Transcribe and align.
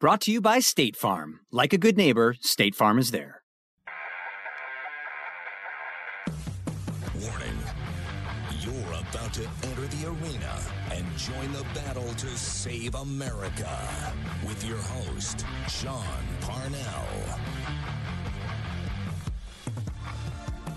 Brought 0.00 0.22
to 0.22 0.32
you 0.32 0.40
by 0.40 0.60
State 0.60 0.96
Farm. 0.96 1.40
Like 1.52 1.74
a 1.74 1.76
good 1.76 1.98
neighbor, 1.98 2.34
State 2.40 2.74
Farm 2.74 2.98
is 2.98 3.10
there. 3.10 3.42
Warning. 7.20 7.58
You're 8.60 8.94
about 8.94 9.34
to 9.34 9.46
enter 9.62 9.86
the 9.88 10.08
arena 10.08 10.58
and 10.90 11.04
join 11.18 11.52
the 11.52 11.64
battle 11.74 12.14
to 12.14 12.26
save 12.28 12.94
America 12.94 13.78
with 14.48 14.64
your 14.64 14.78
host, 14.78 15.44
Sean 15.68 16.02
Parnell. 16.40 17.06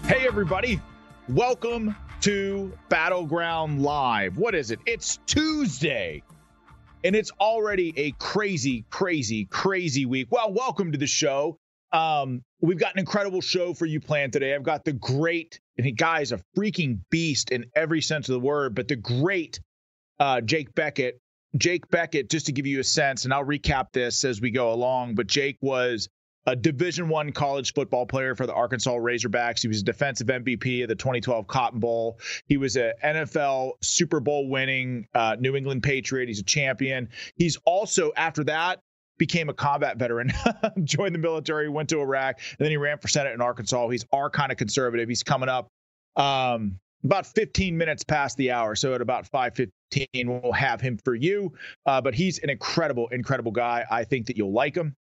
Hey, 0.04 0.28
everybody. 0.28 0.82
Welcome 1.30 1.96
to 2.20 2.74
Battleground 2.90 3.82
Live. 3.82 4.36
What 4.36 4.54
is 4.54 4.70
it? 4.70 4.82
It's 4.86 5.18
Tuesday. 5.26 6.24
And 7.04 7.16
it's 7.16 7.32
already 7.40 7.94
a 7.98 8.12
crazy, 8.12 8.86
crazy, 8.90 9.46
crazy 9.46 10.06
week. 10.06 10.28
Well, 10.32 10.54
welcome 10.54 10.94
to 10.94 10.98
the 10.98 11.08
show. 11.08 11.58
Um, 11.92 12.42
we've 12.62 12.80
got 12.80 12.94
an 12.94 13.00
incredible 13.00 13.42
show 13.42 13.74
for 13.74 13.86
you 13.86 14.00
planned 14.00 14.34
today. 14.34 14.56
I've 14.56 14.64
got 14.64 14.86
the 14.86 14.94
great, 14.94 15.60
and 15.78 15.86
the 15.86 15.92
guy 15.92 16.22
is 16.22 16.32
a 16.32 16.40
freaking 16.58 17.00
beast 17.12 17.52
in 17.52 17.66
every 17.76 18.02
sense 18.02 18.30
of 18.30 18.34
the 18.34 18.40
word, 18.40 18.74
but 18.74 18.88
the 18.88 18.96
great 18.96 19.60
uh, 20.20 20.42
Jake 20.42 20.74
Bequette. 20.74 21.20
Jake 21.56 21.88
Bequette, 21.90 22.32
just 22.32 22.48
to 22.48 22.52
give 22.52 22.66
you 22.66 22.80
a 22.80 22.84
sense, 22.84 23.26
and 23.26 23.34
I'll 23.34 23.46
recap 23.46 23.88
this 23.94 24.24
as 24.24 24.42
we 24.42 24.50
go 24.50 24.74
along, 24.74 25.16
but 25.16 25.28
Jake 25.28 25.58
was 25.62 26.10
a 26.46 26.56
division 26.56 27.08
one 27.10 27.32
college 27.32 27.74
football 27.74 28.06
player 28.06 28.36
for 28.36 28.46
the 28.46 28.54
arkansas 28.54 28.94
razorbacks. 28.94 29.62
He 29.62 29.68
was 29.68 29.82
a 29.82 29.84
defensive 29.84 30.28
mvp 30.28 30.84
of 30.84 30.90
the 30.90 30.96
2012 30.96 31.48
cotton 31.48 31.80
bowl. 31.80 32.20
He 32.48 32.58
was 32.58 32.76
an 32.76 32.94
nfl 33.04 33.74
super 33.82 34.20
bowl 34.20 34.50
winning 34.50 35.08
uh, 35.14 35.38
new 35.40 35.56
england 35.56 35.84
patriot. 35.84 36.28
He's 36.28 36.40
a 36.40 36.44
champion. 36.44 37.10
He's 37.36 37.58
also 37.66 38.12
after 38.16 38.44
that 38.46 38.80
became 39.18 39.48
a 39.48 39.54
combat 39.54 39.98
veteran 39.98 40.34
joined 40.84 41.14
the 41.14 41.20
military 41.20 41.70
went 41.70 41.88
to 41.88 42.02
iraq 42.02 42.40
and 42.58 42.66
then 42.66 42.72
he 42.72 42.78
ran 42.78 42.98
for 42.98 43.08
senate 43.08 43.34
in 43.34 43.42
arkansas. 43.42 43.88
He's 43.90 44.06
our 44.12 44.30
kind 44.30 44.52
of 44.52 44.58
conservative. 44.58 45.08
He's 45.08 45.24
coming 45.24 45.50
up 45.50 45.68
um, 46.16 46.80
about 47.04 47.26
15 47.26 47.78
minutes 47.78 48.04
past 48.04 48.38
the 48.38 48.52
hour. 48.52 48.76
So 48.76 48.94
at 48.94 49.02
about 49.02 49.30
5.15 49.30 49.72
we'll 50.26 50.52
have 50.52 50.82
him 50.82 50.98
for 51.04 51.16
you. 51.16 51.54
Uh, 51.86 52.02
but 52.02 52.16
he's 52.16 52.40
an 52.40 52.50
incredible 52.50 53.08
incredible 53.10 53.52
guy. 53.52 53.86
I 53.90 54.04
think 54.04 54.28
that 54.28 54.38
you'll 54.38 54.54
like 54.54 54.76
him. 54.76 54.96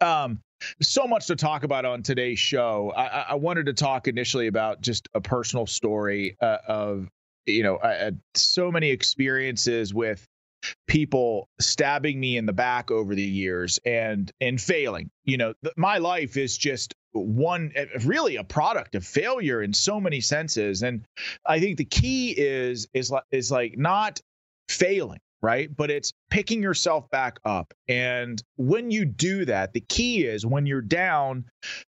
Um, 0.00 0.40
so 0.80 1.06
much 1.06 1.26
to 1.26 1.36
talk 1.36 1.64
about 1.64 1.84
on 1.84 2.02
today's 2.02 2.38
show. 2.38 2.92
I, 2.96 3.06
I 3.06 3.34
wanted 3.34 3.66
to 3.66 3.72
talk 3.72 4.08
initially 4.08 4.46
about 4.46 4.80
just 4.80 5.08
a 5.14 5.20
personal 5.20 5.66
story 5.66 6.36
uh, 6.40 6.58
of, 6.66 7.08
you 7.46 7.62
know, 7.62 7.78
I 7.82 7.92
had 7.92 8.20
so 8.34 8.70
many 8.70 8.90
experiences 8.90 9.92
with 9.94 10.26
people 10.86 11.48
stabbing 11.60 12.18
me 12.18 12.36
in 12.36 12.46
the 12.46 12.52
back 12.52 12.90
over 12.90 13.14
the 13.14 13.22
years 13.22 13.78
and 13.84 14.30
and 14.40 14.60
failing. 14.60 15.10
You 15.24 15.36
know, 15.36 15.54
th- 15.62 15.74
my 15.76 15.98
life 15.98 16.36
is 16.36 16.56
just 16.56 16.94
one 17.12 17.72
eh, 17.74 17.86
really 18.04 18.36
a 18.36 18.44
product 18.44 18.94
of 18.94 19.04
failure 19.04 19.62
in 19.62 19.72
so 19.72 20.00
many 20.00 20.20
senses 20.20 20.82
and 20.82 21.04
I 21.46 21.60
think 21.60 21.78
the 21.78 21.84
key 21.84 22.30
is 22.30 22.88
is 22.92 23.12
is 23.30 23.50
like 23.50 23.78
not 23.78 24.20
failing 24.68 25.20
right? 25.46 25.74
But 25.76 25.92
it's 25.92 26.12
picking 26.28 26.60
yourself 26.60 27.08
back 27.10 27.38
up. 27.44 27.72
And 27.86 28.42
when 28.56 28.90
you 28.90 29.04
do 29.04 29.44
that, 29.44 29.72
the 29.74 29.80
key 29.80 30.24
is 30.24 30.44
when 30.44 30.66
you're 30.66 30.80
down 30.80 31.44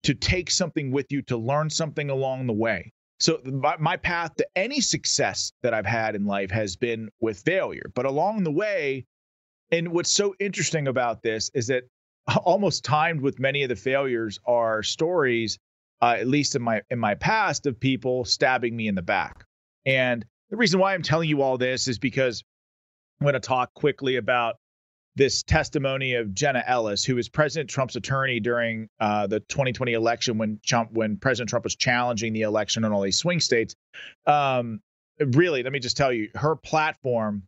to 0.06 0.16
take 0.16 0.50
something 0.50 0.90
with 0.90 1.12
you 1.12 1.22
to 1.24 1.38
learn 1.38 1.70
something 1.70 2.10
along 2.10 2.48
the 2.48 2.54
way. 2.54 2.92
So 3.20 3.40
my, 3.46 3.76
my 3.78 3.98
path 3.98 4.34
to 4.38 4.48
any 4.56 4.82
success 4.82 5.54
that 5.62 5.72
I've 5.72 5.86
had 5.86 6.16
in 6.16 6.26
life 6.26 6.50
has 6.50 6.78
been 6.78 7.10
with 7.22 7.44
failure. 7.46 7.92
But 7.94 8.08
along 8.08 8.44
the 8.44 8.52
way, 8.52 9.06
and 9.70 9.90
what's 9.90 10.12
so 10.12 10.34
interesting 10.40 10.88
about 10.88 11.22
this 11.22 11.52
is 11.54 11.68
that 11.68 11.84
almost 12.44 12.84
timed 12.84 13.22
with 13.22 13.40
many 13.40 13.62
of 13.62 13.70
the 13.70 13.76
failures 13.76 14.40
are 14.48 14.82
stories, 14.82 15.60
uh, 16.02 16.16
at 16.18 16.26
least 16.28 16.56
in 16.56 16.64
my 16.64 16.82
in 16.90 16.98
my 16.98 17.14
past, 17.14 17.68
of 17.68 17.80
people 17.80 18.26
stabbing 18.26 18.76
me 18.76 18.88
in 18.88 18.96
the 18.96 19.04
back. 19.04 19.46
And 19.86 20.26
the 20.50 20.58
reason 20.58 20.80
why 20.80 20.96
I'm 20.96 21.04
telling 21.04 21.30
you 21.30 21.44
all 21.44 21.60
this 21.60 21.88
is 21.88 22.00
because 22.00 22.44
I'm 23.24 23.26
going 23.26 23.42
to 23.42 23.48
talk 23.48 23.74
quickly 23.74 24.18
about 24.18 24.58
this 25.16 25.44
testimony 25.44 26.16
of 26.16 26.34
Jenna 26.34 26.62
Ellis, 26.68 27.06
who 27.06 27.16
was 27.16 27.30
President 27.30 27.70
Trump's 27.70 27.96
attorney 27.96 28.42
during 28.42 28.90
uh, 29.00 29.28
the 29.28 29.40
2020 29.40 29.94
election 29.94 30.38
when 30.38 30.60
Trump, 30.66 30.92
when 30.92 31.16
President 31.16 31.50
Trump 31.50 31.64
was 31.64 31.78
challenging 31.78 32.34
the 32.34 32.42
election 32.42 32.84
in 32.84 32.92
all 32.92 33.02
these 33.02 33.18
swing 33.18 33.40
states. 33.40 33.76
Um, 34.26 34.82
really, 35.22 35.64
let 35.64 35.72
me 35.72 35.80
just 35.80 35.96
tell 35.96 36.12
you, 36.12 36.32
her 36.36 36.58
platform 36.58 37.44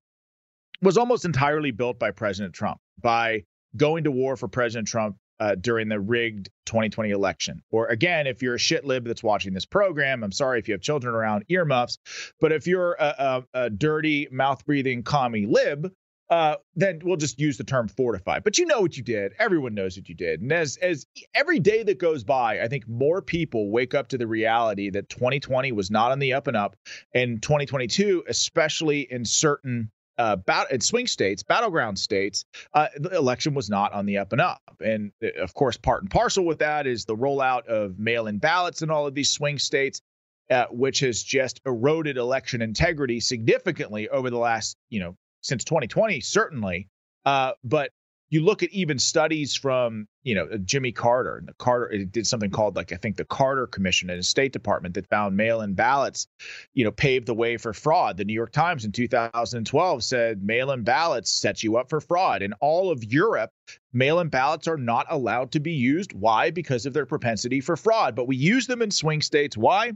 was 0.82 0.98
almost 0.98 1.26
entirely 1.26 1.72
built 1.72 2.00
by 2.00 2.12
President 2.12 2.54
Trump 2.54 2.80
by 3.02 3.44
going 3.76 4.06
to 4.06 4.12
war 4.12 4.38
for 4.38 4.48
President 4.48 4.88
Trump 4.88 5.18
uh, 5.40 5.56
during 5.56 5.90
the 5.90 6.00
rigged 6.00 6.50
2020 6.66 7.12
election. 7.12 7.62
Or 7.72 7.88
again, 7.88 8.28
if 8.28 8.42
you're 8.42 8.56
a 8.56 8.60
shit 8.60 8.86
lib 8.86 9.06
that's 9.06 9.24
watching 9.24 9.54
this 9.54 9.66
program, 9.66 10.24
I'm 10.24 10.32
sorry 10.32 10.60
if 10.60 10.68
you 10.68 10.74
have 10.74 10.82
children 10.82 11.14
around 11.14 11.46
earmuffs, 11.50 11.98
but 12.40 12.52
if 12.52 12.68
you're 12.68 12.94
a, 12.94 13.44
a, 13.54 13.66
a 13.66 13.70
dirty 13.70 14.28
mouth 14.32 14.66
breathing 14.66 15.04
commie 15.04 15.46
lib, 15.46 15.92
uh, 16.30 16.56
then 16.76 17.00
we'll 17.04 17.18
just 17.18 17.40
use 17.40 17.58
the 17.58 17.64
term 17.64 17.88
fortify. 17.88 18.40
But 18.40 18.58
you 18.58 18.66
know 18.66 18.82
what 18.82 18.98
you 18.98 19.04
did. 19.04 19.34
Everyone 19.38 19.76
knows 19.76 19.96
what 19.96 20.10
you 20.10 20.16
did. 20.16 20.42
And 20.42 20.52
as 20.52 20.78
as 20.78 21.06
every 21.36 21.60
day 21.60 21.84
that 21.84 22.00
goes 22.00 22.24
by, 22.24 22.62
I 22.62 22.68
think 22.68 22.88
more 22.88 23.22
people 23.22 23.70
wake 23.70 23.94
up 23.94 24.08
to 24.10 24.18
the 24.18 24.26
reality 24.26 24.90
that 24.90 25.10
2020 25.10 25.72
was 25.72 25.92
not 25.92 26.12
on 26.12 26.20
the 26.20 26.34
up 26.34 26.48
and 26.48 26.58
up, 26.58 26.76
and 27.14 27.42
2022, 27.42 28.24
especially 28.28 29.02
in 29.02 29.24
certain 29.24 29.92
uh, 30.18 30.36
bat- 30.38 30.72
in 30.72 30.82
swing 30.82 31.08
states, 31.08 31.44
battleground 31.44 32.00
states, 32.00 32.46
uh, 32.74 32.88
the 32.98 33.16
election 33.16 33.54
was 33.54 33.70
not 33.70 33.94
on 33.94 34.06
the 34.06 34.18
up 34.18 34.32
and 34.32 34.42
up. 34.42 34.62
And 34.84 35.12
uh, 35.24 35.42
of 35.42 35.54
course, 35.54 35.78
part 35.78 36.02
and 36.02 36.12
parcel 36.12 36.46
with 36.46 36.60
that 36.60 36.88
is 36.88 37.06
the 37.06 37.16
rollout 37.16 37.66
of 37.68 38.00
mail 38.00 38.28
in 38.28 38.38
ballots 38.38 38.82
in 38.82 38.90
all 38.90 39.08
of 39.08 39.14
these 39.14 39.30
swing 39.30 39.60
states, 39.60 40.02
uh, 40.50 40.66
which 40.72 41.00
has 41.00 41.24
just 41.24 41.62
eroded 41.66 42.18
election 42.18 42.62
integrity 42.62 43.20
significantly 43.20 44.10
over 44.10 44.30
the 44.30 44.38
last, 44.38 44.78
you 44.90 45.00
know, 45.00 45.16
since 45.42 45.64
2020, 45.64 46.22
certainly. 46.22 46.88
Uh, 47.26 47.54
but 47.64 47.92
you 48.36 48.44
look 48.44 48.64
at 48.64 48.70
even 48.72 49.00
studies 49.00 49.56
from 49.56 50.10
you 50.24 50.36
know 50.36 50.46
uh, 50.52 50.58
Jimmy 50.58 50.92
Carter 50.92 51.38
and 51.38 51.48
the 51.48 51.54
Carter 51.54 51.90
it 51.90 52.12
did 52.12 52.28
something 52.28 52.52
called 52.52 52.76
like 52.76 52.92
I 52.92 52.98
think 52.98 53.16
the 53.16 53.24
Carter 53.24 53.66
Commission 53.66 54.10
in 54.10 54.18
the 54.18 54.24
State 54.24 54.52
Department 54.52 54.94
that 54.96 55.08
found 55.08 55.38
mail-in 55.38 55.74
ballots, 55.74 56.28
you 56.74 56.84
know, 56.84 56.92
paved 56.92 57.28
the 57.28 57.34
way 57.34 57.56
for 57.56 57.72
fraud. 57.72 58.18
The 58.18 58.26
New 58.26 58.34
York 58.34 58.52
Times 58.52 58.84
in 58.84 58.92
2012 58.92 60.04
said 60.04 60.44
mail-in 60.44 60.84
ballots 60.84 61.32
set 61.32 61.64
you 61.64 61.78
up 61.78 61.90
for 61.90 62.02
fraud. 62.02 62.42
In 62.42 62.52
all 62.60 62.92
of 62.92 63.06
Europe, 63.06 63.52
mail-in 63.94 64.28
ballots 64.28 64.68
are 64.68 64.78
not 64.78 65.06
allowed 65.10 65.54
to 65.54 65.62
be 65.62 65.72
used. 65.72 66.12
Why? 66.12 66.52
Because 66.52 66.86
of 66.86 66.92
their 66.92 67.06
propensity 67.06 67.62
for 67.62 67.78
fraud. 67.78 68.16
But 68.16 68.28
we 68.28 68.36
use 68.36 68.68
them 68.68 68.82
in 68.82 68.92
swing 68.92 69.22
states. 69.22 69.56
Why? 69.56 69.94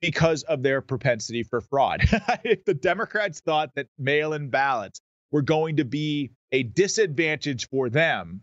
because 0.00 0.42
of 0.42 0.64
their 0.64 0.80
propensity 0.80 1.44
for 1.44 1.60
fraud. 1.60 2.00
if 2.42 2.64
the 2.66 2.74
Democrats 2.74 3.38
thought 3.38 3.70
that 3.76 3.86
mail 3.98 4.32
in 4.32 4.50
ballots 4.50 5.00
were 5.30 5.42
going 5.42 5.76
to 5.76 5.84
be 5.84 6.32
a 6.52 6.62
disadvantage 6.62 7.68
for 7.68 7.88
them, 7.88 8.42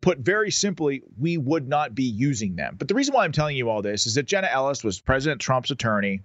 put 0.00 0.18
very 0.18 0.50
simply, 0.50 1.02
we 1.18 1.36
would 1.38 1.68
not 1.68 1.94
be 1.94 2.04
using 2.04 2.56
them. 2.56 2.76
But 2.78 2.88
the 2.88 2.94
reason 2.94 3.14
why 3.14 3.24
I'm 3.24 3.32
telling 3.32 3.56
you 3.56 3.68
all 3.68 3.82
this 3.82 4.06
is 4.06 4.14
that 4.14 4.26
Jenna 4.26 4.48
Ellis 4.48 4.84
was 4.84 5.00
President 5.00 5.40
Trump's 5.40 5.70
attorney. 5.70 6.20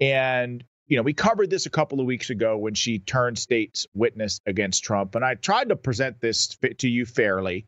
And, 0.00 0.64
you 0.86 0.96
know, 0.96 1.02
we 1.02 1.12
covered 1.12 1.50
this 1.50 1.66
a 1.66 1.70
couple 1.70 2.00
of 2.00 2.06
weeks 2.06 2.30
ago 2.30 2.56
when 2.56 2.74
she 2.74 2.98
turned 2.98 3.38
state's 3.38 3.86
witness 3.94 4.40
against 4.46 4.84
Trump. 4.84 5.14
And 5.14 5.24
I 5.24 5.34
tried 5.34 5.68
to 5.68 5.76
present 5.76 6.20
this 6.20 6.56
to 6.78 6.88
you 6.88 7.04
fairly 7.04 7.66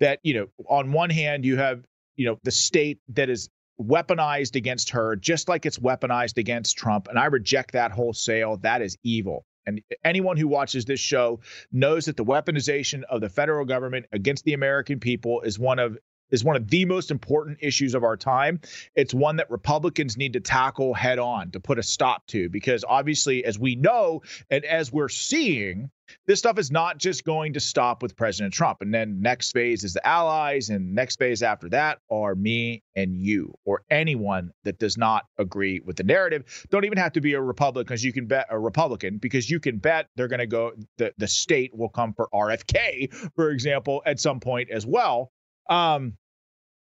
that, 0.00 0.20
you 0.22 0.34
know, 0.34 0.46
on 0.68 0.92
one 0.92 1.10
hand, 1.10 1.44
you 1.44 1.56
have, 1.56 1.84
you 2.16 2.26
know, 2.26 2.38
the 2.42 2.50
state 2.50 2.98
that 3.10 3.30
is 3.30 3.48
weaponized 3.80 4.56
against 4.56 4.90
her, 4.90 5.14
just 5.14 5.48
like 5.48 5.64
it's 5.64 5.78
weaponized 5.78 6.38
against 6.38 6.76
Trump. 6.76 7.06
And 7.08 7.18
I 7.18 7.26
reject 7.26 7.72
that 7.72 7.92
wholesale. 7.92 8.56
That 8.58 8.82
is 8.82 8.96
evil. 9.04 9.44
And 9.68 9.82
anyone 10.02 10.38
who 10.38 10.48
watches 10.48 10.86
this 10.86 10.98
show 10.98 11.40
knows 11.70 12.06
that 12.06 12.16
the 12.16 12.24
weaponization 12.24 13.02
of 13.02 13.20
the 13.20 13.28
federal 13.28 13.66
government 13.66 14.06
against 14.12 14.44
the 14.44 14.54
American 14.54 14.98
people 14.98 15.42
is 15.42 15.58
one 15.58 15.78
of 15.78 15.98
is 16.30 16.44
one 16.44 16.56
of 16.56 16.68
the 16.68 16.84
most 16.84 17.10
important 17.10 17.58
issues 17.60 17.94
of 17.94 18.04
our 18.04 18.16
time. 18.16 18.60
It's 18.94 19.14
one 19.14 19.36
that 19.36 19.50
Republicans 19.50 20.16
need 20.16 20.32
to 20.34 20.40
tackle 20.40 20.94
head 20.94 21.18
on 21.18 21.50
to 21.52 21.60
put 21.60 21.78
a 21.78 21.82
stop 21.82 22.26
to, 22.28 22.48
because 22.48 22.84
obviously, 22.88 23.44
as 23.44 23.58
we 23.58 23.76
know 23.76 24.22
and 24.50 24.64
as 24.64 24.92
we're 24.92 25.08
seeing, 25.08 25.90
this 26.26 26.38
stuff 26.38 26.58
is 26.58 26.70
not 26.70 26.96
just 26.96 27.22
going 27.24 27.52
to 27.52 27.60
stop 27.60 28.02
with 28.02 28.16
President 28.16 28.54
Trump. 28.54 28.80
And 28.80 28.94
then 28.94 29.20
next 29.20 29.52
phase 29.52 29.84
is 29.84 29.92
the 29.92 30.06
allies, 30.06 30.70
and 30.70 30.94
next 30.94 31.18
phase 31.18 31.42
after 31.42 31.68
that 31.68 31.98
are 32.10 32.34
me 32.34 32.82
and 32.96 33.14
you, 33.14 33.54
or 33.66 33.82
anyone 33.90 34.50
that 34.64 34.78
does 34.78 34.96
not 34.96 35.26
agree 35.36 35.80
with 35.80 35.96
the 35.96 36.04
narrative. 36.04 36.66
Don't 36.70 36.86
even 36.86 36.96
have 36.96 37.12
to 37.12 37.20
be 37.20 37.34
a 37.34 37.40
Republican, 37.40 37.84
because 37.86 38.02
you 38.02 38.14
can 38.14 38.24
bet 38.24 38.46
a 38.48 38.58
Republican, 38.58 39.18
because 39.18 39.50
you 39.50 39.60
can 39.60 39.76
bet 39.76 40.08
they're 40.16 40.28
going 40.28 40.38
to 40.40 40.46
go. 40.46 40.72
The 40.96 41.12
the 41.18 41.28
state 41.28 41.76
will 41.76 41.90
come 41.90 42.14
for 42.14 42.28
RFK, 42.32 43.12
for 43.34 43.50
example, 43.50 44.02
at 44.06 44.18
some 44.18 44.40
point 44.40 44.70
as 44.70 44.86
well. 44.86 45.30
Um, 45.68 46.16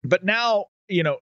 but 0.03 0.23
now, 0.23 0.65
you 0.87 1.03
know, 1.03 1.17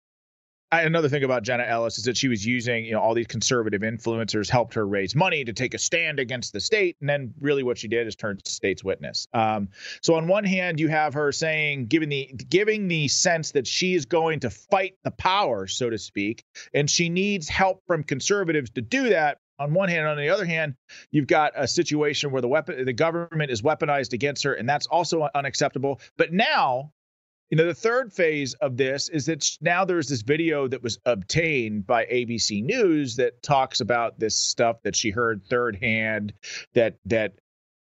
another 0.72 1.10
thing 1.10 1.24
about 1.24 1.44
Jenna 1.44 1.64
Ellis 1.64 1.98
is 1.98 2.06
that 2.06 2.18
she 2.18 2.28
was 2.28 2.46
using, 2.46 2.86
you 2.86 2.92
know, 2.92 3.00
all 3.00 3.14
these 3.14 3.28
conservative 3.28 3.82
influencers 3.82 4.50
helped 4.50 4.74
her 4.74 4.86
raise 4.86 5.16
money 5.16 5.44
to 5.44 5.54
take 5.54 5.74
a 5.74 5.78
stand 5.78 6.20
against 6.20 6.54
the 6.54 6.60
state, 6.60 6.98
and 7.00 7.10
then 7.10 7.34
really 7.40 7.64
what 7.64 7.78
she 7.78 7.88
did 7.88 8.08
is 8.08 8.16
turn 8.16 8.38
state's 8.46 8.84
witness. 8.84 9.28
Um, 9.34 9.70
so 10.02 10.16
on 10.16 10.28
one 10.28 10.44
hand, 10.44 10.80
you 10.80 10.88
have 10.90 11.14
her 11.14 11.32
saying, 11.32 11.88
giving 11.88 12.10
the 12.10 12.26
giving 12.50 12.88
the 12.88 13.08
sense 13.08 13.52
that 13.52 13.68
she 13.68 13.96
is 13.96 14.06
going 14.06 14.42
to 14.42 14.50
fight 14.50 14.96
the 15.04 15.12
power, 15.12 15.68
so 15.68 15.90
to 15.90 15.98
speak, 15.98 16.44
and 16.74 16.90
she 16.90 17.10
needs 17.10 17.48
help 17.48 17.84
from 17.88 18.04
conservatives 18.04 18.70
to 18.72 18.82
do 18.82 19.10
that. 19.10 19.38
On 19.58 19.74
one 19.74 19.88
hand, 19.88 20.06
on 20.06 20.18
the 20.18 20.28
other 20.28 20.46
hand, 20.46 20.76
you've 21.12 21.28
got 21.28 21.54
a 21.56 21.66
situation 21.66 22.30
where 22.32 22.42
the 22.42 22.48
weapon, 22.50 22.84
the 22.84 22.92
government 22.92 23.52
is 23.52 23.62
weaponized 23.62 24.12
against 24.12 24.44
her, 24.44 24.54
and 24.54 24.68
that's 24.68 24.86
also 24.88 25.30
unacceptable. 25.34 26.02
But 26.18 26.34
now 26.34 26.92
you 27.50 27.58
know, 27.58 27.66
the 27.66 27.76
third 27.76 28.12
phase 28.12 28.54
of 28.56 28.76
this 28.76 29.10
is 29.10 29.28
that 29.28 29.46
now 29.62 29.86
there's 29.86 30.08
this 30.08 30.24
video 30.24 30.68
that 30.68 30.82
was 30.82 30.98
obtained 31.06 31.86
by 31.86 32.06
ABC 32.06 32.64
News 32.64 33.18
that 33.18 33.44
talks 33.44 33.82
about 33.82 34.20
this 34.20 34.36
stuff 34.36 34.82
that 34.84 34.96
she 34.96 35.12
heard 35.12 35.44
third 35.46 35.76
hand 35.76 36.34
that 36.74 36.96
that 37.06 37.34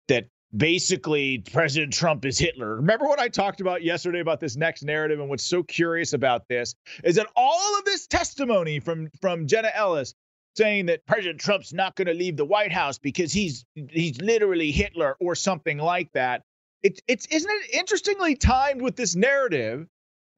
that 0.09 0.29
basically 0.57 1.39
President 1.39 1.93
Trump 1.93 2.25
is 2.25 2.39
Hitler. 2.39 2.77
Remember 2.77 3.07
what 3.07 3.19
I 3.19 3.29
talked 3.29 3.61
about 3.61 3.83
yesterday 3.83 4.21
about 4.21 4.41
this 4.41 4.57
next 4.57 4.83
narrative 4.85 5.19
and 5.19 5.29
what's 5.29 5.45
so 5.47 5.63
curious 5.63 6.13
about 6.13 6.47
this 6.49 6.75
is 7.03 7.17
that 7.17 7.27
all 7.35 7.79
of 7.79 7.85
this 7.85 8.07
testimony 8.07 8.79
from 8.79 9.11
from 9.21 9.49
Jenna 9.49 9.71
Ellis 9.75 10.15
saying 10.57 10.87
that 10.87 11.07
President 11.07 11.41
Trump's 11.41 11.73
not 11.73 11.97
going 11.97 12.07
to 12.07 12.15
leave 12.15 12.37
the 12.37 12.45
White 12.45 12.73
House 12.73 12.99
because 12.99 13.33
he's 13.33 13.65
he's 13.75 14.21
literally 14.21 14.71
Hitler 14.71 15.17
or 15.21 15.35
something 15.35 15.79
like 15.79 16.13
that 16.13 16.43
it's 16.83 17.01
it's 17.07 17.27
isn't 17.27 17.51
it 17.51 17.75
interestingly 17.75 18.37
timed 18.37 18.83
with 18.83 18.97
this 18.97 19.15
narrative 19.15 19.87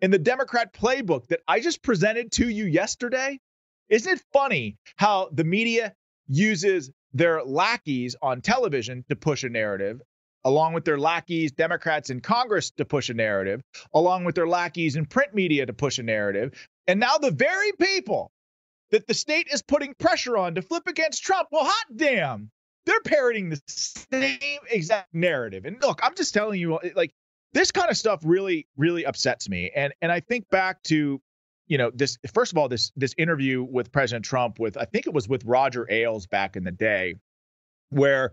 in 0.00 0.10
the 0.10 0.18
Democrat 0.18 0.72
playbook 0.72 1.28
that 1.28 1.40
I 1.46 1.60
just 1.60 1.82
presented 1.82 2.32
to 2.32 2.48
you 2.48 2.64
yesterday? 2.64 3.38
Isn't 3.88 4.12
it 4.12 4.22
funny 4.32 4.76
how 4.96 5.28
the 5.32 5.44
media 5.44 5.94
uses 6.26 6.90
their 7.12 7.44
lackeys 7.44 8.16
on 8.22 8.40
television 8.40 9.04
to 9.08 9.16
push 9.16 9.44
a 9.44 9.48
narrative, 9.48 10.00
along 10.44 10.72
with 10.72 10.84
their 10.84 10.98
lackeys, 10.98 11.52
Democrats 11.52 12.10
in 12.10 12.20
Congress 12.20 12.70
to 12.72 12.84
push 12.84 13.10
a 13.10 13.14
narrative, 13.14 13.60
along 13.92 14.24
with 14.24 14.34
their 14.34 14.46
lackeys 14.46 14.96
in 14.96 15.06
print 15.06 15.34
media 15.34 15.66
to 15.66 15.72
push 15.72 15.98
a 15.98 16.02
narrative. 16.02 16.52
And 16.86 16.98
now 16.98 17.18
the 17.18 17.30
very 17.30 17.72
people 17.72 18.32
that 18.90 19.06
the 19.06 19.14
state 19.14 19.48
is 19.52 19.62
putting 19.62 19.94
pressure 19.94 20.36
on 20.36 20.54
to 20.54 20.62
flip 20.62 20.86
against 20.86 21.22
Trump, 21.22 21.48
well, 21.52 21.64
hot 21.64 21.86
damn, 21.94 22.50
they're 22.86 23.00
parroting 23.00 23.50
the 23.50 23.60
same 23.66 24.58
exact 24.70 25.14
narrative. 25.14 25.64
And 25.64 25.80
look, 25.80 26.00
I'm 26.02 26.14
just 26.14 26.34
telling 26.34 26.60
you, 26.60 26.78
like 26.94 27.12
this 27.52 27.70
kind 27.70 27.90
of 27.90 27.96
stuff 27.96 28.20
really, 28.24 28.66
really 28.76 29.04
upsets 29.06 29.48
me. 29.48 29.70
And 29.74 29.92
and 30.02 30.10
I 30.10 30.20
think 30.20 30.48
back 30.50 30.82
to, 30.84 31.20
you 31.66 31.78
know, 31.78 31.90
this 31.94 32.18
first 32.32 32.52
of 32.52 32.58
all, 32.58 32.68
this 32.68 32.92
this 32.96 33.14
interview 33.18 33.62
with 33.62 33.92
President 33.92 34.24
Trump 34.24 34.58
with 34.58 34.76
I 34.76 34.84
think 34.84 35.06
it 35.06 35.12
was 35.12 35.28
with 35.28 35.44
Roger 35.44 35.86
Ailes 35.90 36.26
back 36.26 36.56
in 36.56 36.64
the 36.64 36.72
day, 36.72 37.14
where 37.90 38.32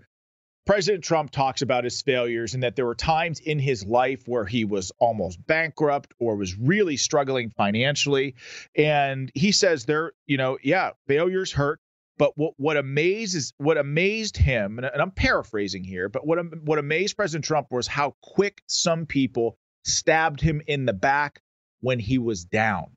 President 0.66 1.04
Trump 1.04 1.32
talks 1.32 1.64
about 1.64 1.84
his 1.84 2.00
failures 2.02 2.54
and 2.54 2.62
that 2.62 2.76
there 2.76 2.86
were 2.86 2.94
times 2.94 3.40
in 3.40 3.58
his 3.58 3.86
life 3.88 4.28
where 4.28 4.46
he 4.46 4.66
was 4.66 4.92
almost 5.00 5.44
bankrupt 5.48 6.14
or 6.20 6.36
was 6.36 6.56
really 6.60 6.96
struggling 6.96 7.50
financially. 7.50 8.36
And 8.76 9.32
he 9.34 9.52
says 9.52 9.86
there, 9.86 10.12
you 10.28 10.38
know, 10.38 10.60
yeah, 10.62 10.92
failures 11.08 11.52
hurt, 11.52 11.80
but 12.20 12.38
what 12.38 12.54
what 12.58 12.78
amazes 12.78 13.54
what 13.58 13.78
amazed 13.78 14.38
him, 14.38 14.78
and, 14.78 14.86
and 14.86 15.02
I'm 15.02 15.10
paraphrasing 15.10 15.84
here, 15.84 16.10
but 16.10 16.28
what 16.28 16.38
what 16.64 16.78
amazed 16.78 17.16
President 17.16 17.46
Trump 17.46 17.68
was 17.72 17.88
how 17.88 18.16
quick 18.22 18.62
some 18.68 19.08
people 19.08 19.58
stabbed 19.86 20.42
him 20.42 20.62
in 20.68 20.86
the 20.86 20.94
back 20.94 21.42
when 21.80 21.98
he 21.98 22.20
was 22.20 22.44
down. 22.44 22.92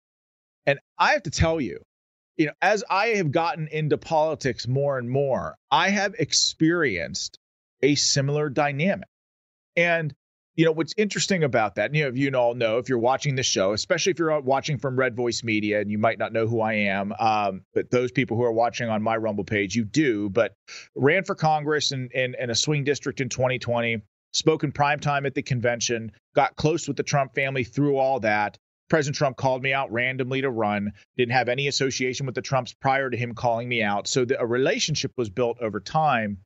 And 0.67 0.81
I 0.99 1.13
have 1.13 1.23
to 1.23 1.31
tell 1.31 1.61
you, 1.61 1.79
you 2.37 2.47
know, 2.47 2.53
as 2.61 2.83
I 2.91 3.09
have 3.09 3.31
gotten 3.31 3.69
into 3.69 3.97
politics 3.97 4.67
more 4.67 4.99
and 4.99 5.09
more, 5.09 5.57
I 5.71 5.91
have 5.91 6.15
experienced 6.19 7.39
a 7.81 7.95
similar 7.95 8.51
dynamic. 8.51 9.09
And 9.77 10.15
you 10.57 10.65
know 10.65 10.73
what's 10.73 10.93
interesting 10.97 11.45
about 11.45 11.77
that 11.77 11.87
and 11.87 11.97
you 11.97 12.05
know 12.05 12.11
you 12.15 12.31
all 12.37 12.55
know 12.55 12.79
if 12.79 12.89
you're 12.89 12.99
watching 12.99 13.35
the 13.35 13.43
show 13.43 13.73
especially 13.73 14.11
if 14.11 14.19
you're 14.19 14.41
watching 14.41 14.79
from 14.79 14.99
red 14.99 15.17
voice 15.17 15.43
media 15.43 15.81
and 15.81 15.91
you 15.91 15.99
might 15.99 16.19
not 16.19 16.33
know 16.33 16.47
who 16.47 16.61
i 16.61 16.75
am 16.75 17.13
um, 17.19 17.63
but 17.75 17.91
those 17.91 18.13
people 18.13 18.37
who 18.37 18.43
are 18.43 18.53
watching 18.53 18.89
on 18.89 19.03
my 19.03 19.17
rumble 19.17 19.45
page 19.45 19.75
you 19.75 19.85
do 19.85 20.29
but 20.31 20.55
ran 20.95 21.25
for 21.25 21.35
congress 21.35 21.93
in, 21.93 22.09
in, 22.15 22.35
in 22.39 22.51
a 22.51 22.55
swing 22.55 22.85
district 22.85 23.21
in 23.21 23.29
2020 23.29 24.03
spoke 24.33 24.65
in 24.65 24.73
prime 24.73 25.01
time 25.01 25.27
at 25.27 25.35
the 25.35 25.43
convention 25.43 26.11
got 26.35 26.55
close 26.57 26.87
with 26.87 26.97
the 26.97 27.03
trump 27.03 27.35
family 27.35 27.65
through 27.65 27.97
all 27.97 28.21
that 28.21 28.59
President 28.89 29.17
Trump 29.17 29.39
called 29.39 29.63
me 29.63 29.73
out 29.73 29.91
randomly 29.91 30.43
to 30.43 30.51
run, 30.51 30.93
didn't 31.17 31.33
have 31.33 31.49
any 31.49 31.67
association 31.67 32.27
with 32.27 32.35
the 32.35 32.43
Trumps 32.43 32.75
prior 32.75 33.09
to 33.09 33.17
him 33.17 33.33
calling 33.33 33.67
me 33.67 33.83
out. 33.83 34.07
So 34.07 34.27
the, 34.27 34.39
a 34.39 34.45
relationship 34.45 35.13
was 35.17 35.31
built 35.31 35.57
over 35.63 35.81
time. 35.81 36.37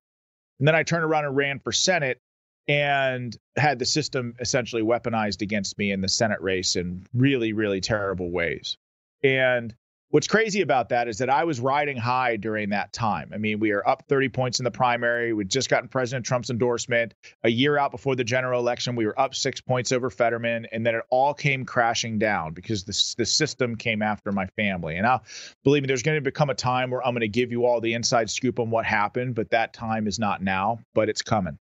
And 0.61 0.69
then 0.69 0.77
I 0.77 0.85
turned 0.85 1.03
around 1.03 1.25
and 1.25 1.35
ran 1.35 1.59
for 1.59 1.73
Senate 1.73 2.21
and 2.69 3.37
had 3.57 3.79
the 3.79 3.87
system 3.87 4.35
essentially 4.41 4.83
weaponized 4.83 5.43
against 5.43 5.79
me 5.79 5.93
in 5.93 6.01
the 6.01 6.09
Senate 6.09 6.41
race 6.41 6.77
in 6.77 7.07
really, 7.15 7.53
really 7.53 7.81
terrible 7.81 8.31
ways. 8.31 8.77
And 9.23 9.75
what's 10.11 10.27
crazy 10.27 10.61
about 10.61 10.89
that 10.89 11.09
is 11.09 11.19
that 11.19 11.31
I 11.31 11.45
was 11.45 11.61
riding 11.61 11.97
high 11.97 12.37
during 12.37 12.71
that 12.71 12.93
time. 12.93 13.31
I 13.33 13.39
mean, 13.39 13.61
we 13.61 13.71
are 13.73 13.87
up 13.87 14.05
30 14.09 14.29
points 14.31 14.61
in 14.61 14.65
the 14.65 14.71
primary. 14.71 15.33
We'd 15.33 15.49
just 15.49 15.69
gotten 15.69 15.89
President 15.89 16.27
Trump's 16.27 16.51
endorsement. 16.51 17.15
A 17.45 17.49
year 17.49 17.79
out 17.79 17.91
before 17.91 18.17
the 18.17 18.25
general 18.25 18.61
election, 18.61 18.97
we 18.97 19.07
were 19.07 19.19
up 19.19 19.35
six 19.35 19.61
points 19.61 19.93
over 19.93 20.11
Fetterman. 20.11 20.67
And 20.73 20.85
then 20.85 20.95
it 20.95 21.03
all 21.11 21.35
came 21.35 21.65
crashing 21.65 22.19
down 22.19 22.53
because 22.53 22.85
the, 22.85 23.15
the 23.19 23.27
system 23.27 23.77
came 23.77 24.03
after 24.03 24.33
my 24.33 24.47
family. 24.57 24.97
And 24.97 25.05
now, 25.05 25.23
believe 25.65 25.83
me, 25.83 25.87
there's 25.87 26.03
going 26.03 26.17
to 26.17 26.23
become 26.23 26.51
a 26.51 26.55
time 26.55 26.91
where 26.91 27.05
I'm 27.05 27.13
going 27.13 27.21
to 27.21 27.29
give 27.29 27.53
you 27.53 27.65
all 27.65 27.81
the 27.81 27.95
inside 27.95 28.31
scoop 28.31 28.59
on 28.59 28.71
what 28.71 28.85
happened, 28.85 29.35
but 29.35 29.51
that 29.51 29.73
time 29.73 30.07
is 30.07 30.19
not 30.19 30.43
now, 30.43 30.81
but 30.95 31.09
it's 31.09 31.23
coming. 31.23 31.59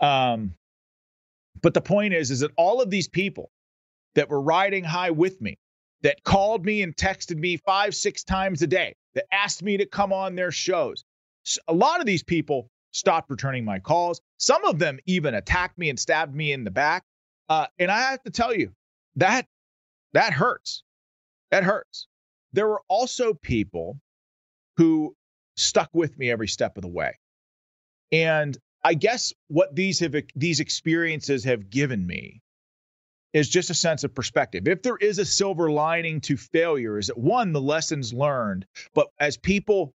Um, 0.00 0.54
but 1.60 1.74
the 1.74 1.80
point 1.80 2.14
is, 2.14 2.30
is 2.30 2.40
that 2.40 2.52
all 2.56 2.80
of 2.80 2.90
these 2.90 3.08
people 3.08 3.50
that 4.14 4.28
were 4.28 4.40
riding 4.40 4.84
high 4.84 5.10
with 5.10 5.40
me, 5.40 5.58
that 6.02 6.22
called 6.22 6.64
me 6.64 6.82
and 6.82 6.94
texted 6.96 7.36
me 7.36 7.56
five, 7.56 7.94
six 7.94 8.22
times 8.22 8.62
a 8.62 8.66
day, 8.66 8.94
that 9.14 9.26
asked 9.32 9.62
me 9.62 9.76
to 9.76 9.86
come 9.86 10.12
on 10.12 10.36
their 10.36 10.52
shows, 10.52 11.04
a 11.66 11.72
lot 11.72 12.00
of 12.00 12.06
these 12.06 12.22
people 12.22 12.70
stopped 12.92 13.30
returning 13.30 13.64
my 13.64 13.78
calls. 13.78 14.20
Some 14.38 14.64
of 14.64 14.78
them 14.78 14.98
even 15.06 15.34
attacked 15.34 15.78
me 15.78 15.90
and 15.90 15.98
stabbed 15.98 16.34
me 16.34 16.52
in 16.52 16.64
the 16.64 16.70
back. 16.70 17.04
Uh, 17.48 17.66
and 17.78 17.90
I 17.90 18.10
have 18.10 18.22
to 18.24 18.30
tell 18.30 18.54
you 18.54 18.72
that 19.16 19.46
that 20.12 20.32
hurts. 20.32 20.82
That 21.50 21.64
hurts. 21.64 22.06
There 22.52 22.66
were 22.66 22.82
also 22.88 23.34
people 23.34 23.98
who 24.76 25.14
stuck 25.56 25.90
with 25.92 26.18
me 26.18 26.30
every 26.30 26.48
step 26.48 26.76
of 26.76 26.82
the 26.82 26.88
way. 26.88 27.18
And 28.12 28.56
I 28.84 28.94
guess 28.94 29.32
what 29.48 29.74
these 29.74 30.00
have 30.00 30.14
these 30.34 30.60
experiences 30.60 31.44
have 31.44 31.70
given 31.70 32.06
me 32.06 32.40
is 33.32 33.48
just 33.48 33.70
a 33.70 33.74
sense 33.74 34.04
of 34.04 34.14
perspective. 34.14 34.66
If 34.66 34.82
there 34.82 34.96
is 34.96 35.18
a 35.18 35.24
silver 35.24 35.70
lining 35.70 36.20
to 36.22 36.36
failure, 36.36 36.98
is 36.98 37.08
that 37.08 37.18
one, 37.18 37.52
the 37.52 37.60
lessons 37.60 38.12
learned, 38.12 38.66
but 38.94 39.08
as 39.20 39.36
people 39.36 39.92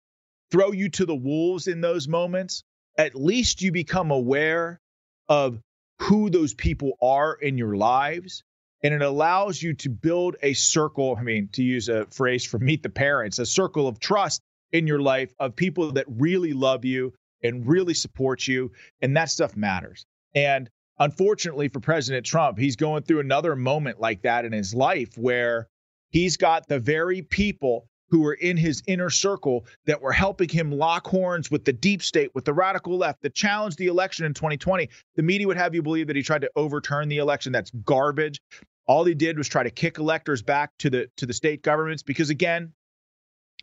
throw 0.50 0.72
you 0.72 0.90
to 0.90 1.06
the 1.06 1.14
wolves 1.14 1.66
in 1.66 1.80
those 1.80 2.08
moments, 2.08 2.62
at 2.98 3.14
least 3.14 3.62
you 3.62 3.72
become 3.72 4.10
aware 4.10 4.80
of 5.28 5.60
who 6.00 6.28
those 6.28 6.52
people 6.52 6.92
are 7.00 7.34
in 7.34 7.56
your 7.56 7.76
lives. 7.76 8.42
And 8.84 8.92
it 8.92 9.00
allows 9.00 9.62
you 9.62 9.74
to 9.74 9.88
build 9.88 10.36
a 10.42 10.54
circle. 10.54 11.16
I 11.16 11.22
mean, 11.22 11.48
to 11.52 11.62
use 11.62 11.88
a 11.88 12.06
phrase 12.06 12.44
from 12.44 12.64
Meet 12.64 12.82
the 12.82 12.90
Parents, 12.90 13.38
a 13.38 13.46
circle 13.46 13.86
of 13.86 14.00
trust 14.00 14.42
in 14.72 14.88
your 14.88 15.00
life 15.00 15.32
of 15.38 15.54
people 15.54 15.92
that 15.92 16.06
really 16.08 16.52
love 16.52 16.84
you 16.84 17.14
and 17.42 17.66
really 17.66 17.94
support 17.94 18.46
you. 18.46 18.70
And 19.00 19.16
that 19.16 19.30
stuff 19.30 19.56
matters. 19.56 20.04
And 20.34 20.70
unfortunately 20.98 21.68
for 21.68 21.80
President 21.80 22.24
Trump, 22.24 22.58
he's 22.58 22.76
going 22.76 23.02
through 23.02 23.20
another 23.20 23.56
moment 23.56 24.00
like 24.00 24.22
that 24.22 24.44
in 24.44 24.52
his 24.52 24.74
life 24.74 25.16
where 25.16 25.68
he's 26.10 26.36
got 26.36 26.68
the 26.68 26.78
very 26.78 27.22
people 27.22 27.88
who 28.12 28.20
were 28.20 28.34
in 28.34 28.58
his 28.58 28.82
inner 28.86 29.08
circle 29.08 29.64
that 29.86 30.02
were 30.02 30.12
helping 30.12 30.48
him 30.48 30.70
lock 30.70 31.06
horns 31.06 31.50
with 31.50 31.64
the 31.64 31.72
deep 31.72 32.02
state, 32.02 32.30
with 32.34 32.44
the 32.44 32.52
radical 32.52 32.98
left 32.98 33.22
that 33.22 33.34
challenged 33.34 33.78
the 33.78 33.86
election 33.86 34.26
in 34.26 34.34
2020. 34.34 34.86
The 35.16 35.22
media 35.22 35.46
would 35.46 35.56
have 35.56 35.74
you 35.74 35.80
believe 35.80 36.08
that 36.08 36.16
he 36.16 36.22
tried 36.22 36.42
to 36.42 36.50
overturn 36.54 37.08
the 37.08 37.16
election. 37.16 37.52
That's 37.52 37.70
garbage. 37.86 38.38
All 38.86 39.04
he 39.04 39.14
did 39.14 39.38
was 39.38 39.48
try 39.48 39.62
to 39.62 39.70
kick 39.70 39.96
electors 39.96 40.42
back 40.42 40.72
to 40.80 40.90
the 40.90 41.08
to 41.16 41.24
the 41.24 41.32
state 41.32 41.62
governments 41.62 42.02
because 42.02 42.28
again, 42.28 42.74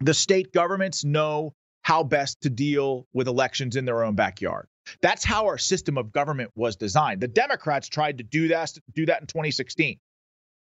the 0.02 0.16
state 0.16 0.52
governments 0.52 1.06
know 1.06 1.54
how 1.82 2.04
best 2.04 2.42
to 2.42 2.50
deal 2.50 3.08
with 3.14 3.28
elections 3.28 3.76
in 3.76 3.86
their 3.86 4.04
own 4.04 4.16
backyard. 4.16 4.68
That's 5.02 5.24
how 5.24 5.46
our 5.46 5.58
system 5.58 5.98
of 5.98 6.12
government 6.12 6.52
was 6.56 6.76
designed. 6.76 7.22
The 7.22 7.28
Democrats 7.28 7.88
tried 7.88 8.18
to 8.18 8.24
do 8.24 8.48
that 8.50 8.78
do 8.94 9.06
that 9.06 9.22
in 9.22 9.28
2016. 9.28 10.00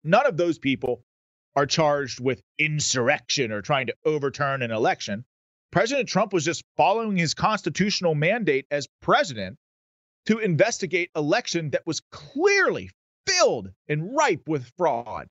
None 0.04 0.26
of 0.26 0.38
those 0.38 0.58
people 0.58 1.04
are 1.56 1.66
charged 1.66 2.20
with 2.20 2.42
insurrection 2.60 3.52
or 3.52 3.62
trying 3.62 3.88
to 3.88 3.96
overturn 4.06 4.62
an 4.62 4.72
election. 4.72 5.26
President 5.72 6.08
Trump 6.08 6.34
was 6.34 6.46
just 6.46 6.64
following 6.78 7.18
his 7.18 7.34
constitutional 7.34 8.16
mandate 8.16 8.66
as 8.72 8.88
president 9.02 9.58
to 10.28 10.40
investigate 10.40 11.10
election 11.16 11.72
that 11.72 11.86
was 11.86 12.02
clearly 12.12 12.90
filled 13.26 13.70
and 13.88 14.16
ripe 14.16 14.48
with 14.48 14.72
fraud. 14.78 15.28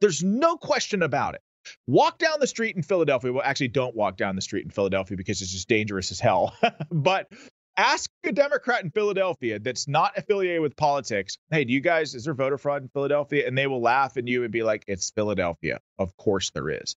There's 0.00 0.22
no 0.22 0.56
question 0.56 1.02
about 1.02 1.34
it. 1.34 1.42
Walk 1.86 2.18
down 2.18 2.40
the 2.40 2.46
street 2.46 2.76
in 2.76 2.82
Philadelphia. 2.82 3.32
Well, 3.32 3.42
actually, 3.44 3.68
don't 3.68 3.94
walk 3.94 4.16
down 4.16 4.36
the 4.36 4.42
street 4.42 4.64
in 4.64 4.70
Philadelphia 4.70 5.16
because 5.16 5.42
it's 5.42 5.52
just 5.52 5.68
dangerous 5.68 6.10
as 6.10 6.20
hell. 6.20 6.54
but 6.90 7.30
ask 7.78 8.10
a 8.24 8.32
Democrat 8.32 8.82
in 8.82 8.90
Philadelphia 8.90 9.58
that's 9.60 9.86
not 9.86 10.18
affiliated 10.18 10.60
with 10.60 10.76
politics, 10.76 11.38
hey, 11.50 11.64
do 11.64 11.72
you 11.72 11.80
guys, 11.80 12.14
is 12.14 12.24
there 12.24 12.34
voter 12.34 12.58
fraud 12.58 12.82
in 12.82 12.88
Philadelphia? 12.88 13.46
And 13.46 13.56
they 13.56 13.68
will 13.68 13.80
laugh 13.80 14.16
at 14.16 14.26
you 14.26 14.42
and 14.42 14.52
be 14.52 14.64
like, 14.64 14.84
it's 14.88 15.10
Philadelphia. 15.10 15.78
Of 15.98 16.16
course 16.16 16.50
there 16.50 16.68
is. 16.70 16.96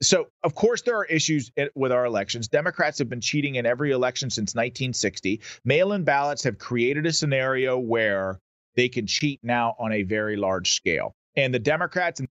So, 0.00 0.28
of 0.44 0.54
course, 0.54 0.82
there 0.82 0.98
are 0.98 1.04
issues 1.04 1.50
with 1.74 1.90
our 1.90 2.04
elections. 2.04 2.48
Democrats 2.48 2.98
have 2.98 3.08
been 3.08 3.22
cheating 3.22 3.56
in 3.56 3.66
every 3.66 3.90
election 3.90 4.30
since 4.30 4.54
1960. 4.54 5.40
Mail 5.64 5.92
in 5.92 6.04
ballots 6.04 6.44
have 6.44 6.58
created 6.58 7.06
a 7.06 7.12
scenario 7.12 7.78
where 7.78 8.38
they 8.76 8.88
can 8.88 9.06
cheat 9.06 9.40
now 9.42 9.74
on 9.78 9.92
a 9.92 10.02
very 10.02 10.36
large 10.36 10.74
scale. 10.74 11.14
And 11.36 11.52
the 11.52 11.58
Democrats 11.58 12.20
and 12.20 12.28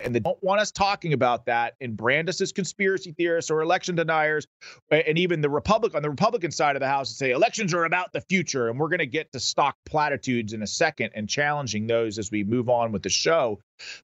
and 0.00 0.14
they 0.14 0.20
don't 0.20 0.42
want 0.42 0.60
us 0.60 0.70
talking 0.70 1.12
about 1.12 1.46
that 1.46 1.74
and 1.80 1.96
brand 1.96 2.28
us 2.28 2.40
as 2.40 2.52
conspiracy 2.52 3.12
theorists 3.12 3.50
or 3.50 3.62
election 3.62 3.94
deniers 3.94 4.46
and 4.90 5.18
even 5.18 5.40
the 5.40 5.50
republic 5.50 5.94
on 5.94 6.02
the 6.02 6.10
republican 6.10 6.50
side 6.50 6.76
of 6.76 6.80
the 6.80 6.88
house 6.88 7.16
say 7.16 7.30
elections 7.30 7.72
are 7.72 7.84
about 7.84 8.12
the 8.12 8.20
future 8.22 8.68
and 8.68 8.78
we're 8.78 8.88
going 8.88 8.98
to 8.98 9.06
get 9.06 9.30
to 9.32 9.40
stock 9.40 9.76
platitudes 9.86 10.52
in 10.52 10.62
a 10.62 10.66
second 10.66 11.10
and 11.14 11.28
challenging 11.28 11.86
those 11.86 12.18
as 12.18 12.30
we 12.30 12.44
move 12.44 12.68
on 12.68 12.92
with 12.92 13.02
the 13.02 13.08
show. 13.08 13.58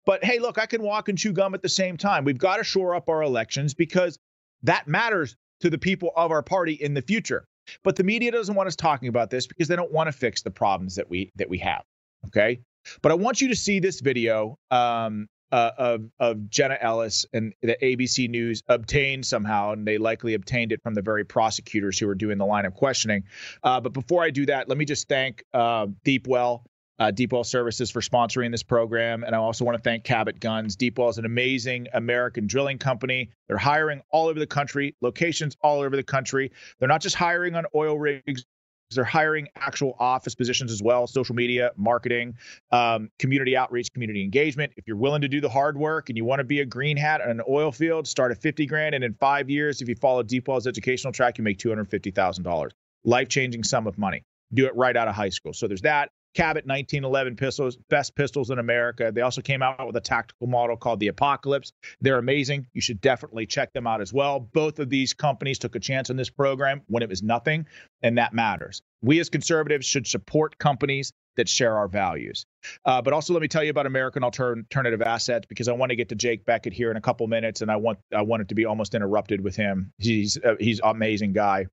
But 0.04 0.24
hey 0.24 0.38
look 0.38 0.58
i 0.58 0.66
can 0.66 0.82
walk 0.82 1.08
and 1.08 1.18
chew 1.18 1.32
gum 1.32 1.54
at 1.54 1.62
the 1.62 1.68
same 1.68 1.96
time. 1.96 2.24
We've 2.24 2.38
got 2.38 2.56
to 2.56 2.64
shore 2.64 2.94
up 2.94 3.08
our 3.08 3.22
elections 3.22 3.74
because 3.74 4.18
that 4.62 4.86
matters 4.86 5.36
to 5.60 5.70
the 5.70 5.78
people 5.78 6.12
of 6.16 6.30
our 6.30 6.42
party 6.42 6.74
in 6.74 6.94
the 6.94 7.02
future. 7.02 7.44
But 7.84 7.96
the 7.96 8.04
media 8.04 8.32
doesn't 8.32 8.54
want 8.54 8.66
us 8.66 8.76
talking 8.76 9.08
about 9.08 9.30
this 9.30 9.46
because 9.46 9.68
they 9.68 9.76
don't 9.76 9.92
want 9.92 10.08
to 10.08 10.12
fix 10.12 10.42
the 10.42 10.50
problems 10.50 10.96
that 10.96 11.08
we 11.08 11.30
that 11.36 11.48
we 11.48 11.58
have 11.58 11.82
okay? 12.26 12.60
But 13.02 13.12
I 13.12 13.14
want 13.14 13.40
you 13.40 13.48
to 13.48 13.56
see 13.56 13.80
this 13.80 14.00
video 14.00 14.56
um, 14.70 15.28
uh, 15.52 15.70
of 15.76 16.10
of 16.18 16.50
Jenna 16.50 16.78
Ellis 16.80 17.26
and 17.32 17.54
the 17.62 17.76
ABC 17.82 18.28
News 18.28 18.62
obtained 18.68 19.26
somehow, 19.26 19.72
and 19.72 19.86
they 19.86 19.98
likely 19.98 20.34
obtained 20.34 20.72
it 20.72 20.82
from 20.82 20.94
the 20.94 21.02
very 21.02 21.24
prosecutors 21.24 21.98
who 21.98 22.06
were 22.06 22.14
doing 22.14 22.38
the 22.38 22.46
line 22.46 22.66
of 22.66 22.74
questioning. 22.74 23.24
Uh, 23.62 23.80
but 23.80 23.92
before 23.92 24.22
I 24.22 24.30
do 24.30 24.46
that, 24.46 24.68
let 24.68 24.78
me 24.78 24.84
just 24.84 25.08
thank 25.08 25.44
uh, 25.52 25.86
Deepwell. 26.04 26.62
Uh, 26.98 27.10
Deepwell 27.10 27.46
Services 27.46 27.90
for 27.90 28.02
sponsoring 28.02 28.50
this 28.50 28.62
program. 28.62 29.24
And 29.24 29.34
I 29.34 29.38
also 29.38 29.64
want 29.64 29.78
to 29.78 29.82
thank 29.82 30.04
Cabot 30.04 30.38
Guns. 30.38 30.76
Deepwell 30.76 31.08
is 31.08 31.16
an 31.16 31.24
amazing 31.24 31.86
American 31.94 32.46
drilling 32.46 32.76
company. 32.76 33.30
They're 33.48 33.56
hiring 33.56 34.02
all 34.10 34.28
over 34.28 34.38
the 34.38 34.46
country, 34.46 34.94
locations 35.00 35.56
all 35.62 35.80
over 35.80 35.96
the 35.96 36.02
country. 36.02 36.52
They're 36.78 36.90
not 36.90 37.00
just 37.00 37.16
hiring 37.16 37.54
on 37.54 37.64
oil 37.74 37.98
rigs 37.98 38.44
they're 38.94 39.04
hiring 39.04 39.48
actual 39.56 39.96
office 39.98 40.34
positions 40.34 40.72
as 40.72 40.82
well 40.82 41.06
social 41.06 41.34
media 41.34 41.72
marketing 41.76 42.34
um, 42.72 43.10
community 43.18 43.56
outreach 43.56 43.92
community 43.92 44.22
engagement. 44.22 44.72
If 44.76 44.86
you're 44.86 44.96
willing 44.96 45.22
to 45.22 45.28
do 45.28 45.40
the 45.40 45.48
hard 45.48 45.76
work 45.76 46.08
and 46.08 46.16
you 46.16 46.24
want 46.24 46.40
to 46.40 46.44
be 46.44 46.60
a 46.60 46.64
green 46.64 46.96
hat 46.96 47.20
on 47.20 47.30
an 47.30 47.42
oil 47.48 47.72
field 47.72 48.06
start 48.06 48.32
at 48.32 48.40
50 48.40 48.66
grand 48.66 48.94
and 48.94 49.04
in 49.04 49.14
five 49.14 49.50
years 49.50 49.80
if 49.80 49.88
you 49.88 49.94
follow 49.94 50.22
deepwell's 50.22 50.66
educational 50.66 51.12
track 51.12 51.38
you 51.38 51.44
make 51.44 51.58
$250000 51.58 52.70
life-changing 53.04 53.64
sum 53.64 53.86
of 53.86 53.96
money. 53.98 54.24
Do 54.52 54.66
it 54.66 54.76
right 54.76 54.96
out 54.96 55.08
of 55.08 55.14
high 55.14 55.30
school. 55.30 55.52
So 55.52 55.68
there's 55.68 55.82
that 55.82 56.10
Cabot 56.34 56.64
1911 56.64 57.36
pistols, 57.36 57.76
best 57.88 58.14
pistols 58.14 58.50
in 58.50 58.58
America. 58.58 59.10
They 59.12 59.22
also 59.22 59.40
came 59.40 59.62
out 59.62 59.84
with 59.86 59.96
a 59.96 60.00
tactical 60.00 60.46
model 60.46 60.76
called 60.76 61.00
the 61.00 61.08
Apocalypse. 61.08 61.72
They're 62.00 62.18
amazing. 62.18 62.66
You 62.72 62.80
should 62.80 63.00
definitely 63.00 63.46
check 63.46 63.72
them 63.72 63.86
out 63.86 64.00
as 64.00 64.12
well. 64.12 64.38
Both 64.38 64.78
of 64.78 64.88
these 64.88 65.12
companies 65.12 65.58
took 65.58 65.74
a 65.74 65.80
chance 65.80 66.08
on 66.08 66.16
this 66.16 66.30
program 66.30 66.82
when 66.86 67.02
it 67.02 67.08
was 67.08 67.22
nothing, 67.22 67.66
and 68.02 68.18
that 68.18 68.32
matters. 68.32 68.80
We 69.02 69.18
as 69.18 69.28
conservatives 69.28 69.86
should 69.86 70.06
support 70.06 70.58
companies 70.58 71.12
that 71.36 71.48
share 71.48 71.76
our 71.76 71.88
values. 71.88 72.44
Uh, 72.84 73.00
but 73.02 73.12
also, 73.12 73.32
let 73.32 73.42
me 73.42 73.48
tell 73.48 73.64
you 73.64 73.70
about 73.70 73.86
American 73.86 74.22
Alternative 74.22 75.02
Assets 75.02 75.46
because 75.48 75.68
I 75.68 75.72
want 75.72 75.90
to 75.90 75.96
get 75.96 76.10
to 76.10 76.14
Jake 76.14 76.44
Bequette 76.44 76.72
here 76.72 76.90
in 76.90 76.96
a 76.96 77.00
couple 77.00 77.26
minutes, 77.26 77.62
and 77.62 77.70
I 77.70 77.76
want 77.76 77.98
I 78.14 78.22
want 78.22 78.42
it 78.42 78.48
to 78.48 78.54
be 78.54 78.66
almost 78.66 78.94
interrupted 78.94 79.40
with 79.40 79.56
him. 79.56 79.92
He's 79.98 80.38
uh, 80.44 80.56
he's 80.60 80.80
amazing 80.84 81.32
guy. 81.32 81.66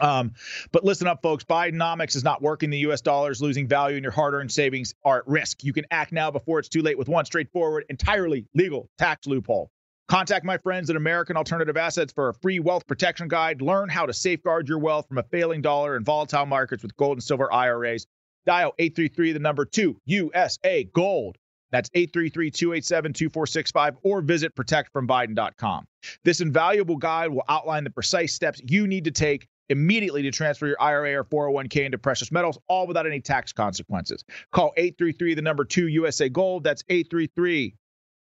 Um, 0.00 0.32
but 0.72 0.84
listen 0.84 1.06
up, 1.06 1.22
folks. 1.22 1.44
Bidenomics 1.44 2.16
is 2.16 2.24
not 2.24 2.42
working. 2.42 2.70
The 2.70 2.78
U.S. 2.78 3.00
dollar 3.00 3.30
is 3.30 3.40
losing 3.40 3.68
value, 3.68 3.96
and 3.96 4.02
your 4.02 4.12
hard-earned 4.12 4.50
savings 4.50 4.94
are 5.04 5.18
at 5.18 5.28
risk. 5.28 5.62
You 5.62 5.72
can 5.72 5.84
act 5.90 6.12
now 6.12 6.30
before 6.30 6.58
it's 6.58 6.68
too 6.68 6.82
late 6.82 6.98
with 6.98 7.08
one 7.08 7.24
straightforward, 7.24 7.84
entirely 7.88 8.46
legal 8.54 8.88
tax 8.98 9.26
loophole. 9.26 9.70
Contact 10.06 10.44
my 10.44 10.58
friends 10.58 10.90
at 10.90 10.96
American 10.96 11.36
Alternative 11.36 11.76
Assets 11.76 12.12
for 12.12 12.28
a 12.28 12.34
free 12.34 12.58
wealth 12.58 12.86
protection 12.86 13.26
guide. 13.26 13.62
Learn 13.62 13.88
how 13.88 14.04
to 14.04 14.12
safeguard 14.12 14.68
your 14.68 14.78
wealth 14.78 15.08
from 15.08 15.16
a 15.18 15.22
failing 15.22 15.62
dollar 15.62 15.96
and 15.96 16.04
volatile 16.04 16.44
markets 16.44 16.82
with 16.82 16.94
gold 16.96 17.16
and 17.16 17.22
silver 17.22 17.50
IRAs. 17.50 18.06
Dial 18.44 18.74
833 18.78 19.32
the 19.32 19.38
number 19.38 19.64
2 19.64 19.96
USA 20.04 20.84
Gold. 20.84 21.38
That's 21.70 21.88
833 21.94 22.50
287 22.50 23.12
2465 23.14 23.96
or 24.02 24.20
visit 24.20 24.54
protectfrombiden.com. 24.54 25.86
This 26.22 26.40
invaluable 26.42 26.96
guide 26.96 27.30
will 27.30 27.44
outline 27.48 27.84
the 27.84 27.90
precise 27.90 28.34
steps 28.34 28.60
you 28.68 28.86
need 28.86 29.04
to 29.04 29.10
take 29.10 29.48
immediately 29.68 30.22
to 30.22 30.30
transfer 30.30 30.66
your 30.66 30.80
IRA 30.80 31.14
or 31.14 31.24
401k 31.24 31.84
into 31.84 31.98
precious 31.98 32.30
metals, 32.30 32.58
all 32.68 32.86
without 32.86 33.06
any 33.06 33.20
tax 33.20 33.52
consequences. 33.52 34.24
Call 34.52 34.72
833 34.76 35.34
the 35.34 35.42
number 35.42 35.64
2 35.64 35.88
USA 35.88 36.28
Gold. 36.28 36.64
That's 36.64 36.82
833 36.88 37.74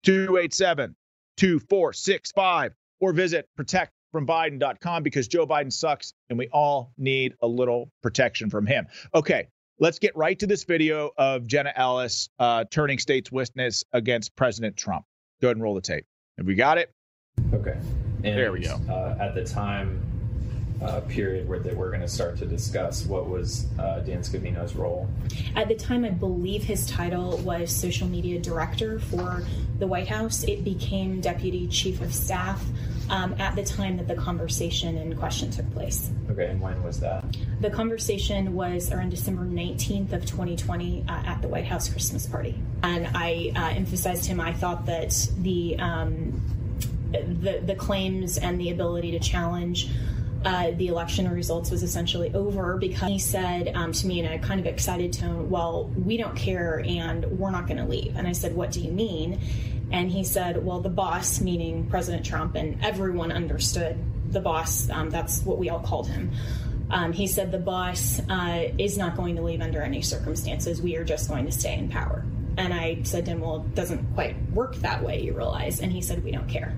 287 0.04 0.96
2465 1.38 2.74
or 3.00 3.13
visit 3.13 3.48
protectfrombiden.com 3.60 5.04
because 5.04 5.28
Joe 5.28 5.48
Biden 5.48 5.72
sucks 5.72 6.13
and 6.30 6.38
we 6.38 6.48
all 6.50 6.92
need 6.98 7.34
a 7.42 7.48
little 7.48 7.90
protection 8.02 8.50
from 8.50 8.66
him. 8.66 8.88
Okay, 9.13 9.48
let's 9.80 10.00
get 10.00 10.16
right 10.16 10.38
to 10.40 10.48
this 10.48 10.63
video 10.63 11.12
of 11.18 11.48
Jenna 11.48 11.74
Ellis 11.75 12.30
uh, 12.40 12.66
turning 12.70 13.00
state's 13.00 13.32
witness 13.32 13.84
against 13.94 14.36
President 14.36 14.78
Trump. 14.78 15.06
Go 15.42 15.48
ahead 15.48 15.58
and 15.58 15.63
roll 15.63 15.75
the 15.75 15.82
tape. 15.82 16.06
Have 16.38 16.48
we 16.48 16.56
got 16.56 16.78
it? 16.78 16.92
Okay. 17.54 17.78
And, 18.24 18.38
there 18.38 18.52
we 18.52 18.62
go. 18.62 18.80
Uh, 18.90 19.18
at 19.20 19.36
the 19.36 19.44
time 19.44 20.02
uh, 20.84 21.02
period 21.02 21.48
where 21.48 21.60
they 21.60 21.74
were 21.74 21.90
going 21.90 22.02
to 22.02 22.08
start 22.08 22.38
to 22.38 22.46
discuss 22.46 23.06
what 23.06 23.30
was 23.30 23.66
uh, 23.80 24.00
Dan 24.00 24.22
Scavino's 24.22 24.75
role. 24.75 25.08
At 25.56 25.68
the 25.68 25.75
time, 25.75 26.04
I 26.04 26.10
believe 26.10 26.63
his 26.63 26.86
title 26.86 27.38
was 27.38 27.72
social 27.72 28.08
media 28.08 28.40
director 28.40 29.00
for 29.00 29.44
the 29.80 29.88
White 29.88 30.08
House. 30.08 30.44
It 30.44 30.63
became 30.63 31.22
deputy 31.22 31.68
chief 31.68 32.02
of 32.02 32.13
staff 32.13 32.63
um, 33.10 33.36
at 33.40 33.56
the 33.56 33.63
time 33.63 33.98
that 33.98 34.08
the 34.08 34.16
conversation 34.16 34.98
in 34.98 35.16
question 35.16 35.52
took 35.52 35.72
place. 35.74 36.10
Okay, 36.30 36.48
and 36.48 36.62
when 36.62 36.82
was 36.84 37.00
that? 37.00 37.24
The 37.62 37.70
conversation 37.70 38.54
was 38.54 38.92
around 38.92 39.10
December 39.10 39.44
19th 39.44 40.13
of 40.13 40.25
2020 40.25 41.06
uh, 41.08 41.12
at 41.25 41.42
the 41.42 41.48
White 41.48 41.66
House 41.66 41.90
Christmas 41.90 42.25
party. 42.25 42.58
And 42.82 43.10
I 43.13 43.52
uh, 43.56 43.70
emphasized 43.75 44.24
to 44.24 44.32
him 44.32 44.40
I 44.40 44.54
thought 44.54 44.86
that 44.88 45.30
the, 45.38 45.78
um, 45.80 46.42
the, 47.12 47.62
the 47.66 47.75
claims 47.75 48.38
and 48.38 48.60
the 48.60 48.72
ability 48.72 49.12
to 49.12 49.20
challenge 49.20 49.90
uh, 50.46 50.72
the 50.72 50.88
election 50.88 51.30
results 51.32 51.72
was 51.72 51.84
essentially 51.84 52.34
over 52.34 52.78
because 52.78 53.10
he 53.10 53.20
said 53.20 53.72
um, 53.76 53.92
to 53.92 54.08
me 54.08 54.20
in 54.20 54.26
a 54.26 54.40
kind 54.40 54.60
of 54.60 54.66
excited 54.66 55.14
tone, 55.14 55.50
Well, 55.50 55.86
we 55.96 56.18
don't 56.18 56.36
care 56.36 56.84
and 56.86 57.26
we're 57.40 57.52
not 57.52 57.68
going 57.68 57.78
to 57.78 57.86
leave. 57.86 58.16
And 58.16 58.28
I 58.28 58.34
said, 58.34 58.56
What 58.56 58.72
do 58.72 58.82
you 58.82 58.92
mean? 58.92 59.40
And 59.92 60.12
he 60.12 60.24
said, 60.24 60.64
Well, 60.64 60.82
the 60.82 60.90
boss, 60.90 61.40
meaning 61.40 61.88
President 61.90 62.26
Trump, 62.26 62.56
and 62.56 62.84
everyone 62.84 63.32
understood 63.32 63.98
the 64.32 64.40
boss, 64.40 64.90
um, 64.90 65.10
that's 65.10 65.44
what 65.44 65.58
we 65.58 65.70
all 65.70 65.80
called 65.80 66.08
him. 66.08 66.32
Um, 66.90 67.14
he 67.14 67.28
said, 67.28 67.52
The 67.52 67.60
boss 67.60 68.20
uh, 68.30 68.70
is 68.78 68.98
not 68.98 69.16
going 69.16 69.36
to 69.36 69.42
leave 69.42 69.62
under 69.62 69.82
any 69.82 70.02
circumstances. 70.02 70.82
We 70.82 70.96
are 70.98 71.04
just 71.04 71.30
going 71.30 71.46
to 71.46 71.52
stay 71.52 71.78
in 71.78 71.90
power. 71.90 72.26
And 72.58 72.74
I 72.74 73.02
said 73.04 73.26
to 73.26 73.32
him, 73.32 73.40
Well, 73.42 73.58
it 73.58 73.76
doesn't 73.76 74.14
quite 74.14 74.36
work 74.52 74.76
that 74.78 75.04
way, 75.04 75.22
you 75.22 75.34
realize. 75.34 75.80
And 75.80 75.92
he 75.92 76.02
said, 76.02 76.24
We 76.24 76.32
don't 76.32 76.50
care. 76.50 76.76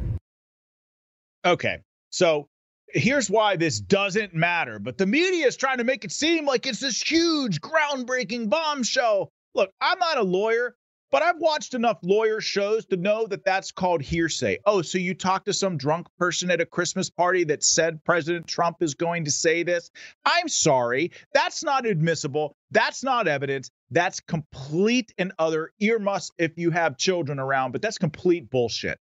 Okay. 1.43 1.81
So 2.09 2.47
here's 2.95 3.29
why 3.29 3.57
this 3.57 3.79
doesn't 3.79 4.33
matter. 4.33 4.79
But 4.79 4.97
the 4.97 5.05
media 5.05 5.45
is 5.45 5.57
trying 5.57 5.77
to 5.77 5.83
make 5.83 6.05
it 6.05 6.11
seem 6.11 6.45
like 6.45 6.65
it's 6.65 6.79
this 6.79 7.01
huge, 7.01 7.61
groundbreaking 7.61 8.49
bombshell. 8.49 9.31
Look, 9.53 9.71
I'm 9.79 9.99
not 9.99 10.17
a 10.17 10.23
lawyer, 10.23 10.75
but 11.11 11.21
I've 11.21 11.39
watched 11.39 11.73
enough 11.73 11.99
lawyer 12.03 12.41
shows 12.41 12.85
to 12.87 12.97
know 12.97 13.27
that 13.27 13.45
that's 13.45 13.71
called 13.71 14.01
hearsay. 14.01 14.59
Oh, 14.65 14.81
so 14.81 14.97
you 14.97 15.13
talked 15.13 15.45
to 15.45 15.53
some 15.53 15.77
drunk 15.77 16.07
person 16.17 16.49
at 16.49 16.61
a 16.61 16.65
Christmas 16.65 17.09
party 17.09 17.43
that 17.45 17.63
said 17.63 18.03
President 18.03 18.47
Trump 18.47 18.77
is 18.81 18.95
going 18.95 19.25
to 19.25 19.31
say 19.31 19.63
this? 19.63 19.91
I'm 20.25 20.47
sorry. 20.47 21.11
That's 21.33 21.63
not 21.63 21.85
admissible. 21.85 22.55
That's 22.71 23.03
not 23.03 23.27
evidence. 23.27 23.69
That's 23.91 24.19
complete 24.21 25.13
and 25.17 25.31
utter 25.37 25.71
earmuffs 25.79 26.31
if 26.37 26.57
you 26.57 26.71
have 26.71 26.97
children 26.97 27.39
around, 27.39 27.71
but 27.71 27.81
that's 27.81 27.97
complete 27.97 28.49
bullshit. 28.49 28.99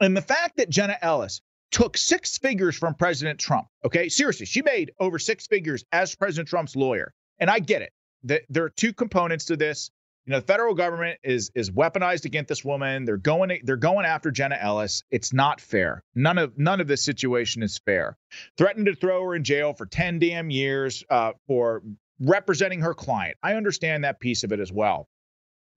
And 0.00 0.16
the 0.16 0.22
fact 0.22 0.56
that 0.58 0.70
Jenna 0.70 0.96
Ellis, 1.00 1.40
took 1.74 1.96
six 1.96 2.38
figures 2.38 2.76
from 2.76 2.94
President 2.94 3.36
Trump. 3.40 3.66
Okay, 3.84 4.08
seriously, 4.08 4.46
she 4.46 4.62
made 4.62 4.92
over 5.00 5.18
six 5.18 5.48
figures 5.48 5.84
as 5.90 6.14
President 6.14 6.48
Trump's 6.48 6.76
lawyer, 6.76 7.12
and 7.40 7.50
I 7.50 7.58
get 7.58 7.82
it. 7.82 8.46
There 8.48 8.62
are 8.62 8.70
two 8.70 8.92
components 8.92 9.46
to 9.46 9.56
this. 9.56 9.90
You 10.24 10.30
know, 10.30 10.40
the 10.40 10.46
federal 10.46 10.74
government 10.74 11.18
is 11.24 11.50
is 11.56 11.72
weaponized 11.72 12.26
against 12.26 12.48
this 12.48 12.64
woman. 12.64 13.04
They're 13.04 13.16
going 13.16 13.60
they're 13.64 13.76
going 13.76 14.06
after 14.06 14.30
Jenna 14.30 14.56
Ellis. 14.58 15.02
It's 15.10 15.32
not 15.32 15.60
fair. 15.60 16.04
None 16.14 16.38
of 16.38 16.56
none 16.56 16.80
of 16.80 16.86
this 16.86 17.04
situation 17.04 17.64
is 17.64 17.76
fair. 17.84 18.16
Threatened 18.56 18.86
to 18.86 18.94
throw 18.94 19.24
her 19.24 19.34
in 19.34 19.42
jail 19.42 19.74
for 19.74 19.84
ten 19.84 20.20
damn 20.20 20.50
years 20.50 21.02
uh, 21.10 21.32
for 21.48 21.82
representing 22.20 22.82
her 22.82 22.94
client. 22.94 23.36
I 23.42 23.54
understand 23.54 24.04
that 24.04 24.20
piece 24.20 24.44
of 24.44 24.52
it 24.52 24.60
as 24.60 24.70
well, 24.70 25.08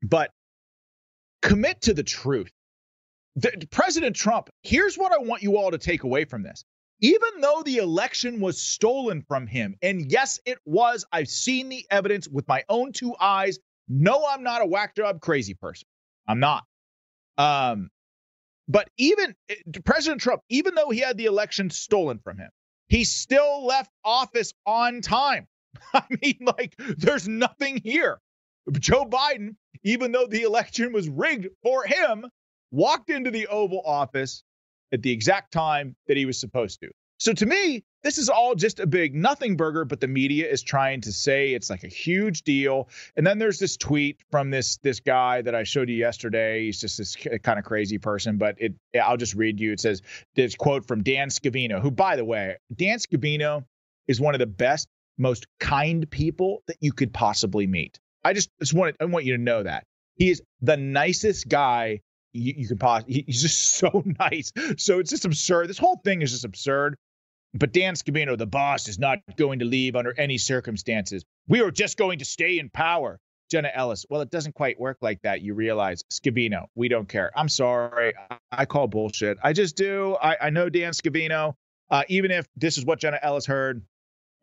but 0.03 0.29
commit 1.41 1.81
to 1.81 1.95
the 1.95 2.03
truth 2.03 2.51
the, 3.37 3.67
President 3.69 4.15
Trump, 4.15 4.49
here's 4.63 4.97
what 4.97 5.11
I 5.11 5.19
want 5.19 5.43
you 5.43 5.57
all 5.57 5.71
to 5.71 5.77
take 5.77 6.03
away 6.03 6.25
from 6.25 6.43
this. 6.43 6.65
Even 6.99 7.29
though 7.39 7.61
the 7.63 7.77
election 7.77 8.39
was 8.39 8.59
stolen 8.59 9.21
from 9.21 9.45
him, 9.45 9.75
and 9.83 10.11
yes, 10.11 10.39
it 10.45 10.57
was, 10.65 11.05
I've 11.11 11.29
seen 11.29 11.69
the 11.69 11.85
evidence 11.91 12.27
with 12.27 12.47
my 12.47 12.63
own 12.67 12.91
two 12.91 13.15
eyes. 13.19 13.59
No, 13.87 14.25
I'm 14.27 14.41
not 14.41 14.63
a 14.63 14.65
whack 14.65 14.95
job 14.95 15.21
crazy 15.21 15.53
person. 15.53 15.87
I'm 16.27 16.39
not. 16.39 16.63
Um, 17.37 17.91
but 18.67 18.89
even 18.97 19.35
eh, 19.49 19.55
President 19.85 20.21
Trump, 20.21 20.41
even 20.49 20.73
though 20.73 20.89
he 20.89 20.99
had 20.99 21.17
the 21.17 21.25
election 21.25 21.69
stolen 21.69 22.17
from 22.23 22.39
him, 22.39 22.49
he 22.87 23.03
still 23.03 23.63
left 23.63 23.91
office 24.03 24.53
on 24.65 25.01
time. 25.01 25.47
I 25.93 26.03
mean, 26.21 26.39
like, 26.41 26.73
there's 26.77 27.27
nothing 27.27 27.79
here. 27.83 28.19
Joe 28.71 29.05
Biden, 29.05 29.55
even 29.83 30.11
though 30.11 30.25
the 30.25 30.41
election 30.41 30.91
was 30.91 31.07
rigged 31.07 31.47
for 31.61 31.83
him, 31.85 32.25
walked 32.71 33.09
into 33.09 33.31
the 33.31 33.47
Oval 33.47 33.81
Office 33.85 34.43
at 34.91 35.01
the 35.01 35.11
exact 35.11 35.51
time 35.51 35.95
that 36.07 36.17
he 36.17 36.25
was 36.25 36.39
supposed 36.39 36.79
to. 36.81 36.89
So 37.19 37.33
to 37.33 37.45
me, 37.45 37.83
this 38.03 38.19
is 38.19 38.29
all 38.29 38.53
just 38.53 38.79
a 38.79 38.85
big 38.85 39.15
nothing 39.15 39.57
burger, 39.57 39.85
but 39.85 39.99
the 39.99 40.07
media 40.07 40.49
is 40.49 40.61
trying 40.61 41.01
to 41.01 41.11
say 41.11 41.53
it's 41.53 41.69
like 41.69 41.83
a 41.83 41.89
huge 41.89 42.43
deal. 42.43 42.89
And 43.15 43.25
then 43.25 43.39
there's 43.39 43.57
this 43.57 43.75
tweet 43.75 44.19
from 44.29 44.51
this 44.51 44.77
this 44.77 44.99
guy 44.99 45.41
that 45.41 45.55
I 45.55 45.63
showed 45.63 45.89
you 45.89 45.95
yesterday. 45.95 46.65
He's 46.65 46.79
just 46.79 46.97
this 46.97 47.15
kind 47.15 47.57
of 47.57 47.65
crazy 47.65 47.97
person, 47.97 48.37
but 48.37 48.55
it 48.59 48.75
I'll 49.01 49.17
just 49.17 49.33
read 49.33 49.59
you. 49.59 49.71
It 49.71 49.79
says 49.79 50.03
this 50.35 50.55
quote 50.55 50.85
from 50.85 51.01
Dan 51.01 51.29
Scavino, 51.29 51.81
who 51.81 51.89
by 51.89 52.15
the 52.15 52.25
way, 52.25 52.57
Dan 52.73 52.99
Scavino 52.99 53.65
is 54.07 54.21
one 54.21 54.35
of 54.35 54.39
the 54.39 54.45
best, 54.45 54.87
most 55.17 55.47
kind 55.59 56.09
people 56.09 56.61
that 56.67 56.77
you 56.79 56.93
could 56.93 57.13
possibly 57.13 57.65
meet. 57.65 57.99
I 58.23 58.33
just, 58.33 58.49
just 58.59 58.75
want 58.75 58.95
I 59.01 59.05
want 59.05 59.25
you 59.25 59.35
to 59.35 59.41
know 59.41 59.63
that. 59.63 59.85
He 60.15 60.29
is 60.29 60.41
the 60.61 60.77
nicest 60.77 61.49
guy 61.49 62.01
you, 62.37 62.53
you 62.57 62.67
can 62.67 62.77
pause. 62.77 63.03
He, 63.07 63.23
he's 63.25 63.41
just 63.41 63.71
so 63.77 64.03
nice. 64.19 64.51
So 64.77 64.99
it's 64.99 65.09
just 65.09 65.25
absurd. 65.25 65.67
This 65.69 65.77
whole 65.77 65.97
thing 66.03 66.21
is 66.21 66.31
just 66.31 66.45
absurd. 66.45 66.97
But 67.53 67.73
Dan 67.73 67.95
Scavino, 67.95 68.37
the 68.37 68.45
boss, 68.45 68.87
is 68.87 68.99
not 68.99 69.19
going 69.37 69.59
to 69.59 69.65
leave 69.65 69.95
under 69.95 70.13
any 70.17 70.37
circumstances. 70.37 71.23
We 71.47 71.61
are 71.61 71.71
just 71.71 71.97
going 71.97 72.19
to 72.19 72.25
stay 72.25 72.59
in 72.59 72.69
power. 72.69 73.19
Jenna 73.49 73.71
Ellis. 73.73 74.05
Well, 74.09 74.21
it 74.21 74.29
doesn't 74.29 74.55
quite 74.55 74.79
work 74.79 74.97
like 75.01 75.21
that. 75.21 75.41
You 75.41 75.53
realize, 75.53 76.03
Scavino, 76.11 76.65
we 76.75 76.89
don't 76.89 77.07
care. 77.07 77.31
I'm 77.35 77.49
sorry. 77.49 78.13
I 78.51 78.65
call 78.65 78.87
bullshit. 78.87 79.37
I 79.41 79.53
just 79.53 79.77
do. 79.77 80.17
I, 80.21 80.35
I 80.41 80.49
know 80.49 80.69
Dan 80.69 80.91
Scavino. 80.91 81.53
Uh, 81.89 82.03
even 82.09 82.31
if 82.31 82.45
this 82.57 82.77
is 82.77 82.85
what 82.85 82.99
Jenna 82.99 83.19
Ellis 83.21 83.45
heard, 83.45 83.81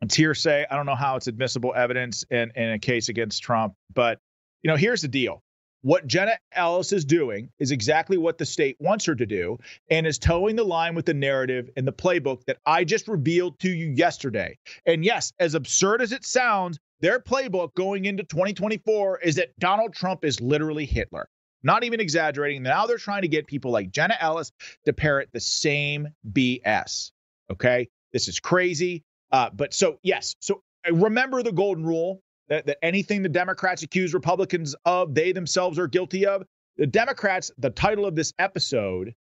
it's 0.01 0.15
hearsay. 0.15 0.65
I 0.69 0.75
don't 0.75 0.87
know 0.87 0.95
how 0.95 1.15
it's 1.15 1.27
admissible 1.27 1.73
evidence 1.75 2.23
in, 2.29 2.51
in 2.55 2.71
a 2.71 2.79
case 2.79 3.09
against 3.09 3.43
Trump. 3.43 3.75
But, 3.93 4.19
you 4.63 4.69
know, 4.71 4.75
here's 4.75 5.01
the 5.01 5.07
deal 5.07 5.43
what 5.85 6.07
Jenna 6.07 6.39
Ellis 6.51 6.91
is 6.91 7.05
doing 7.05 7.51
is 7.59 7.69
exactly 7.69 8.17
what 8.17 8.39
the 8.39 8.45
state 8.45 8.75
wants 8.79 9.05
her 9.05 9.13
to 9.13 9.25
do 9.27 9.59
and 9.91 10.07
is 10.07 10.17
towing 10.17 10.55
the 10.55 10.63
line 10.63 10.95
with 10.95 11.05
the 11.05 11.13
narrative 11.13 11.69
and 11.77 11.85
the 11.85 11.93
playbook 11.93 12.43
that 12.45 12.57
I 12.65 12.83
just 12.83 13.07
revealed 13.07 13.59
to 13.59 13.69
you 13.69 13.89
yesterday. 13.91 14.57
And 14.87 15.05
yes, 15.05 15.31
as 15.39 15.53
absurd 15.53 16.01
as 16.01 16.11
it 16.11 16.25
sounds, 16.25 16.79
their 17.01 17.19
playbook 17.19 17.75
going 17.75 18.05
into 18.05 18.23
2024 18.23 19.19
is 19.19 19.35
that 19.35 19.49
Donald 19.59 19.93
Trump 19.93 20.25
is 20.25 20.41
literally 20.41 20.87
Hitler. 20.87 21.29
Not 21.61 21.83
even 21.83 21.99
exaggerating. 21.99 22.63
Now 22.63 22.87
they're 22.87 22.97
trying 22.97 23.21
to 23.21 23.27
get 23.27 23.45
people 23.45 23.69
like 23.69 23.91
Jenna 23.91 24.17
Ellis 24.19 24.51
to 24.85 24.93
parrot 24.93 25.29
the 25.33 25.39
same 25.39 26.07
BS. 26.31 27.11
Okay. 27.51 27.89
This 28.11 28.27
is 28.27 28.39
crazy. 28.39 29.03
Uh, 29.31 29.51
but 29.53 29.71
so, 29.71 29.99
yes. 30.01 30.35
So 30.39 30.63
uh, 30.89 30.95
remember 30.95 31.43
the 31.43 31.51
golden 31.51 31.85
rule 31.85 32.23
that, 32.49 32.65
that 32.65 32.77
anything 32.83 33.21
the 33.21 33.29
Democrats 33.29 33.83
accuse 33.83 34.13
Republicans 34.13 34.75
of, 34.85 35.13
they 35.13 35.31
themselves 35.31 35.79
are 35.79 35.87
guilty 35.87 36.25
of. 36.25 36.43
The 36.77 36.87
Democrats, 36.87 37.51
the 37.57 37.69
title 37.69 38.05
of 38.05 38.15
this 38.15 38.33
episode 38.37 39.13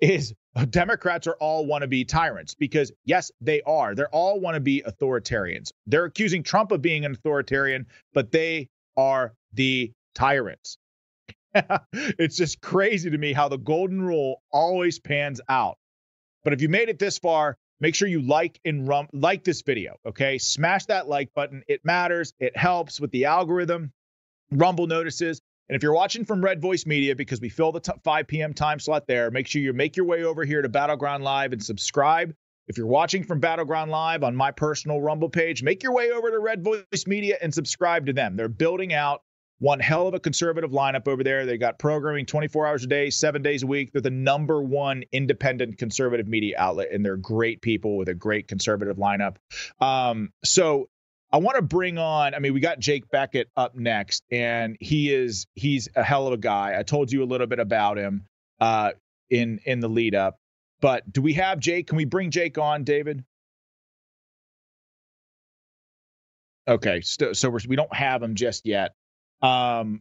is 0.00 0.34
Democrats 0.70 1.26
are 1.26 1.36
all 1.38 1.64
want 1.64 1.82
to 1.82 1.88
be 1.88 2.04
tyrants 2.04 2.54
because, 2.54 2.92
yes, 3.04 3.30
they 3.40 3.62
are. 3.62 3.94
They're 3.94 4.08
all 4.08 4.40
want 4.40 4.56
to 4.56 4.60
be 4.60 4.82
authoritarians. 4.82 5.70
They're 5.86 6.04
accusing 6.06 6.42
Trump 6.42 6.72
of 6.72 6.82
being 6.82 7.04
an 7.04 7.12
authoritarian, 7.12 7.86
but 8.12 8.32
they 8.32 8.68
are 8.96 9.34
the 9.52 9.92
tyrants. 10.14 10.78
it's 11.92 12.36
just 12.36 12.60
crazy 12.60 13.10
to 13.10 13.18
me 13.18 13.32
how 13.32 13.48
the 13.48 13.58
golden 13.58 14.02
rule 14.02 14.42
always 14.50 14.98
pans 14.98 15.40
out. 15.48 15.78
But 16.44 16.52
if 16.52 16.60
you 16.60 16.68
made 16.68 16.88
it 16.88 16.98
this 16.98 17.18
far, 17.18 17.56
make 17.82 17.96
sure 17.96 18.06
you 18.06 18.22
like 18.22 18.60
and 18.64 18.88
rum- 18.88 19.08
like 19.12 19.42
this 19.44 19.60
video, 19.60 19.96
okay? 20.06 20.38
Smash 20.38 20.86
that 20.86 21.08
like 21.08 21.34
button. 21.34 21.64
It 21.66 21.84
matters. 21.84 22.32
It 22.38 22.56
helps 22.56 23.00
with 23.00 23.10
the 23.10 23.26
algorithm. 23.26 23.92
Rumble 24.52 24.86
notices. 24.86 25.42
And 25.68 25.76
if 25.76 25.82
you're 25.82 25.92
watching 25.92 26.24
from 26.24 26.44
Red 26.44 26.60
Voice 26.62 26.86
Media, 26.86 27.16
because 27.16 27.40
we 27.40 27.48
fill 27.48 27.72
the 27.72 27.80
t- 27.80 27.92
5 28.04 28.26
p.m. 28.28 28.54
time 28.54 28.78
slot 28.78 29.06
there, 29.06 29.30
make 29.30 29.48
sure 29.48 29.60
you 29.60 29.72
make 29.72 29.96
your 29.96 30.06
way 30.06 30.22
over 30.22 30.44
here 30.44 30.62
to 30.62 30.68
Battleground 30.68 31.24
Live 31.24 31.52
and 31.52 31.62
subscribe. 31.62 32.32
If 32.68 32.78
you're 32.78 32.86
watching 32.86 33.24
from 33.24 33.40
Battleground 33.40 33.90
Live 33.90 34.22
on 34.22 34.36
my 34.36 34.52
personal 34.52 35.00
Rumble 35.00 35.28
page, 35.28 35.62
make 35.62 35.82
your 35.82 35.92
way 35.92 36.12
over 36.12 36.30
to 36.30 36.38
Red 36.38 36.62
Voice 36.62 37.06
Media 37.06 37.36
and 37.42 37.52
subscribe 37.52 38.06
to 38.06 38.12
them. 38.12 38.36
They're 38.36 38.48
building 38.48 38.92
out 38.92 39.22
one 39.62 39.78
hell 39.78 40.08
of 40.08 40.14
a 40.14 40.18
conservative 40.18 40.72
lineup 40.72 41.06
over 41.06 41.22
there. 41.22 41.46
They 41.46 41.56
got 41.56 41.78
programming 41.78 42.26
24 42.26 42.66
hours 42.66 42.82
a 42.82 42.88
day, 42.88 43.10
seven 43.10 43.42
days 43.42 43.62
a 43.62 43.66
week. 43.68 43.92
They're 43.92 44.02
the 44.02 44.10
number 44.10 44.60
one 44.60 45.04
independent 45.12 45.78
conservative 45.78 46.26
media 46.26 46.56
outlet, 46.58 46.88
and 46.90 47.04
they're 47.04 47.16
great 47.16 47.62
people 47.62 47.96
with 47.96 48.08
a 48.08 48.14
great 48.14 48.48
conservative 48.48 48.96
lineup. 48.96 49.36
Um, 49.80 50.32
so 50.44 50.88
I 51.30 51.36
want 51.36 51.58
to 51.58 51.62
bring 51.62 51.96
on. 51.96 52.34
I 52.34 52.40
mean, 52.40 52.54
we 52.54 52.58
got 52.60 52.80
Jake 52.80 53.08
Bequette 53.08 53.46
up 53.56 53.76
next, 53.76 54.24
and 54.32 54.76
he 54.80 55.14
is 55.14 55.46
he's 55.54 55.88
a 55.94 56.02
hell 56.02 56.26
of 56.26 56.32
a 56.32 56.38
guy. 56.38 56.74
I 56.76 56.82
told 56.82 57.12
you 57.12 57.22
a 57.22 57.24
little 57.26 57.46
bit 57.46 57.60
about 57.60 57.98
him 57.98 58.24
uh, 58.58 58.90
in 59.30 59.60
in 59.64 59.78
the 59.78 59.88
lead 59.88 60.16
up. 60.16 60.38
But 60.80 61.10
do 61.12 61.22
we 61.22 61.34
have 61.34 61.60
Jake? 61.60 61.86
Can 61.86 61.96
we 61.96 62.04
bring 62.04 62.32
Jake 62.32 62.58
on, 62.58 62.82
David? 62.82 63.24
Okay, 66.66 67.00
so, 67.02 67.32
so 67.32 67.48
we 67.48 67.76
don't 67.76 67.94
have 67.94 68.22
him 68.22 68.34
just 68.34 68.66
yet. 68.66 68.94
Um, 69.42 70.00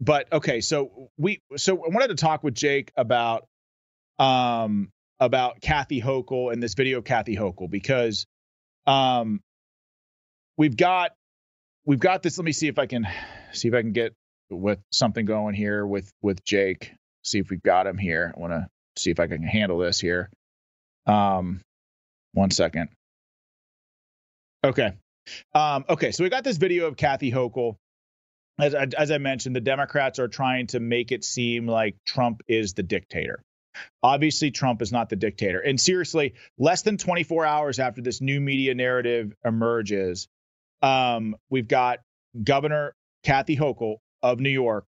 but 0.00 0.32
okay, 0.32 0.60
so 0.60 1.10
we 1.16 1.40
so 1.56 1.84
I 1.84 1.88
wanted 1.88 2.08
to 2.08 2.14
talk 2.16 2.42
with 2.42 2.54
Jake 2.54 2.92
about 2.96 3.46
um 4.18 4.90
about 5.20 5.60
Kathy 5.60 6.00
Hochul 6.00 6.52
and 6.52 6.62
this 6.62 6.74
video 6.74 6.98
of 6.98 7.04
Kathy 7.04 7.36
Hochul 7.36 7.70
because 7.70 8.26
um, 8.86 9.40
we've 10.56 10.76
got 10.76 11.12
we've 11.84 12.00
got 12.00 12.22
this. 12.22 12.38
Let 12.38 12.44
me 12.44 12.52
see 12.52 12.68
if 12.68 12.78
I 12.78 12.86
can 12.86 13.06
see 13.52 13.68
if 13.68 13.74
I 13.74 13.82
can 13.82 13.92
get 13.92 14.14
with 14.50 14.78
something 14.92 15.24
going 15.24 15.54
here 15.54 15.86
with 15.86 16.10
with 16.22 16.44
Jake. 16.44 16.92
See 17.24 17.38
if 17.38 17.50
we've 17.50 17.62
got 17.62 17.86
him 17.86 17.98
here. 17.98 18.32
I 18.36 18.40
want 18.40 18.52
to 18.52 18.68
see 18.96 19.10
if 19.10 19.18
I 19.18 19.26
can 19.26 19.42
handle 19.42 19.78
this 19.78 19.98
here. 19.98 20.30
Um, 21.06 21.60
one 22.32 22.50
second. 22.50 22.88
Okay. 24.62 24.92
Um, 25.54 25.84
okay, 25.88 26.12
so 26.12 26.22
we 26.22 26.30
got 26.30 26.44
this 26.44 26.56
video 26.56 26.86
of 26.86 26.96
Kathy 26.96 27.32
Hochul. 27.32 27.76
As, 28.58 28.74
as 28.74 29.10
I 29.10 29.18
mentioned, 29.18 29.54
the 29.54 29.60
Democrats 29.60 30.18
are 30.18 30.28
trying 30.28 30.68
to 30.68 30.80
make 30.80 31.12
it 31.12 31.24
seem 31.24 31.66
like 31.66 31.96
Trump 32.04 32.42
is 32.48 32.72
the 32.72 32.82
dictator. 32.82 33.42
Obviously, 34.02 34.50
Trump 34.50 34.80
is 34.80 34.90
not 34.90 35.10
the 35.10 35.16
dictator. 35.16 35.60
And 35.60 35.78
seriously, 35.78 36.34
less 36.58 36.82
than 36.82 36.96
24 36.96 37.44
hours 37.44 37.78
after 37.78 38.00
this 38.00 38.22
new 38.22 38.40
media 38.40 38.74
narrative 38.74 39.34
emerges, 39.44 40.28
um, 40.80 41.36
we've 41.50 41.68
got 41.68 42.00
Governor 42.42 42.94
Kathy 43.24 43.56
Hochul 43.56 43.96
of 44.22 44.40
New 44.40 44.50
York 44.50 44.86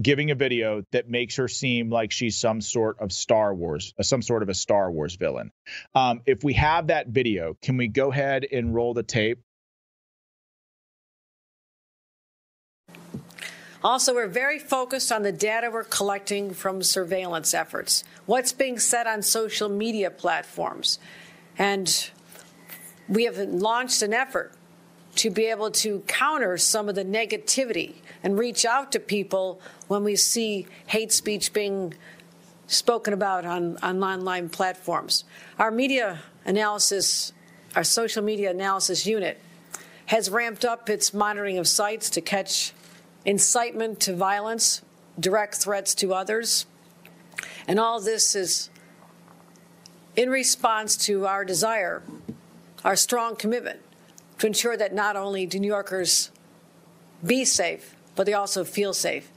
giving 0.00 0.30
a 0.30 0.34
video 0.34 0.82
that 0.92 1.08
makes 1.08 1.36
her 1.36 1.48
seem 1.48 1.90
like 1.90 2.12
she's 2.12 2.38
some 2.38 2.60
sort 2.60 2.98
of 3.00 3.12
Star 3.12 3.54
Wars, 3.54 3.92
uh, 3.98 4.02
some 4.02 4.22
sort 4.22 4.42
of 4.42 4.48
a 4.48 4.54
Star 4.54 4.90
Wars 4.90 5.16
villain. 5.16 5.50
Um, 5.94 6.22
if 6.26 6.42
we 6.42 6.54
have 6.54 6.86
that 6.86 7.08
video, 7.08 7.56
can 7.62 7.76
we 7.76 7.88
go 7.88 8.10
ahead 8.10 8.46
and 8.50 8.74
roll 8.74 8.94
the 8.94 9.02
tape? 9.02 9.40
Also, 13.84 14.14
we're 14.14 14.28
very 14.28 14.60
focused 14.60 15.10
on 15.10 15.22
the 15.22 15.32
data 15.32 15.68
we're 15.72 15.82
collecting 15.82 16.54
from 16.54 16.82
surveillance 16.82 17.52
efforts, 17.52 18.04
what's 18.26 18.52
being 18.52 18.78
said 18.78 19.06
on 19.08 19.22
social 19.22 19.68
media 19.68 20.10
platforms. 20.10 21.00
And 21.58 22.10
we 23.08 23.24
have 23.24 23.38
launched 23.38 24.02
an 24.02 24.12
effort 24.14 24.52
to 25.16 25.30
be 25.30 25.46
able 25.46 25.70
to 25.70 26.00
counter 26.06 26.56
some 26.56 26.88
of 26.88 26.94
the 26.94 27.04
negativity 27.04 27.94
and 28.22 28.38
reach 28.38 28.64
out 28.64 28.92
to 28.92 29.00
people 29.00 29.60
when 29.88 30.04
we 30.04 30.16
see 30.16 30.66
hate 30.86 31.12
speech 31.12 31.52
being 31.52 31.92
spoken 32.68 33.12
about 33.12 33.44
on, 33.44 33.76
on 33.82 34.02
online 34.02 34.48
platforms. 34.48 35.24
Our 35.58 35.70
media 35.70 36.20
analysis, 36.44 37.32
our 37.74 37.84
social 37.84 38.22
media 38.22 38.50
analysis 38.50 39.06
unit, 39.06 39.40
has 40.06 40.30
ramped 40.30 40.64
up 40.64 40.88
its 40.88 41.12
monitoring 41.12 41.58
of 41.58 41.66
sites 41.66 42.08
to 42.10 42.20
catch 42.20 42.72
incitement 43.24 44.00
to 44.00 44.14
violence, 44.14 44.82
direct 45.18 45.56
threats 45.56 45.94
to 45.96 46.14
others. 46.14 46.66
And 47.66 47.78
all 47.78 48.00
this 48.00 48.34
is 48.34 48.70
in 50.16 50.30
response 50.30 50.96
to 50.96 51.26
our 51.26 51.44
desire, 51.44 52.02
our 52.84 52.96
strong 52.96 53.36
commitment 53.36 53.80
to 54.38 54.46
ensure 54.46 54.76
that 54.76 54.94
not 54.94 55.16
only 55.16 55.46
do 55.46 55.58
New 55.58 55.68
Yorkers 55.68 56.30
be 57.24 57.44
safe, 57.44 57.94
but 58.14 58.26
they 58.26 58.34
also 58.34 58.64
feel 58.64 58.92
safe. 58.92 59.30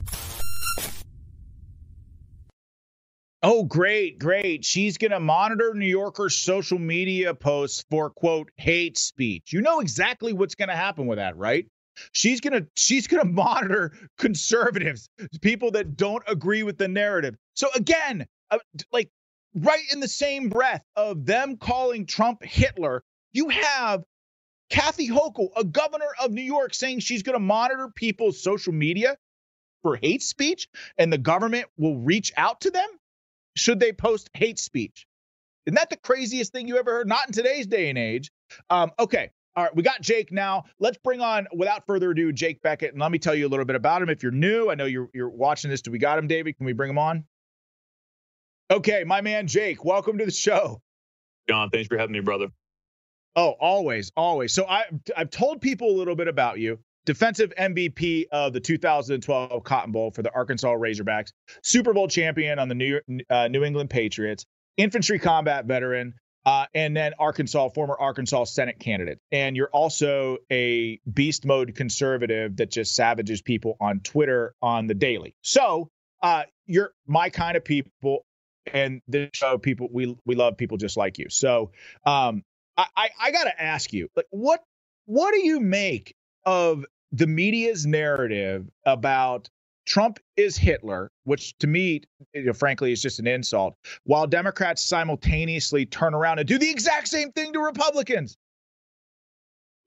Oh, 3.42 3.62
great, 3.62 4.18
great. 4.18 4.64
She's 4.64 4.98
going 4.98 5.12
to 5.12 5.20
monitor 5.20 5.72
New 5.72 5.86
Yorkers' 5.86 6.36
social 6.36 6.78
media 6.80 7.32
posts 7.32 7.84
for 7.88 8.10
quote 8.10 8.50
hate 8.56 8.98
speech. 8.98 9.52
You 9.52 9.60
know 9.60 9.78
exactly 9.78 10.32
what's 10.32 10.56
going 10.56 10.68
to 10.68 10.74
happen 10.74 11.06
with 11.06 11.18
that, 11.18 11.36
right? 11.36 11.66
She's 12.12 12.40
to 12.40 12.66
she's 12.74 13.06
to 13.06 13.24
monitor 13.24 13.92
conservatives, 14.18 15.08
people 15.40 15.72
that 15.72 15.96
don't 15.96 16.22
agree 16.26 16.62
with 16.62 16.78
the 16.78 16.88
narrative. 16.88 17.36
So 17.54 17.68
again, 17.74 18.26
uh, 18.50 18.58
like 18.92 19.10
right 19.54 19.82
in 19.92 20.00
the 20.00 20.08
same 20.08 20.48
breath 20.48 20.84
of 20.96 21.26
them 21.26 21.56
calling 21.56 22.06
Trump 22.06 22.42
Hitler, 22.42 23.02
you 23.32 23.48
have 23.48 24.04
Kathy 24.70 25.08
Hochul, 25.08 25.48
a 25.56 25.64
governor 25.64 26.08
of 26.22 26.32
New 26.32 26.42
York, 26.42 26.74
saying 26.74 27.00
she's 27.00 27.22
going 27.22 27.34
to 27.34 27.40
monitor 27.40 27.90
people's 27.94 28.42
social 28.42 28.72
media 28.72 29.16
for 29.82 29.96
hate 29.96 30.22
speech 30.22 30.68
and 30.98 31.12
the 31.12 31.18
government 31.18 31.66
will 31.76 31.96
reach 31.96 32.32
out 32.36 32.62
to 32.62 32.70
them 32.70 32.88
should 33.56 33.80
they 33.80 33.92
post 33.92 34.30
hate 34.34 34.58
speech. 34.58 35.06
Isn't 35.66 35.76
that 35.76 35.90
the 35.90 35.96
craziest 35.96 36.52
thing 36.52 36.68
you 36.68 36.78
ever 36.78 36.92
heard? 36.92 37.08
Not 37.08 37.26
in 37.28 37.32
today's 37.32 37.66
day 37.66 37.88
and 37.88 37.98
age. 37.98 38.30
Um, 38.70 38.92
okay. 38.98 39.30
All 39.56 39.64
right, 39.64 39.74
we 39.74 39.82
got 39.82 40.02
Jake 40.02 40.30
now. 40.30 40.64
Let's 40.78 40.98
bring 40.98 41.22
on, 41.22 41.46
without 41.54 41.86
further 41.86 42.10
ado, 42.10 42.30
Jake 42.30 42.60
Bequette, 42.62 42.90
and 42.90 43.00
let 43.00 43.10
me 43.10 43.18
tell 43.18 43.34
you 43.34 43.46
a 43.46 43.48
little 43.48 43.64
bit 43.64 43.74
about 43.74 44.02
him. 44.02 44.10
If 44.10 44.22
you're 44.22 44.30
new, 44.30 44.70
I 44.70 44.74
know 44.74 44.84
you're 44.84 45.08
you're 45.14 45.30
watching 45.30 45.70
this. 45.70 45.80
Do 45.80 45.90
we 45.90 45.98
got 45.98 46.18
him, 46.18 46.26
David? 46.26 46.58
Can 46.58 46.66
we 46.66 46.74
bring 46.74 46.90
him 46.90 46.98
on? 46.98 47.24
Okay, 48.70 49.04
my 49.04 49.22
man 49.22 49.46
Jake, 49.46 49.82
welcome 49.82 50.18
to 50.18 50.26
the 50.26 50.30
show. 50.30 50.82
John, 51.48 51.70
thanks 51.70 51.88
for 51.88 51.96
having 51.96 52.12
me, 52.12 52.20
brother. 52.20 52.48
Oh, 53.34 53.54
always, 53.58 54.12
always. 54.14 54.52
So 54.52 54.66
I 54.66 54.84
I've 55.16 55.30
told 55.30 55.62
people 55.62 55.90
a 55.90 55.96
little 55.96 56.16
bit 56.16 56.28
about 56.28 56.58
you. 56.58 56.78
Defensive 57.06 57.54
MVP 57.58 58.26
of 58.32 58.52
the 58.52 58.60
2012 58.60 59.64
Cotton 59.64 59.92
Bowl 59.92 60.10
for 60.10 60.22
the 60.22 60.32
Arkansas 60.34 60.74
Razorbacks, 60.74 61.32
Super 61.62 61.94
Bowl 61.94 62.08
champion 62.08 62.58
on 62.58 62.68
the 62.68 62.74
New 62.74 62.86
York, 62.86 63.04
uh, 63.30 63.48
New 63.48 63.64
England 63.64 63.88
Patriots, 63.88 64.44
infantry 64.76 65.18
combat 65.18 65.64
veteran, 65.64 66.14
uh, 66.46 66.66
and 66.74 66.96
then 66.96 67.12
Arkansas, 67.18 67.70
former 67.70 67.96
Arkansas 67.98 68.44
Senate 68.44 68.78
candidate. 68.78 69.18
And 69.32 69.56
you're 69.56 69.68
also 69.72 70.38
a 70.50 71.00
beast 71.12 71.44
mode 71.44 71.74
conservative 71.74 72.56
that 72.58 72.70
just 72.70 72.94
savages 72.94 73.42
people 73.42 73.76
on 73.80 73.98
Twitter 74.00 74.54
on 74.62 74.86
the 74.86 74.94
daily. 74.94 75.34
So 75.42 75.90
uh, 76.22 76.44
you're 76.64 76.92
my 77.06 77.30
kind 77.30 77.56
of 77.56 77.64
people, 77.64 78.24
and 78.72 79.02
this 79.08 79.30
show 79.34 79.58
people 79.58 79.88
we 79.92 80.16
we 80.24 80.36
love 80.36 80.56
people 80.56 80.76
just 80.76 80.96
like 80.96 81.18
you. 81.18 81.26
So 81.30 81.72
um, 82.04 82.44
I, 82.76 82.86
I, 82.96 83.08
I 83.20 83.30
got 83.32 83.44
to 83.44 83.62
ask 83.62 83.92
you, 83.92 84.08
like, 84.14 84.26
what 84.30 84.62
what 85.06 85.34
do 85.34 85.44
you 85.44 85.60
make 85.60 86.14
of 86.44 86.84
the 87.10 87.26
media's 87.26 87.86
narrative 87.86 88.68
about 88.84 89.48
Trump 89.86 90.18
is 90.36 90.56
Hitler, 90.56 91.10
which 91.24 91.56
to 91.58 91.66
me, 91.66 92.02
you 92.34 92.44
know, 92.44 92.52
frankly, 92.52 92.92
is 92.92 93.00
just 93.00 93.18
an 93.18 93.26
insult, 93.26 93.76
while 94.04 94.26
Democrats 94.26 94.82
simultaneously 94.82 95.86
turn 95.86 96.12
around 96.14 96.38
and 96.38 96.48
do 96.48 96.58
the 96.58 96.68
exact 96.68 97.08
same 97.08 97.32
thing 97.32 97.52
to 97.52 97.60
Republicans? 97.60 98.36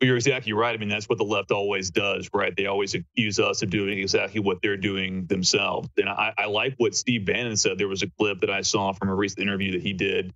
You're 0.02 0.16
exactly 0.16 0.54
right. 0.54 0.74
I 0.74 0.78
mean, 0.78 0.88
that's 0.88 1.10
what 1.10 1.18
the 1.18 1.26
left 1.26 1.52
always 1.52 1.92
does, 1.92 2.30
right? 2.34 2.56
They 2.56 2.68
always 2.68 2.96
accuse 2.96 3.38
us 3.38 3.62
of 3.62 3.70
doing 3.70 4.00
exactly 4.00 4.40
what 4.40 4.62
they're 4.62 4.78
doing 4.78 5.26
themselves. 5.26 5.90
And 5.98 6.08
I, 6.08 6.34
I 6.38 6.46
like 6.46 6.76
what 6.78 6.96
Steve 6.96 7.26
Bannon 7.26 7.58
said. 7.58 7.78
There 7.78 7.90
was 7.90 8.02
a 8.02 8.10
clip 8.18 8.40
that 8.40 8.50
I 8.50 8.62
saw 8.62 8.94
from 8.94 9.10
a 9.10 9.16
recent 9.16 9.42
interview 9.42 9.74
that 9.74 9.82
he 9.82 9.92
did 9.92 10.34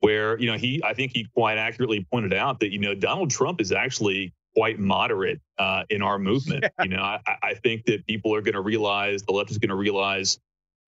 where 0.00 0.38
you 0.38 0.50
know 0.50 0.56
he 0.56 0.82
I 0.84 0.94
think 0.94 1.12
he 1.14 1.26
quite 1.34 1.58
accurately 1.58 2.06
pointed 2.10 2.34
out 2.34 2.60
that 2.60 2.72
you 2.72 2.78
know 2.78 2.94
Donald 2.94 3.30
Trump 3.30 3.60
is 3.60 3.72
actually 3.72 4.32
quite 4.54 4.78
moderate 4.78 5.40
uh, 5.58 5.84
in 5.90 6.02
our 6.02 6.18
movement. 6.18 6.64
Yeah. 6.64 6.84
You 6.84 6.90
know, 6.90 7.02
I, 7.02 7.20
I, 7.42 7.54
think 7.54 7.84
that 7.86 8.06
people 8.06 8.34
are 8.34 8.40
going 8.42 8.54
to 8.54 8.60
realize 8.60 9.22
the 9.22 9.32
left 9.32 9.50
is 9.50 9.58
going 9.58 9.70
to 9.70 9.76
realize, 9.76 10.38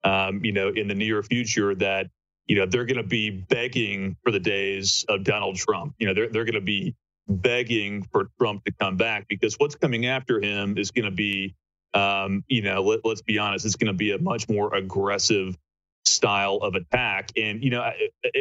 um, 0.04 0.44
you 0.44 0.52
know, 0.52 0.68
in 0.68 0.88
the 0.88 0.94
near 0.94 1.22
future 1.22 1.74
that 1.76 2.08
you 2.46 2.56
know 2.56 2.66
they're 2.66 2.86
going 2.86 2.96
to 2.96 3.02
be 3.02 3.30
begging 3.30 4.16
for 4.24 4.32
the 4.32 4.40
days 4.40 5.04
of 5.08 5.24
Donald 5.24 5.56
Trump. 5.56 5.94
You 5.98 6.08
know, 6.08 6.14
they're 6.14 6.28
they're 6.28 6.44
going 6.44 6.54
to 6.54 6.60
be 6.60 6.94
begging 7.28 8.02
for 8.12 8.28
Trump 8.38 8.64
to 8.64 8.72
come 8.72 8.96
back 8.96 9.26
because 9.28 9.54
what's 9.58 9.74
coming 9.74 10.06
after 10.06 10.40
him 10.40 10.76
is 10.76 10.90
going 10.90 11.04
to 11.04 11.10
be, 11.10 11.54
um, 11.94 12.44
you 12.48 12.62
know, 12.62 12.82
let, 12.82 13.00
let's 13.04 13.22
be 13.22 13.38
honest, 13.38 13.64
it's 13.64 13.76
going 13.76 13.92
to 13.92 13.96
be 13.96 14.12
a 14.12 14.18
much 14.18 14.48
more 14.48 14.74
aggressive 14.74 15.56
style 16.04 16.56
of 16.56 16.74
attack. 16.74 17.30
And, 17.36 17.62
you 17.62 17.70
know, 17.70 17.90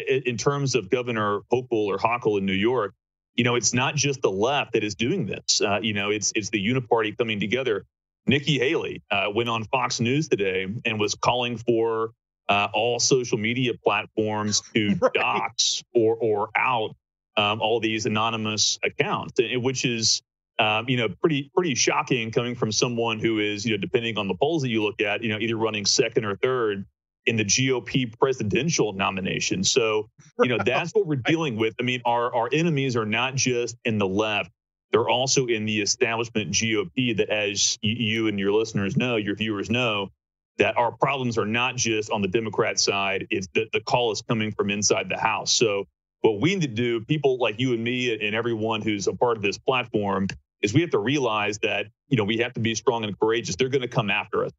in 0.04 0.38
terms 0.38 0.76
of 0.76 0.90
Governor 0.90 1.42
Hochul 1.52 1.86
or 1.86 1.98
Hochul 1.98 2.38
in 2.38 2.46
New 2.46 2.54
York, 2.54 2.94
you 3.36 3.44
know, 3.44 3.56
it's 3.56 3.74
not 3.74 3.96
just 3.96 4.22
the 4.22 4.32
left 4.32 4.74
that 4.74 4.84
is 4.84 4.96
doing 4.96 5.26
this. 5.26 5.62
Uh, 5.62 5.80
you 5.82 5.94
know, 5.94 6.10
it's 6.10 6.32
it's 6.36 6.50
the 6.50 6.66
uniparty 6.66 7.18
coming 7.18 7.40
together. 7.40 7.86
Nikki 8.28 8.60
Haley 8.60 9.02
uh, 9.10 9.28
went 9.34 9.50
on 9.50 9.64
Fox 9.66 10.00
News 10.00 10.28
today 10.28 10.68
and 10.86 11.00
was 11.00 11.16
calling 11.16 11.58
for 11.58 12.12
uh, 12.50 12.68
all 12.74 13.00
social 13.00 13.38
media 13.38 13.74
platforms 13.84 14.62
to 14.74 14.96
right. 15.02 15.14
dox 15.14 15.84
or 15.94 16.16
or 16.16 16.50
out 16.56 16.96
um, 17.38 17.62
all 17.62 17.80
these 17.80 18.06
anonymous 18.06 18.78
accounts, 18.84 19.40
which 19.56 19.86
is 19.86 20.22
um, 20.60 20.88
you 20.90 20.98
know 20.98 21.08
pretty 21.10 21.50
pretty 21.56 21.76
shocking 21.76 22.32
coming 22.32 22.56
from 22.56 22.72
someone 22.72 23.20
who 23.20 23.40
is 23.40 23.66
you 23.66 23.72
know 23.72 23.78
depending 23.78 24.18
on 24.18 24.28
the 24.28 24.36
polls 24.36 24.62
that 24.64 24.70
you 24.70 24.84
look 24.84 25.02
at, 25.02 25.24
you 25.24 25.30
know 25.30 25.40
either 25.40 25.56
running 25.56 25.86
second 25.86 26.26
or 26.26 26.36
third 26.36 26.86
in 27.26 27.36
the 27.36 27.46
GOP 27.46 28.18
presidential 28.18 28.94
nomination. 28.94 29.64
So, 29.64 30.10
you 30.40 30.50
know, 30.50 30.58
that's 30.64 30.92
what 30.92 31.06
we're 31.06 31.16
dealing 31.26 31.56
with. 31.56 31.76
I 31.80 31.84
mean, 31.84 32.02
our 32.06 32.34
our 32.34 32.50
enemies 32.52 32.96
are 32.96 33.06
not 33.06 33.36
just 33.36 33.78
in 33.86 33.98
the 33.98 34.08
left; 34.08 34.52
they're 34.92 35.10
also 35.10 35.46
in 35.46 35.66
the 35.66 35.82
establishment 35.82 36.52
GOP. 36.52 37.18
That, 37.18 37.30
as 37.30 37.78
you 37.82 38.28
and 38.28 38.40
your 38.40 38.52
listeners 38.52 38.98
know, 38.98 39.16
your 39.16 39.36
viewers 39.36 39.70
know, 39.70 40.10
that 40.58 40.78
our 40.78 40.92
problems 40.92 41.38
are 41.38 41.46
not 41.46 41.76
just 41.76 42.12
on 42.12 42.22
the 42.22 42.28
Democrat 42.28 42.80
side. 42.80 43.28
It's 43.30 43.48
that 43.56 43.72
the 43.72 43.82
call 43.82 44.12
is 44.12 44.22
coming 44.22 44.52
from 44.52 44.70
inside 44.70 45.10
the 45.10 45.18
House. 45.18 45.52
So, 45.52 45.86
what 46.22 46.40
we 46.42 46.56
need 46.56 46.62
to 46.62 46.68
do, 46.68 47.02
people 47.02 47.38
like 47.38 47.60
you 47.60 47.74
and 47.74 47.84
me, 47.84 48.14
and 48.26 48.36
everyone 48.36 48.82
who's 48.82 49.08
a 49.08 49.14
part 49.14 49.38
of 49.38 49.44
this 49.44 49.58
platform, 49.58 50.28
is 50.62 50.74
we 50.74 50.82
have 50.82 50.92
to 50.92 51.00
realize 51.00 51.60
that 51.60 51.88
you 52.10 52.18
know 52.18 52.24
we 52.24 52.38
have 52.40 52.54
to 52.54 52.60
be 52.60 52.76
strong 52.76 53.04
and 53.04 53.20
courageous. 53.20 53.56
They're 53.56 53.70
going 53.70 53.82
to 53.82 53.88
come 53.88 54.10
after 54.10 54.46
us. 54.46 54.52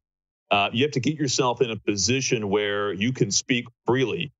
Uh, 0.53 0.69
you 0.71 0.83
have 0.83 0.91
to 0.91 0.99
get 0.99 1.17
yourself 1.17 1.61
in 1.61 1.71
a 1.71 1.77
position 1.77 2.47
where 2.47 2.93
you 2.93 3.11
can 3.11 3.31
speak 3.31 3.65
freely. 3.87 4.31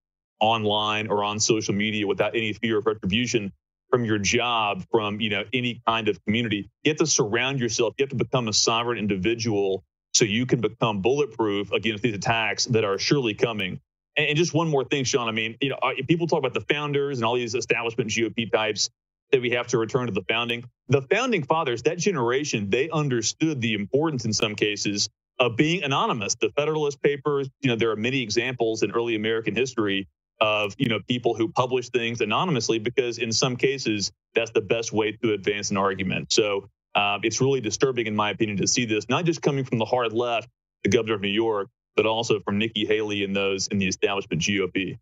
online 0.42 1.08
or 1.08 1.24
on 1.24 1.40
social 1.40 1.74
media 1.74 2.06
without 2.06 2.36
any 2.36 2.54
fear 2.54 2.78
of 2.80 2.86
retribution 2.86 3.52
from 3.90 4.06
your 4.06 4.20
job, 4.20 4.86
from 4.92 5.20
you 5.22 5.30
know 5.32 5.44
any 5.54 5.82
kind 5.88 6.10
of 6.10 6.24
community. 6.26 6.70
You 6.84 6.92
have 6.92 7.00
to 7.00 7.08
surround 7.08 7.60
yourself. 7.60 7.96
You 7.98 8.04
have 8.04 8.12
to 8.12 8.18
become 8.18 8.48
a 8.50 8.54
sovereign 8.54 9.00
individual 9.00 9.84
so 10.14 10.26
you 10.26 10.46
can 10.46 10.62
become 10.62 11.02
bulletproof 11.02 11.72
against 11.72 12.04
these 12.04 12.16
attacks 12.16 12.66
that 12.66 12.86
are 12.86 13.00
surely 13.00 13.34
coming. 13.34 13.82
And, 14.18 14.38
just 14.38 14.54
one 14.54 14.70
more 14.70 14.86
thing, 14.86 15.06
Sean. 15.06 15.28
I 15.30 15.32
mean, 15.32 15.58
you 15.62 15.70
know, 15.70 15.80
people 16.08 16.28
talk 16.28 16.40
about 16.40 16.54
the 16.54 16.74
founders 16.74 17.20
and 17.20 17.26
all 17.26 17.36
these 17.36 17.56
establishment 17.56 18.12
GOP 18.12 18.52
types 18.52 18.92
that 19.32 19.42
we 19.42 19.52
have 19.52 19.68
to 19.68 19.80
return 19.80 20.08
to 20.08 20.14
the 20.14 20.24
founding. 20.30 20.66
The 20.90 21.02
founding 21.04 21.44
fathers, 21.44 21.84
that 21.84 21.98
generation, 22.00 22.70
they 22.70 22.92
understood 22.92 23.62
the 23.62 23.74
importance 23.74 24.26
in 24.26 24.34
some 24.34 24.56
cases 24.56 25.10
of 25.40 25.56
being 25.58 25.84
anonymous. 25.84 26.36
The 26.36 26.50
Federalist 26.56 27.02
Papers, 27.02 27.50
you 27.62 27.70
know, 27.70 27.76
there 27.76 27.92
are 27.92 27.96
many 27.96 28.22
examples 28.22 28.84
in 28.84 28.92
early 28.92 29.16
American 29.16 29.56
history 29.56 30.08
of 30.40 30.76
you 30.78 30.90
know 30.90 31.00
people 31.08 31.36
who 31.36 31.48
publish 31.48 31.90
things 31.90 32.20
anonymously 32.20 32.80
because 32.80 33.18
in 33.18 33.32
some 33.32 33.56
cases 33.56 34.12
that's 34.36 34.52
the 34.52 34.62
best 34.62 34.92
way 34.92 35.12
to 35.12 35.34
advance 35.34 35.72
an 35.72 35.78
argument. 35.78 36.34
So 36.34 36.70
um, 36.96 37.22
it's 37.24 37.42
really 37.42 37.62
disturbing, 37.62 38.08
in 38.08 38.16
my 38.16 38.30
opinion, 38.32 38.58
to 38.58 38.68
see 38.68 38.86
this 38.86 39.10
not 39.10 39.26
just 39.26 39.42
coming 39.42 39.64
from 39.64 39.80
the 39.80 39.86
hard 39.86 40.14
left, 40.14 40.50
the 40.84 40.90
governor 40.90 41.16
of 41.16 41.22
New 41.22 41.30
York, 41.30 41.70
but 41.96 42.06
also 42.06 42.40
from 42.40 42.58
Nikki 42.58 42.86
Haley 42.86 43.24
and 43.24 43.36
those 43.36 43.68
in 43.68 43.80
the 43.80 43.88
establishment 43.88 44.42
GOP. 44.42 44.98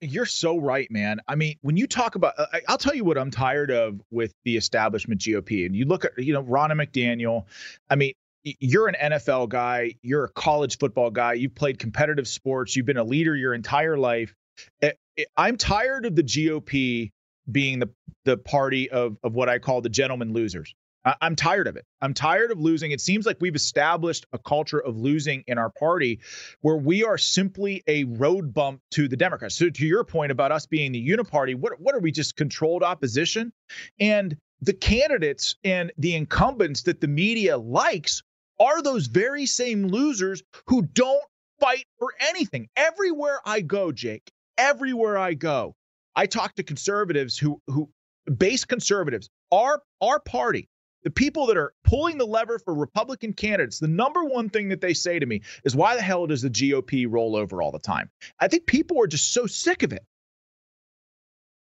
You're 0.00 0.26
so 0.26 0.58
right, 0.58 0.88
man. 0.92 1.20
I 1.26 1.34
mean, 1.34 1.56
when 1.62 1.76
you 1.76 1.88
talk 1.88 2.14
about, 2.14 2.34
I'll 2.68 2.78
tell 2.78 2.94
you 2.94 3.02
what 3.02 3.18
I'm 3.18 3.32
tired 3.32 3.72
of 3.72 4.00
with 4.12 4.32
the 4.44 4.56
establishment 4.56 5.20
GOP. 5.20 5.66
And 5.66 5.74
you 5.74 5.86
look 5.86 6.04
at, 6.04 6.16
you 6.18 6.32
know, 6.32 6.44
Ronna 6.44 6.80
McDaniel. 6.80 7.46
I 7.90 7.96
mean, 7.96 8.12
you're 8.60 8.88
an 8.88 8.96
NFL 9.00 9.48
guy, 9.48 9.94
you're 10.02 10.24
a 10.24 10.28
college 10.30 10.78
football 10.78 11.10
guy, 11.10 11.34
you've 11.34 11.54
played 11.54 11.78
competitive 11.78 12.28
sports, 12.28 12.76
you've 12.76 12.86
been 12.86 12.96
a 12.96 13.04
leader 13.04 13.34
your 13.36 13.54
entire 13.54 13.96
life. 13.96 14.34
Eh, 14.82 14.92
eh, 15.16 15.24
I'm 15.36 15.56
tired 15.56 16.06
of 16.06 16.16
the 16.16 16.22
GOP 16.22 17.12
being 17.50 17.78
the 17.78 17.90
the 18.24 18.36
party 18.36 18.90
of 18.90 19.16
of 19.22 19.34
what 19.34 19.48
I 19.48 19.58
call 19.58 19.80
the 19.80 19.88
gentleman 19.88 20.32
losers. 20.32 20.74
I'm 21.20 21.36
tired 21.36 21.68
of 21.68 21.76
it. 21.76 21.86
I'm 22.00 22.12
tired 22.12 22.50
of 22.50 22.58
losing. 22.58 22.90
It 22.90 23.00
seems 23.00 23.24
like 23.24 23.38
we've 23.40 23.54
established 23.54 24.26
a 24.32 24.38
culture 24.38 24.80
of 24.80 24.96
losing 24.96 25.44
in 25.46 25.56
our 25.56 25.70
party 25.70 26.20
where 26.60 26.76
we 26.76 27.04
are 27.04 27.16
simply 27.16 27.82
a 27.86 28.04
road 28.04 28.52
bump 28.52 28.80
to 28.92 29.08
the 29.08 29.16
Democrats. 29.16 29.54
So, 29.54 29.70
to 29.70 29.86
your 29.86 30.04
point 30.04 30.32
about 30.32 30.52
us 30.52 30.66
being 30.66 30.92
the 30.92 31.08
uniparty, 31.08 31.54
what, 31.54 31.80
what 31.80 31.94
are 31.94 32.00
we 32.00 32.10
just 32.10 32.36
controlled 32.36 32.82
opposition? 32.82 33.52
And 34.00 34.36
the 34.60 34.72
candidates 34.72 35.56
and 35.62 35.92
the 35.98 36.14
incumbents 36.14 36.82
that 36.82 37.00
the 37.00 37.08
media 37.08 37.56
likes 37.56 38.22
are 38.60 38.82
those 38.82 39.06
very 39.06 39.46
same 39.46 39.86
losers 39.86 40.42
who 40.66 40.82
don't 40.82 41.22
fight 41.60 41.84
for 41.98 42.12
anything. 42.20 42.68
Everywhere 42.76 43.40
I 43.44 43.60
go, 43.60 43.92
Jake, 43.92 44.30
everywhere 44.56 45.18
I 45.18 45.34
go, 45.34 45.74
I 46.14 46.26
talk 46.26 46.54
to 46.56 46.62
conservatives 46.62 47.38
who 47.38 47.60
who 47.66 47.90
base 48.36 48.64
conservatives. 48.64 49.28
Our 49.50 49.82
our 50.00 50.20
party 50.20 50.68
the 51.04 51.10
people 51.10 51.46
that 51.46 51.56
are 51.56 51.72
pulling 51.84 52.18
the 52.18 52.26
lever 52.26 52.58
for 52.58 52.74
Republican 52.74 53.32
candidates, 53.32 53.78
the 53.78 53.88
number 53.88 54.24
one 54.24 54.50
thing 54.50 54.68
that 54.68 54.80
they 54.80 54.94
say 54.94 55.18
to 55.18 55.26
me 55.26 55.42
is, 55.64 55.76
why 55.76 55.94
the 55.94 56.02
hell 56.02 56.26
does 56.26 56.42
the 56.42 56.50
GOP 56.50 57.06
roll 57.08 57.36
over 57.36 57.62
all 57.62 57.70
the 57.70 57.78
time? 57.78 58.10
I 58.40 58.48
think 58.48 58.66
people 58.66 59.00
are 59.00 59.06
just 59.06 59.32
so 59.32 59.46
sick 59.46 59.82
of 59.82 59.92
it. 59.92 60.04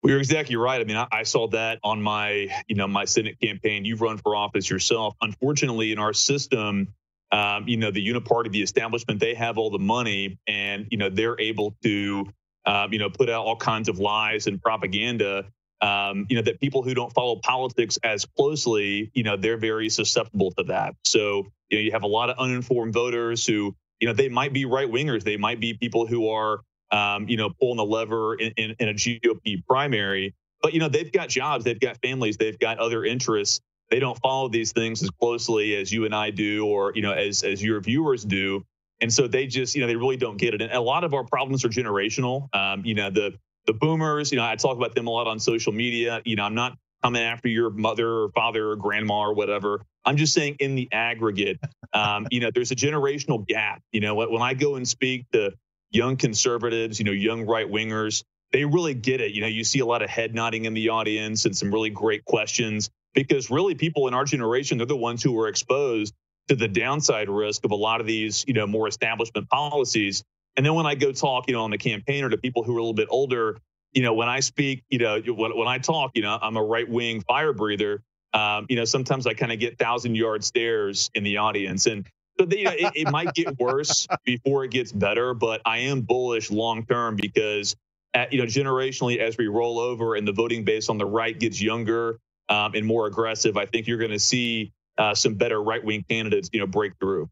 Well, 0.03 0.11
you're 0.11 0.19
exactly 0.19 0.57
right. 0.57 0.81
I 0.81 0.85
mean, 0.85 0.97
I, 0.97 1.07
I, 1.13 1.23
saw 1.23 1.47
that 1.49 1.79
on 1.85 2.03
my, 2.03 2.49
you 2.67 2.75
know, 2.75 2.89
my 2.89 3.05
Senate 3.05 3.39
campaign. 3.41 3.85
You've 3.85 4.01
run 4.01 4.19
for 4.19 4.35
office 4.35 4.69
yourself. 4.69 5.15
Unfortunately, 5.23 5.93
in 5.93 5.99
our 5.99 6.13
system, 6.13 6.89
um, 7.31 7.69
you 7.69 7.77
know, 7.77 7.93
the 7.93 8.05
uniparty, 8.05 8.51
the 8.51 8.63
establishment, 8.63 9.21
they 9.21 9.35
have 9.35 9.59
all 9.59 9.71
the 9.71 9.79
money, 9.79 10.39
and 10.47 10.89
you 10.91 10.99
know, 10.99 11.09
they're 11.09 11.39
able 11.41 11.77
to, 11.85 12.27
um, 12.67 12.93
you 12.93 12.99
know, 12.99 13.11
put 13.11 13.31
out 13.31 13.47
all 13.47 13.57
kinds 13.57 13.89
of 13.89 14.01
lies 14.01 14.49
and 14.49 14.61
propaganda 14.61 15.45
um, 15.83 16.27
you 16.31 16.37
know, 16.37 16.43
that 16.43 16.61
people 16.61 16.83
who 16.83 16.95
don't 16.95 17.13
follow 17.13 17.37
politics 17.37 17.99
as 18.05 18.25
closely, 18.25 19.11
you 19.15 19.25
know, 19.25 19.37
they're 19.37 19.57
very 19.57 19.91
susceptible 19.91 20.53
to 20.53 20.63
that. 20.65 20.95
So, 21.05 21.49
you 21.69 21.79
know, 21.79 21.83
you 21.83 21.91
have 21.91 22.05
a 22.05 22.09
lot 22.09 22.31
of 22.31 22.39
uninformed 22.39 22.95
voters 22.95 23.45
who, 23.45 23.75
you 23.99 24.07
know, 24.07 24.15
they 24.15 24.29
might 24.29 24.53
be 24.53 24.65
right 24.65 24.91
wingers. 24.91 25.25
They 25.25 25.37
might 25.37 25.59
be 25.59 25.75
people 25.75 26.07
who 26.07 26.29
are, 26.29 26.61
um, 26.93 27.29
you 27.29 27.37
know, 27.37 27.51
pulling 27.59 27.79
the 27.79 27.85
lever 27.85 28.35
in, 28.35 28.53
in, 28.57 28.77
in 28.79 28.89
a 28.89 28.95
GOP 28.95 29.65
primary. 29.67 30.35
But, 30.61 30.75
you 30.75 30.79
know, 30.79 30.89
they've 30.89 31.11
got 31.11 31.29
jobs, 31.29 31.65
they've 31.65 31.81
got 31.81 31.97
families, 32.03 32.37
they've 32.37 32.59
got 32.59 32.79
other 32.79 33.05
interests. 33.05 33.61
They 33.91 33.99
don't 33.99 34.19
follow 34.21 34.49
these 34.49 34.73
things 34.73 35.03
as 35.03 35.11
closely 35.11 35.75
as 35.75 35.93
you 35.93 36.05
and 36.05 36.15
I 36.15 36.31
do, 36.31 36.65
or, 36.67 36.93
you 36.95 37.03
know, 37.03 37.13
as, 37.13 37.43
as 37.43 37.63
your 37.63 37.81
viewers 37.81 38.25
do. 38.25 38.65
And 39.01 39.13
so 39.13 39.27
they 39.27 39.47
just, 39.49 39.75
you 39.75 39.81
know, 39.81 39.89
they 39.89 39.97
really 39.97 40.17
don't 40.17 40.37
get 40.37 40.55
it. 40.55 40.63
And 40.63 40.73
a 40.73 40.81
lot 40.81 41.03
of 41.03 41.13
our 41.13 41.25
problems 41.25 41.65
are 41.65 41.69
generational. 41.69 42.49
Um, 42.55 42.85
you 42.85 42.95
know, 42.95 43.11
the 43.11 43.33
the 43.67 43.73
boomers, 43.73 44.33
you 44.33 44.39
know, 44.39 44.45
I 44.45 44.57
talk 44.57 44.77
about 44.77 44.95
them 44.95 45.07
a 45.07 45.11
lot 45.11 45.27
on 45.27 45.39
social 45.39 45.73
media. 45.73 46.23
You 46.25 46.37
know, 46.37 46.45
I'm 46.45 46.55
not 46.55 46.77
coming 47.03 47.23
after 47.23 47.49
your 47.49 47.71
mother 47.71 48.09
or 48.09 48.31
father 48.31 48.71
or 48.71 48.77
grandma 48.77 49.23
or 49.23 49.35
whatever. 49.35 49.85
I'm 50.05 50.17
just 50.17 50.33
saying 50.33 50.57
in 50.61 50.75
the 50.75 50.89
aggregate, 50.93 51.59
um, 51.93 52.27
you 52.31 52.41
know, 52.41 52.51
there's 52.55 52.71
a 52.71 52.77
generational 52.77 53.47
gap. 53.47 53.83
You 53.93 54.01
know, 54.01 54.15
when 54.15 54.43
I 54.43 54.55
go 54.55 54.77
and 54.77 54.87
speak 54.87 55.31
to 55.33 55.53
young 55.93 56.17
conservatives, 56.17 56.99
you 56.99 57.05
know, 57.05 57.13
young 57.13 57.47
right 57.47 57.71
wingers, 57.71 58.25
they 58.53 58.65
really 58.65 58.95
get 58.95 59.21
it. 59.21 59.33
You 59.33 59.43
know, 59.43 59.47
you 59.47 59.65
see 59.65 59.79
a 59.79 59.87
lot 59.87 60.03
of 60.03 60.11
head 60.11 60.35
nodding 60.35 60.65
in 60.65 60.75
the 60.75 60.91
audience 60.91 61.45
and 61.45 61.57
some 61.57 61.73
really 61.73 61.91
great 61.91 62.25
questions 62.25 62.91
because 63.15 63.51
really 63.51 63.75
people 63.75 64.09
in 64.09 64.15
our 64.15 64.25
generation, 64.25 64.79
they're 64.79 64.87
the 64.87 64.97
ones 64.97 65.23
who 65.23 65.33
were 65.33 65.49
exposed 65.49 66.15
to 66.49 66.57
the 66.57 66.69
downside 66.69 67.29
risk 67.29 67.65
of 67.65 67.71
a 67.71 67.77
lot 67.77 68.01
of 68.01 68.07
these, 68.07 68.45
you 68.47 68.55
know, 68.55 68.67
more 68.67 68.89
establishment 68.89 69.49
policies. 69.49 70.25
And 70.57 70.67
then 70.67 70.75
when 70.75 70.87
I 70.87 70.95
go 70.95 71.13
talk, 71.13 71.47
you 71.47 71.55
know, 71.55 71.63
on 71.65 71.71
the 71.71 71.79
campaign 71.79 72.25
or 72.25 72.31
to 72.31 72.37
people 72.37 72.63
who 72.63 72.75
are 72.75 72.79
a 72.79 72.83
little 72.83 72.95
bit 72.95 73.09
older, 73.11 73.59
you 73.93 74.03
know, 74.03 74.15
when 74.15 74.29
I 74.29 74.41
speak, 74.41 74.85
you 74.91 74.99
know, 74.99 75.21
when, 75.21 75.57
when 75.57 75.69
I 75.69 75.79
talk, 75.79 76.13
you 76.15 76.23
know, 76.23 76.39
I'm 76.41 76.57
a 76.57 76.63
right 76.63 76.89
wing 76.89 77.23
fire 77.23 77.53
breather. 77.53 78.03
Um, 78.35 78.67
you 78.69 78.77
know, 78.77 78.87
sometimes 78.87 79.27
I 79.27 79.35
kind 79.35 79.53
of 79.53 79.59
get 79.59 79.79
thousand 79.79 80.15
yard 80.15 80.43
stares 80.43 81.11
in 81.15 81.23
the 81.23 81.37
audience. 81.39 81.87
And 81.87 82.07
so, 82.39 82.47
they, 82.47 82.59
you 82.59 82.65
know, 82.65 82.73
it, 82.73 82.93
it 82.95 83.11
might 83.11 83.35
get 83.35 83.59
worse 83.59 84.07
before 84.25 84.65
it 84.65 84.71
gets 84.71 84.93
better, 84.93 85.35
but 85.35 85.61
I 85.65 85.79
am 85.79 86.03
bullish 86.03 86.51
long 86.51 86.87
term 86.87 87.17
because, 87.17 87.77
at, 88.15 88.33
you 88.33 88.39
know, 88.39 88.47
generationally, 88.47 89.19
as 89.19 89.37
we 89.37 89.47
roll 89.47 89.79
over 89.79 90.15
and 90.15 90.27
the 90.27 90.33
voting 90.33 90.65
base 90.65 90.89
on 90.89 90.99
the 90.99 91.07
right 91.07 91.39
gets 91.39 91.61
younger 91.61 92.19
um, 92.49 92.75
and 92.75 92.87
more 92.87 93.07
aggressive, 93.07 93.57
I 93.57 93.67
think 93.67 93.87
you're 93.87 93.99
going 93.99 94.11
to 94.11 94.19
see 94.19 94.73
uh, 94.99 95.15
some 95.15 95.35
better 95.35 95.63
right 95.63 95.83
wing 95.83 96.05
candidates, 96.09 96.51
you 96.53 96.61
know, 96.61 96.67
break 96.67 96.93
through. 96.99 97.31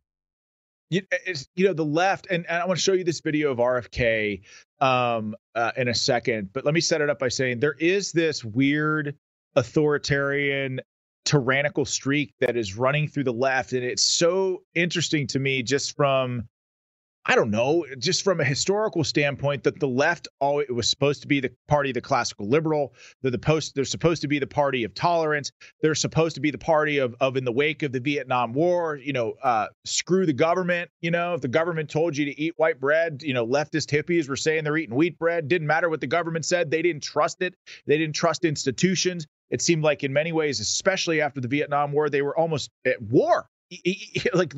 You, 0.91 1.03
you 1.55 1.69
know 1.69 1.73
the 1.73 1.85
left 1.85 2.27
and, 2.31 2.45
and 2.49 2.61
i 2.61 2.67
want 2.67 2.77
to 2.77 2.83
show 2.83 2.95
you 2.95 3.05
this 3.05 3.21
video 3.21 3.53
of 3.53 3.59
rfk 3.59 4.43
um, 4.81 5.37
uh, 5.55 5.71
in 5.77 5.87
a 5.87 5.95
second 5.95 6.53
but 6.53 6.65
let 6.65 6.75
me 6.75 6.81
set 6.81 7.01
it 7.01 7.09
up 7.09 7.21
by 7.21 7.29
saying 7.29 7.61
there 7.61 7.77
is 7.79 8.11
this 8.11 8.45
weird 8.45 9.15
authoritarian 9.55 10.81
tyrannical 11.25 11.85
streak 11.85 12.35
that 12.41 12.57
is 12.57 12.77
running 12.77 13.07
through 13.07 13.25
the 13.25 13.33
left 13.33 13.73
and 13.73 13.85
it's 13.85 14.03
so 14.03 14.63
interesting 14.75 15.27
to 15.27 15.39
me 15.39 15.63
just 15.63 15.97
from 15.97 16.49
I 17.27 17.35
don't 17.35 17.51
know, 17.51 17.85
just 17.99 18.25
from 18.25 18.41
a 18.41 18.45
historical 18.45 19.05
standpoint, 19.05 19.65
that 19.65 19.79
the 19.79 19.87
left 19.87 20.27
always 20.41 20.69
was 20.71 20.89
supposed 20.89 21.21
to 21.21 21.29
be 21.29 21.39
the 21.39 21.53
party 21.69 21.91
of 21.91 21.95
the 21.95 22.01
classical 22.01 22.49
liberal. 22.49 22.95
They're 23.21 23.31
the 23.31 23.39
post. 23.39 23.75
They're 23.75 23.85
supposed 23.85 24.23
to 24.23 24.29
be 24.29 24.39
the 24.39 24.47
party 24.47 24.85
of 24.85 24.95
tolerance. 24.95 25.53
They're 25.83 25.95
supposed 25.95 26.35
to 26.37 26.41
be 26.41 26.51
the 26.51 26.59
party 26.59 26.97
of 26.97 27.15
of 27.21 27.37
in 27.37 27.45
the 27.45 27.53
wake 27.53 27.83
of 27.83 27.93
the 27.93 28.01
Vietnam 28.01 28.55
War. 28.55 28.97
You 28.97 29.13
know, 29.13 29.35
uh, 29.43 29.67
screw 29.85 30.25
the 30.25 30.33
government. 30.33 30.91
You 31.03 31.11
know, 31.11 31.35
if 31.35 31.43
the 31.43 31.49
government 31.49 31.91
told 31.91 32.17
you 32.17 32.25
to 32.25 32.41
eat 32.41 32.55
white 32.57 32.81
bread, 32.81 33.23
you 33.23 33.35
know, 33.35 33.47
leftist 33.47 33.91
hippies 33.91 34.27
were 34.27 34.37
saying 34.37 34.65
they're 34.65 34.79
eating 34.79 34.97
wheat 34.97 35.19
bread. 35.19 35.47
Didn't 35.47 35.67
matter 35.67 35.91
what 35.91 36.01
the 36.01 36.07
government 36.07 36.47
said. 36.47 36.71
They 36.71 36.81
didn't 36.81 37.03
trust 37.03 37.43
it. 37.43 37.55
They 37.87 37.99
didn't 37.99 38.17
trust 38.17 38.47
institutions. 38.47 39.27
It 39.51 39.63
seemed 39.63 39.83
like 39.83 40.05
in 40.05 40.13
many 40.13 40.33
ways, 40.33 40.61
especially 40.61 41.21
after 41.21 41.41
the 41.41 41.49
Vietnam 41.49 41.93
War, 41.93 42.09
they 42.09 42.23
were 42.23 42.37
almost 42.37 42.71
at 42.87 43.03
war 43.03 43.49
like 44.35 44.55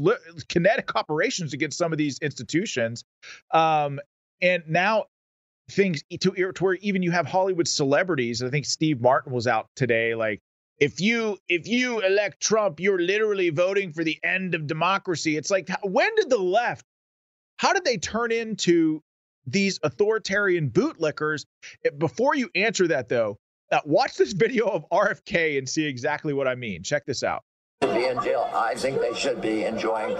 kinetic 0.48 0.94
operations 0.96 1.52
against 1.52 1.78
some 1.78 1.92
of 1.92 1.98
these 1.98 2.18
institutions. 2.18 3.04
Um, 3.50 4.00
and 4.40 4.62
now 4.68 5.06
things 5.70 6.02
to, 6.20 6.52
to 6.52 6.64
where 6.64 6.74
even 6.74 7.02
you 7.02 7.10
have 7.10 7.26
Hollywood 7.26 7.68
celebrities. 7.68 8.42
I 8.42 8.50
think 8.50 8.66
Steve 8.66 9.00
Martin 9.00 9.32
was 9.32 9.46
out 9.46 9.68
today, 9.76 10.14
like 10.14 10.40
if 10.78 11.00
you 11.00 11.38
if 11.48 11.68
you 11.68 12.00
elect 12.00 12.40
Trump, 12.40 12.80
you're 12.80 13.00
literally 13.00 13.50
voting 13.50 13.92
for 13.92 14.02
the 14.02 14.18
end 14.24 14.56
of 14.56 14.66
democracy. 14.66 15.36
It's 15.36 15.50
like 15.50 15.68
when 15.82 16.14
did 16.16 16.28
the 16.28 16.38
left? 16.38 16.84
How 17.58 17.72
did 17.72 17.84
they 17.84 17.98
turn 17.98 18.32
into 18.32 19.00
these 19.46 19.78
authoritarian 19.84 20.70
bootlickers? 20.70 21.44
Before 21.98 22.34
you 22.34 22.50
answer 22.56 22.88
that, 22.88 23.08
though, 23.08 23.38
uh, 23.72 23.80
watch 23.84 24.16
this 24.16 24.32
video 24.32 24.66
of 24.66 24.88
RFK 24.90 25.58
and 25.58 25.68
see 25.68 25.84
exactly 25.84 26.32
what 26.32 26.46
I 26.46 26.54
mean. 26.54 26.82
Check 26.82 27.06
this 27.06 27.22
out. 27.22 27.44
Be 27.88 28.06
in 28.06 28.22
jail. 28.22 28.50
I 28.54 28.74
think 28.74 29.00
they 29.00 29.14
should 29.14 29.40
be 29.40 29.64
enjoying 29.64 30.16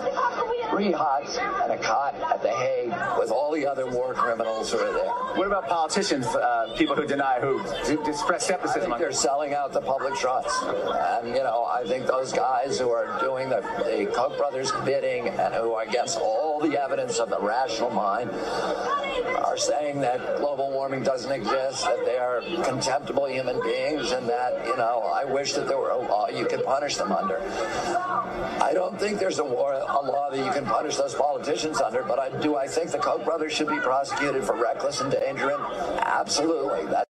three 0.70 0.92
huts 0.92 1.38
and 1.38 1.72
a 1.72 1.78
cot 1.78 2.14
at 2.14 2.42
The 2.42 2.50
Hague 2.50 2.94
with 3.18 3.30
all 3.30 3.52
the 3.52 3.66
other 3.66 3.90
war 3.90 4.14
criminals 4.14 4.72
who 4.72 4.78
are 4.78 4.92
there. 4.92 5.10
What 5.36 5.46
about 5.46 5.68
politicians, 5.68 6.26
uh, 6.26 6.74
people 6.76 6.96
who 6.96 7.06
deny, 7.06 7.40
who 7.40 7.60
express 8.08 8.46
skepticism? 8.46 8.92
I 8.92 8.96
think 8.96 8.98
they're 8.98 9.12
selling 9.12 9.54
out 9.54 9.72
the 9.72 9.80
public 9.80 10.14
trust. 10.14 10.62
And, 10.62 11.28
you 11.28 11.42
know, 11.42 11.64
I 11.64 11.84
think 11.86 12.06
those 12.06 12.32
guys 12.32 12.78
who 12.78 12.90
are 12.90 13.18
doing 13.20 13.48
the, 13.48 13.60
the 13.84 14.10
Koch 14.14 14.36
brothers 14.36 14.72
bidding 14.84 15.28
and 15.28 15.54
who 15.54 15.74
are 15.74 15.84
against 15.84 16.18
all 16.18 16.60
the 16.60 16.80
evidence 16.80 17.18
of 17.18 17.28
the 17.28 17.40
rational 17.40 17.90
mind 17.90 18.30
are 18.30 19.56
saying 19.56 20.00
that 20.00 20.38
global 20.38 20.70
warming 20.70 21.02
doesn't 21.02 21.32
exist, 21.32 21.84
that 21.84 22.04
they 22.04 22.16
are 22.16 22.42
contemptible 22.64 23.26
human 23.26 23.60
beings, 23.62 24.12
and 24.12 24.28
that, 24.28 24.64
you 24.66 24.76
know, 24.76 25.10
I 25.14 25.24
wish 25.24 25.52
that 25.54 25.68
there 25.68 25.78
were 25.78 25.90
a 25.90 25.98
law 25.98 26.28
you 26.28 26.46
could 26.46 26.64
punish 26.64 26.96
them 26.96 27.12
under. 27.12 27.38
I 27.52 28.70
don't 28.74 28.98
think 28.98 29.18
there's 29.18 29.38
a, 29.38 29.44
war, 29.44 29.74
a 29.74 29.84
law 29.84 30.30
that 30.30 30.38
you 30.38 30.50
can 30.52 30.64
punish 30.64 30.96
those 30.96 31.14
politicians 31.14 31.80
under, 31.80 32.02
but 32.02 32.18
I, 32.18 32.40
do 32.40 32.56
I 32.56 32.66
think 32.66 32.90
the 32.90 32.98
Koch 32.98 33.24
brothers 33.24 33.52
should 33.52 33.68
be 33.68 33.78
prosecuted 33.78 34.44
for 34.44 34.54
reckless 34.54 35.00
endangering? 35.00 35.60
Absolutely. 36.00 36.86
That- 36.90 37.08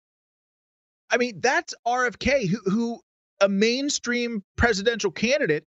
I 1.12 1.18
mean, 1.18 1.40
that's 1.42 1.74
RFK, 1.88 2.48
who, 2.48 2.60
who 2.70 3.02
a 3.42 3.50
mainstream 3.50 4.44
presidential 4.58 5.12
candidate 5.12 5.66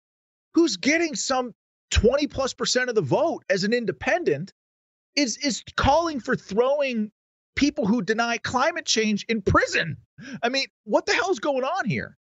who's 0.54 0.76
getting 0.76 1.14
some 1.14 1.52
20 1.90 2.26
plus 2.26 2.54
percent 2.54 2.88
of 2.88 2.94
the 2.94 3.02
vote 3.02 3.44
as 3.48 3.64
an 3.64 3.72
independent 3.72 4.52
is 5.16 5.36
is 5.38 5.62
calling 5.76 6.20
for 6.20 6.36
throwing 6.36 7.10
people 7.56 7.86
who 7.86 8.02
deny 8.02 8.38
climate 8.38 8.86
change 8.86 9.24
in 9.28 9.42
prison. 9.42 9.96
I 10.42 10.48
mean, 10.48 10.66
what 10.84 11.06
the 11.06 11.12
hell's 11.12 11.38
going 11.38 11.64
on 11.64 11.86
here? 11.86 12.16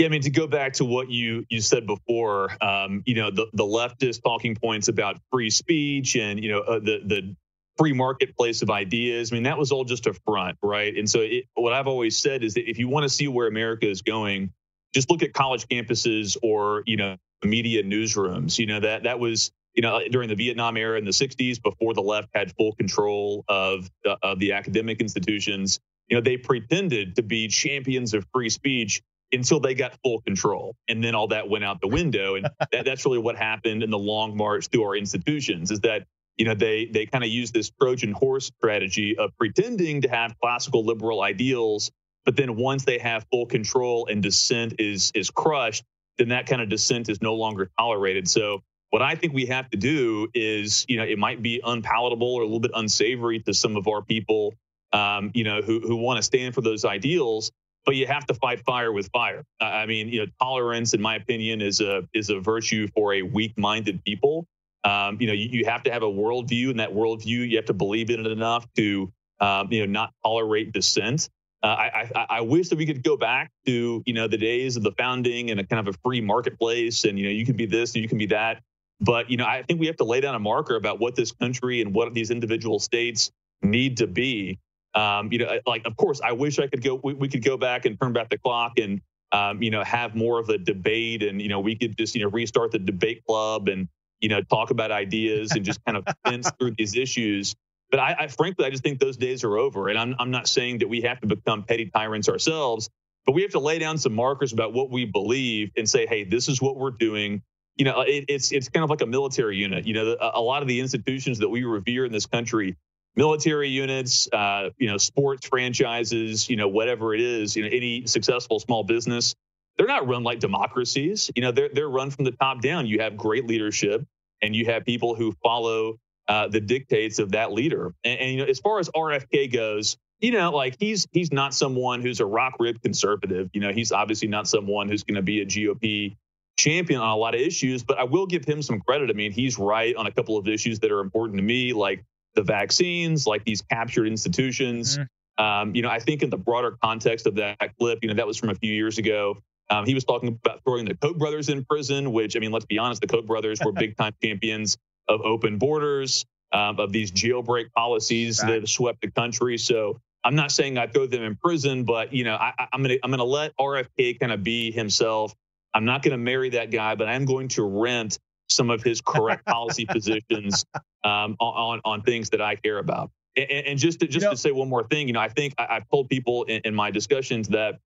Yeah, 0.00 0.06
I 0.06 0.08
mean, 0.08 0.22
to 0.22 0.30
go 0.30 0.46
back 0.46 0.72
to 0.74 0.86
what 0.86 1.10
you 1.10 1.44
you 1.50 1.60
said 1.60 1.86
before, 1.86 2.56
um, 2.62 3.02
you 3.04 3.14
know, 3.14 3.30
the 3.30 3.48
the 3.52 3.64
leftist 3.64 4.22
talking 4.22 4.54
points 4.54 4.88
about 4.88 5.18
free 5.30 5.50
speech 5.50 6.16
and 6.16 6.42
you 6.42 6.50
know 6.50 6.60
uh, 6.60 6.78
the 6.78 7.02
the 7.04 7.36
free 7.76 7.92
marketplace 7.92 8.62
of 8.62 8.70
ideas. 8.70 9.30
I 9.30 9.34
mean, 9.34 9.42
that 9.42 9.58
was 9.58 9.72
all 9.72 9.84
just 9.84 10.06
a 10.06 10.14
front, 10.24 10.56
right? 10.62 10.96
And 10.96 11.08
so, 11.08 11.20
it, 11.20 11.44
what 11.52 11.74
I've 11.74 11.86
always 11.86 12.16
said 12.16 12.42
is 12.42 12.54
that 12.54 12.66
if 12.66 12.78
you 12.78 12.88
want 12.88 13.02
to 13.02 13.10
see 13.10 13.28
where 13.28 13.46
America 13.46 13.86
is 13.90 14.00
going, 14.00 14.54
just 14.94 15.10
look 15.10 15.22
at 15.22 15.34
college 15.34 15.66
campuses 15.68 16.34
or 16.42 16.82
you 16.86 16.96
know 16.96 17.18
media 17.44 17.82
newsrooms. 17.82 18.58
You 18.58 18.68
know 18.68 18.80
that 18.80 19.02
that 19.02 19.20
was 19.20 19.52
you 19.74 19.82
know 19.82 20.00
during 20.10 20.30
the 20.30 20.34
Vietnam 20.34 20.78
era 20.78 20.96
in 20.96 21.04
the 21.04 21.10
60s 21.10 21.62
before 21.62 21.92
the 21.92 22.00
left 22.00 22.30
had 22.34 22.56
full 22.56 22.72
control 22.72 23.44
of 23.48 23.90
uh, 24.08 24.16
of 24.22 24.38
the 24.38 24.52
academic 24.54 25.02
institutions. 25.02 25.78
You 26.08 26.16
know 26.16 26.22
they 26.22 26.38
pretended 26.38 27.16
to 27.16 27.22
be 27.22 27.48
champions 27.48 28.14
of 28.14 28.24
free 28.32 28.48
speech 28.48 29.02
until 29.32 29.60
they 29.60 29.74
got 29.74 29.96
full 30.02 30.20
control, 30.22 30.76
and 30.88 31.02
then 31.02 31.14
all 31.14 31.28
that 31.28 31.48
went 31.48 31.64
out 31.64 31.80
the 31.80 31.88
window. 31.88 32.36
And 32.36 32.48
that, 32.72 32.84
that's 32.84 33.04
really 33.04 33.18
what 33.18 33.36
happened 33.36 33.82
in 33.82 33.90
the 33.90 33.98
long 33.98 34.36
march 34.36 34.68
through 34.68 34.84
our 34.84 34.96
institutions. 34.96 35.70
Is 35.70 35.80
that 35.80 36.06
you 36.36 36.44
know 36.44 36.54
they 36.54 36.86
they 36.86 37.06
kind 37.06 37.24
of 37.24 37.30
use 37.30 37.50
this 37.50 37.70
Trojan 37.70 38.12
horse 38.12 38.46
strategy 38.46 39.16
of 39.18 39.36
pretending 39.36 40.02
to 40.02 40.08
have 40.08 40.34
classical 40.40 40.84
liberal 40.84 41.22
ideals 41.22 41.90
but 42.24 42.36
then 42.36 42.56
once 42.56 42.84
they 42.84 42.98
have 42.98 43.26
full 43.30 43.46
control 43.46 44.06
and 44.06 44.22
dissent 44.22 44.74
is 44.78 45.10
is 45.14 45.30
crushed, 45.30 45.84
then 46.18 46.28
that 46.28 46.46
kind 46.46 46.60
of 46.60 46.68
dissent 46.68 47.08
is 47.08 47.22
no 47.22 47.34
longer 47.34 47.70
tolerated. 47.78 48.28
So 48.28 48.62
what 48.90 49.02
I 49.02 49.14
think 49.14 49.32
we 49.32 49.46
have 49.46 49.70
to 49.70 49.76
do 49.76 50.28
is, 50.34 50.84
you 50.88 50.96
know, 50.96 51.04
it 51.04 51.18
might 51.18 51.42
be 51.42 51.60
unpalatable 51.64 52.34
or 52.34 52.42
a 52.42 52.44
little 52.44 52.60
bit 52.60 52.72
unsavory 52.74 53.40
to 53.40 53.54
some 53.54 53.76
of 53.76 53.86
our 53.88 54.02
people, 54.02 54.54
um, 54.92 55.30
you 55.34 55.44
know, 55.44 55.62
who 55.62 55.80
who 55.80 55.96
want 55.96 56.18
to 56.18 56.22
stand 56.22 56.54
for 56.54 56.60
those 56.60 56.84
ideals. 56.84 57.52
But 57.86 57.96
you 57.96 58.06
have 58.06 58.26
to 58.26 58.34
fight 58.34 58.60
fire 58.60 58.92
with 58.92 59.08
fire. 59.12 59.42
I 59.60 59.86
mean, 59.86 60.08
you 60.08 60.20
know, 60.20 60.26
tolerance, 60.40 60.92
in 60.94 61.00
my 61.00 61.16
opinion, 61.16 61.62
is 61.62 61.80
a 61.80 62.06
is 62.12 62.30
a 62.30 62.38
virtue 62.38 62.88
for 62.94 63.14
a 63.14 63.22
weak-minded 63.22 64.04
people. 64.04 64.46
Um, 64.84 65.18
you 65.20 65.26
know, 65.26 65.32
you, 65.32 65.48
you 65.50 65.64
have 65.64 65.82
to 65.84 65.92
have 65.92 66.02
a 66.02 66.10
worldview, 66.10 66.70
and 66.70 66.80
that 66.80 66.90
worldview 66.90 67.48
you 67.48 67.56
have 67.56 67.66
to 67.66 67.74
believe 67.74 68.10
in 68.10 68.20
it 68.20 68.26
enough 68.26 68.66
to, 68.76 69.12
um, 69.40 69.72
you 69.72 69.80
know, 69.80 69.92
not 69.92 70.12
tolerate 70.22 70.72
dissent. 70.72 71.28
Uh, 71.62 71.66
I, 71.66 72.10
I, 72.14 72.26
I 72.30 72.40
wish 72.40 72.70
that 72.70 72.78
we 72.78 72.86
could 72.86 73.02
go 73.02 73.16
back 73.16 73.50
to 73.66 74.02
you 74.06 74.14
know 74.14 74.26
the 74.26 74.38
days 74.38 74.76
of 74.76 74.82
the 74.82 74.92
founding 74.92 75.50
and 75.50 75.60
a 75.60 75.64
kind 75.64 75.86
of 75.86 75.94
a 75.94 75.98
free 76.02 76.20
marketplace, 76.20 77.04
and 77.04 77.18
you 77.18 77.26
know 77.26 77.30
you 77.30 77.44
can 77.44 77.56
be 77.56 77.66
this 77.66 77.94
and 77.94 78.02
you 78.02 78.08
can 78.08 78.18
be 78.18 78.26
that. 78.26 78.62
But 79.00 79.30
you 79.30 79.36
know 79.36 79.46
I 79.46 79.62
think 79.62 79.78
we 79.80 79.86
have 79.86 79.96
to 79.96 80.04
lay 80.04 80.20
down 80.20 80.34
a 80.34 80.38
marker 80.38 80.76
about 80.76 81.00
what 81.00 81.16
this 81.16 81.32
country 81.32 81.82
and 81.82 81.94
what 81.94 82.14
these 82.14 82.30
individual 82.30 82.78
states 82.78 83.30
need 83.62 83.98
to 83.98 84.06
be. 84.06 84.58
Um, 84.94 85.32
you 85.32 85.38
know, 85.38 85.60
like 85.66 85.86
of 85.86 85.96
course 85.96 86.20
I 86.22 86.32
wish 86.32 86.58
I 86.58 86.66
could 86.66 86.82
go. 86.82 87.00
We, 87.02 87.14
we 87.14 87.28
could 87.28 87.44
go 87.44 87.56
back 87.56 87.86
and 87.86 88.00
turn 88.00 88.12
back 88.12 88.30
the 88.30 88.38
clock 88.38 88.78
and 88.78 89.00
um, 89.32 89.62
you 89.62 89.70
know 89.70 89.84
have 89.84 90.14
more 90.14 90.38
of 90.38 90.48
a 90.48 90.58
debate, 90.58 91.22
and 91.22 91.40
you 91.40 91.48
know 91.48 91.60
we 91.60 91.76
could 91.76 91.96
just 91.96 92.14
you 92.14 92.22
know 92.22 92.30
restart 92.30 92.72
the 92.72 92.78
debate 92.78 93.24
club 93.26 93.68
and 93.68 93.88
you 94.20 94.28
know 94.28 94.42
talk 94.42 94.70
about 94.70 94.90
ideas 94.90 95.52
and 95.52 95.64
just 95.64 95.84
kind 95.84 95.96
of 95.96 96.04
fence 96.26 96.50
through 96.58 96.72
these 96.76 96.96
issues. 96.96 97.54
But 97.90 98.00
I, 98.00 98.16
I, 98.20 98.26
frankly, 98.28 98.64
I 98.66 98.70
just 98.70 98.82
think 98.82 99.00
those 99.00 99.16
days 99.16 99.42
are 99.42 99.58
over. 99.58 99.88
And 99.88 99.98
I'm, 99.98 100.14
I'm 100.18 100.30
not 100.30 100.46
saying 100.46 100.78
that 100.78 100.88
we 100.88 101.00
have 101.02 101.20
to 101.20 101.26
become 101.26 101.64
petty 101.64 101.86
tyrants 101.86 102.28
ourselves, 102.28 102.88
but 103.26 103.32
we 103.32 103.42
have 103.42 103.50
to 103.52 103.58
lay 103.58 103.78
down 103.78 103.98
some 103.98 104.14
markers 104.14 104.52
about 104.52 104.72
what 104.72 104.90
we 104.90 105.04
believe 105.04 105.72
and 105.76 105.88
say, 105.88 106.06
hey, 106.06 106.24
this 106.24 106.48
is 106.48 106.62
what 106.62 106.76
we're 106.76 106.92
doing. 106.92 107.42
You 107.76 107.84
know, 107.84 108.02
it, 108.02 108.26
it's 108.28 108.52
it's 108.52 108.68
kind 108.68 108.84
of 108.84 108.90
like 108.90 109.00
a 109.00 109.06
military 109.06 109.56
unit. 109.56 109.86
You 109.86 109.94
know, 109.94 110.16
a, 110.20 110.32
a, 110.34 110.40
lot 110.40 110.62
of 110.62 110.68
the 110.68 110.80
institutions 110.80 111.38
that 111.38 111.48
we 111.48 111.64
revere 111.64 112.04
in 112.04 112.12
this 112.12 112.26
country, 112.26 112.76
military 113.16 113.68
units, 113.68 114.28
uh, 114.32 114.70
you 114.78 114.88
know, 114.88 114.96
sports 114.96 115.46
franchises, 115.46 116.48
you 116.48 116.56
know, 116.56 116.68
whatever 116.68 117.14
it 117.14 117.20
is, 117.20 117.56
you 117.56 117.62
know, 117.62 117.68
any 117.72 118.06
successful 118.06 118.60
small 118.60 118.84
business, 118.84 119.34
they're 119.76 119.86
not 119.86 120.06
run 120.06 120.22
like 120.22 120.40
democracies. 120.40 121.30
You 121.34 121.42
know, 121.42 121.52
they're 121.52 121.70
they're 121.72 121.88
run 121.88 122.10
from 122.10 122.24
the 122.24 122.32
top 122.32 122.60
down. 122.60 122.86
You 122.86 123.00
have 123.00 123.16
great 123.16 123.46
leadership, 123.46 124.06
and 124.42 124.54
you 124.54 124.66
have 124.66 124.84
people 124.84 125.14
who 125.14 125.32
follow 125.42 125.98
uh, 126.28 126.48
the 126.48 126.60
dictates 126.60 127.18
of 127.18 127.32
that 127.32 127.52
leader. 127.52 127.94
And, 128.04 128.20
and, 128.20 128.30
you 128.30 128.36
know, 128.38 128.44
as 128.44 128.60
far 128.60 128.78
as 128.78 128.88
RFK 128.90 129.52
goes, 129.52 129.96
you 130.20 130.32
know, 130.32 130.50
like 130.50 130.76
he's 130.78 131.08
he's 131.12 131.32
not 131.32 131.54
someone 131.54 132.02
who's 132.02 132.20
a 132.20 132.26
rock 132.26 132.54
rib 132.60 132.82
conservative. 132.82 133.50
You 133.52 133.60
know, 133.60 133.72
he's 133.72 133.90
obviously 133.90 134.28
not 134.28 134.46
someone 134.46 134.88
who's 134.88 135.02
going 135.02 135.16
to 135.16 135.22
be 135.22 135.40
a 135.40 135.46
GOP 135.46 136.16
champion 136.58 137.00
on 137.00 137.08
a 137.08 137.16
lot 137.16 137.34
of 137.34 137.40
issues. 137.40 137.82
But 137.82 137.98
I 137.98 138.04
will 138.04 138.26
give 138.26 138.44
him 138.44 138.62
some 138.62 138.80
credit. 138.80 139.10
I 139.10 139.14
mean, 139.14 139.32
he's 139.32 139.58
right 139.58 139.96
on 139.96 140.06
a 140.06 140.12
couple 140.12 140.36
of 140.36 140.46
issues 140.46 140.78
that 140.80 140.92
are 140.92 141.00
important 141.00 141.38
to 141.38 141.42
me, 141.42 141.72
like 141.72 142.04
the 142.34 142.42
vaccines, 142.42 143.26
like 143.26 143.44
these 143.44 143.62
captured 143.62 144.06
institutions. 144.06 144.98
Mm-hmm. 144.98 145.44
Um, 145.44 145.74
you 145.74 145.82
know, 145.82 145.88
I 145.88 145.98
think 145.98 146.22
in 146.22 146.30
the 146.30 146.36
broader 146.36 146.76
context 146.82 147.26
of 147.26 147.36
that 147.36 147.58
clip, 147.78 148.00
you 148.02 148.08
know, 148.08 148.14
that 148.14 148.26
was 148.26 148.36
from 148.36 148.50
a 148.50 148.54
few 148.54 148.72
years 148.72 148.98
ago. 148.98 149.38
Um, 149.70 149.86
he 149.86 149.94
was 149.94 150.04
talking 150.04 150.28
about 150.28 150.62
throwing 150.64 150.84
the 150.84 150.94
Koch 150.96 151.16
brothers 151.16 151.48
in 151.48 151.64
prison, 151.64 152.12
which 152.12 152.36
I 152.36 152.40
mean, 152.40 152.50
let's 152.50 152.66
be 152.66 152.78
honest, 152.78 153.00
the 153.00 153.06
Koch 153.06 153.26
brothers 153.26 153.60
were 153.64 153.72
big 153.86 153.96
time 153.96 154.12
champions 154.22 154.76
of 155.08 155.20
open 155.22 155.58
borders, 155.58 156.24
um, 156.52 156.78
of 156.78 156.92
these 156.92 157.10
jailbreak 157.12 157.72
policies 157.72 158.40
right. 158.42 158.48
that 158.48 158.54
have 158.60 158.68
swept 158.68 159.00
the 159.00 159.10
country. 159.10 159.56
So 159.56 160.00
I'm 160.24 160.34
not 160.34 160.50
saying 160.50 160.76
I 160.76 160.88
throw 160.88 161.06
them 161.06 161.22
in 161.22 161.36
prison, 161.36 161.84
but 161.84 162.12
you 162.12 162.24
know, 162.24 162.34
I, 162.34 162.68
am 162.72 162.82
gonna 162.82 162.96
I'm 163.02 163.10
gonna 163.10 163.24
let 163.24 163.56
RFK 163.56 164.18
kind 164.18 164.32
of 164.32 164.42
be 164.42 164.72
himself. 164.72 165.34
I'm 165.72 165.84
not 165.84 166.02
gonna 166.02 166.18
marry 166.18 166.50
that 166.50 166.70
guy, 166.70 166.96
but 166.96 167.08
I'm 167.08 167.24
going 167.24 167.48
to 167.48 167.62
rent 167.62 168.18
some 168.48 168.68
of 168.70 168.82
his 168.82 169.00
correct 169.00 169.46
policy 169.46 169.86
positions 169.86 170.64
um, 171.04 171.36
on 171.40 171.80
on 171.84 172.02
things 172.02 172.30
that 172.30 172.40
I 172.40 172.56
care 172.56 172.78
about. 172.78 173.10
And, 173.36 173.50
and 173.50 173.78
just 173.78 174.00
to, 174.00 174.06
just 174.06 174.24
know, 174.24 174.30
to 174.30 174.36
say 174.36 174.50
one 174.50 174.68
more 174.68 174.84
thing, 174.84 175.06
you 175.06 175.12
know, 175.12 175.20
I 175.20 175.28
think 175.28 175.54
I, 175.58 175.74
have 175.74 175.88
told 175.88 176.08
people 176.08 176.44
in, 176.44 176.62
in 176.64 176.74
my 176.74 176.90
discussions 176.90 177.48
that 177.48 177.78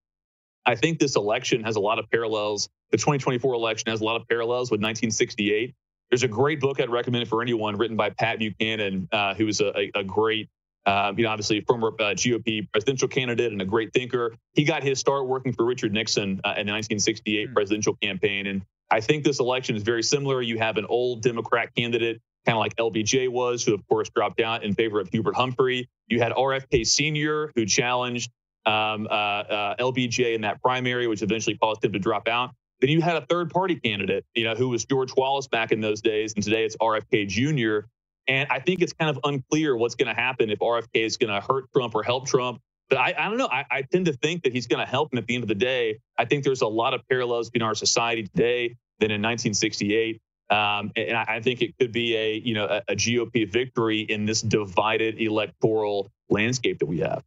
I 0.66 0.74
think 0.74 0.98
this 0.98 1.16
election 1.16 1.62
has 1.64 1.76
a 1.76 1.80
lot 1.80 1.98
of 1.98 2.10
parallels. 2.10 2.68
The 2.90 2.96
2024 2.96 3.54
election 3.54 3.90
has 3.90 4.00
a 4.00 4.04
lot 4.04 4.20
of 4.20 4.26
parallels 4.28 4.70
with 4.70 4.78
1968. 4.78 5.74
There's 6.10 6.22
a 6.22 6.28
great 6.28 6.60
book 6.60 6.80
I'd 6.80 6.90
recommend 6.90 7.28
for 7.28 7.42
anyone 7.42 7.76
written 7.76 7.96
by 7.96 8.10
Pat 8.10 8.38
Buchanan, 8.38 9.08
uh, 9.12 9.34
who 9.34 9.48
is 9.48 9.60
a, 9.60 9.90
a 9.94 10.04
great, 10.04 10.48
uh, 10.86 11.12
you 11.16 11.24
know, 11.24 11.30
obviously 11.30 11.60
former 11.62 11.88
uh, 11.98 12.14
GOP 12.14 12.70
presidential 12.70 13.08
candidate 13.08 13.52
and 13.52 13.60
a 13.60 13.64
great 13.64 13.92
thinker. 13.92 14.34
He 14.52 14.64
got 14.64 14.82
his 14.82 14.98
start 14.98 15.26
working 15.26 15.52
for 15.52 15.64
Richard 15.64 15.92
Nixon 15.92 16.40
uh, 16.44 16.54
in 16.56 16.66
the 16.66 16.72
1968 16.72 17.46
mm-hmm. 17.46 17.54
presidential 17.54 17.96
campaign. 17.96 18.46
And 18.46 18.62
I 18.90 19.00
think 19.00 19.24
this 19.24 19.40
election 19.40 19.76
is 19.76 19.82
very 19.82 20.02
similar. 20.02 20.40
You 20.40 20.58
have 20.58 20.76
an 20.76 20.86
old 20.86 21.22
Democrat 21.22 21.74
candidate, 21.74 22.20
kind 22.46 22.56
of 22.56 22.60
like 22.60 22.76
LBJ 22.76 23.28
was, 23.28 23.64
who 23.64 23.74
of 23.74 23.86
course 23.88 24.08
dropped 24.10 24.40
out 24.40 24.64
in 24.64 24.74
favor 24.74 25.00
of 25.00 25.08
Hubert 25.08 25.34
Humphrey. 25.34 25.88
You 26.08 26.20
had 26.20 26.32
RFK 26.32 26.86
Sr., 26.86 27.50
who 27.54 27.66
challenged 27.66 28.30
um, 28.66 29.06
uh, 29.10 29.14
uh, 29.14 29.76
LBJ 29.76 30.34
in 30.34 30.42
that 30.42 30.60
primary, 30.62 31.06
which 31.06 31.22
eventually 31.22 31.56
caused 31.56 31.84
him 31.84 31.92
to 31.92 31.98
drop 31.98 32.28
out. 32.28 32.50
Then 32.80 32.90
you 32.90 33.00
had 33.00 33.16
a 33.16 33.26
third 33.26 33.50
party 33.50 33.76
candidate, 33.76 34.24
you 34.34 34.44
know, 34.44 34.54
who 34.54 34.68
was 34.68 34.84
George 34.84 35.14
Wallace 35.16 35.46
back 35.46 35.72
in 35.72 35.80
those 35.80 36.00
days, 36.00 36.34
and 36.34 36.44
today 36.44 36.64
it's 36.64 36.76
RFK 36.76 37.28
Jr. 37.28 37.86
And 38.26 38.48
I 38.50 38.58
think 38.58 38.80
it's 38.80 38.92
kind 38.92 39.10
of 39.10 39.18
unclear 39.24 39.76
what's 39.76 39.94
going 39.94 40.14
to 40.14 40.20
happen 40.20 40.50
if 40.50 40.58
RFK 40.58 40.88
is 40.94 41.16
going 41.16 41.32
to 41.32 41.46
hurt 41.46 41.64
Trump 41.74 41.94
or 41.94 42.02
help 42.02 42.26
Trump. 42.26 42.60
But 42.88 42.98
I, 42.98 43.14
I 43.16 43.28
don't 43.28 43.38
know. 43.38 43.48
I, 43.50 43.64
I, 43.70 43.82
tend 43.82 44.06
to 44.06 44.12
think 44.12 44.42
that 44.42 44.52
he's 44.52 44.66
going 44.66 44.84
to 44.84 44.90
help 44.90 45.12
him 45.12 45.18
at 45.18 45.26
the 45.26 45.34
end 45.34 45.44
of 45.44 45.48
the 45.48 45.54
day. 45.54 45.98
I 46.18 46.26
think 46.26 46.44
there's 46.44 46.60
a 46.60 46.66
lot 46.66 46.92
of 46.92 47.00
parallels 47.08 47.48
between 47.50 47.66
our 47.66 47.74
society 47.74 48.24
today 48.24 48.76
than 48.98 49.10
in 49.10 49.22
1968. 49.22 50.20
Um, 50.50 50.92
and 50.94 51.16
I, 51.16 51.40
think 51.40 51.62
it 51.62 51.76
could 51.78 51.90
be 51.90 52.16
a 52.16 52.34
you 52.34 52.54
know 52.54 52.66
a 52.66 52.94
GOP 52.94 53.50
victory 53.50 54.00
in 54.00 54.26
this 54.26 54.42
divided 54.42 55.20
electoral 55.20 56.10
landscape 56.28 56.78
that 56.80 56.86
we 56.86 56.98
have. 56.98 57.24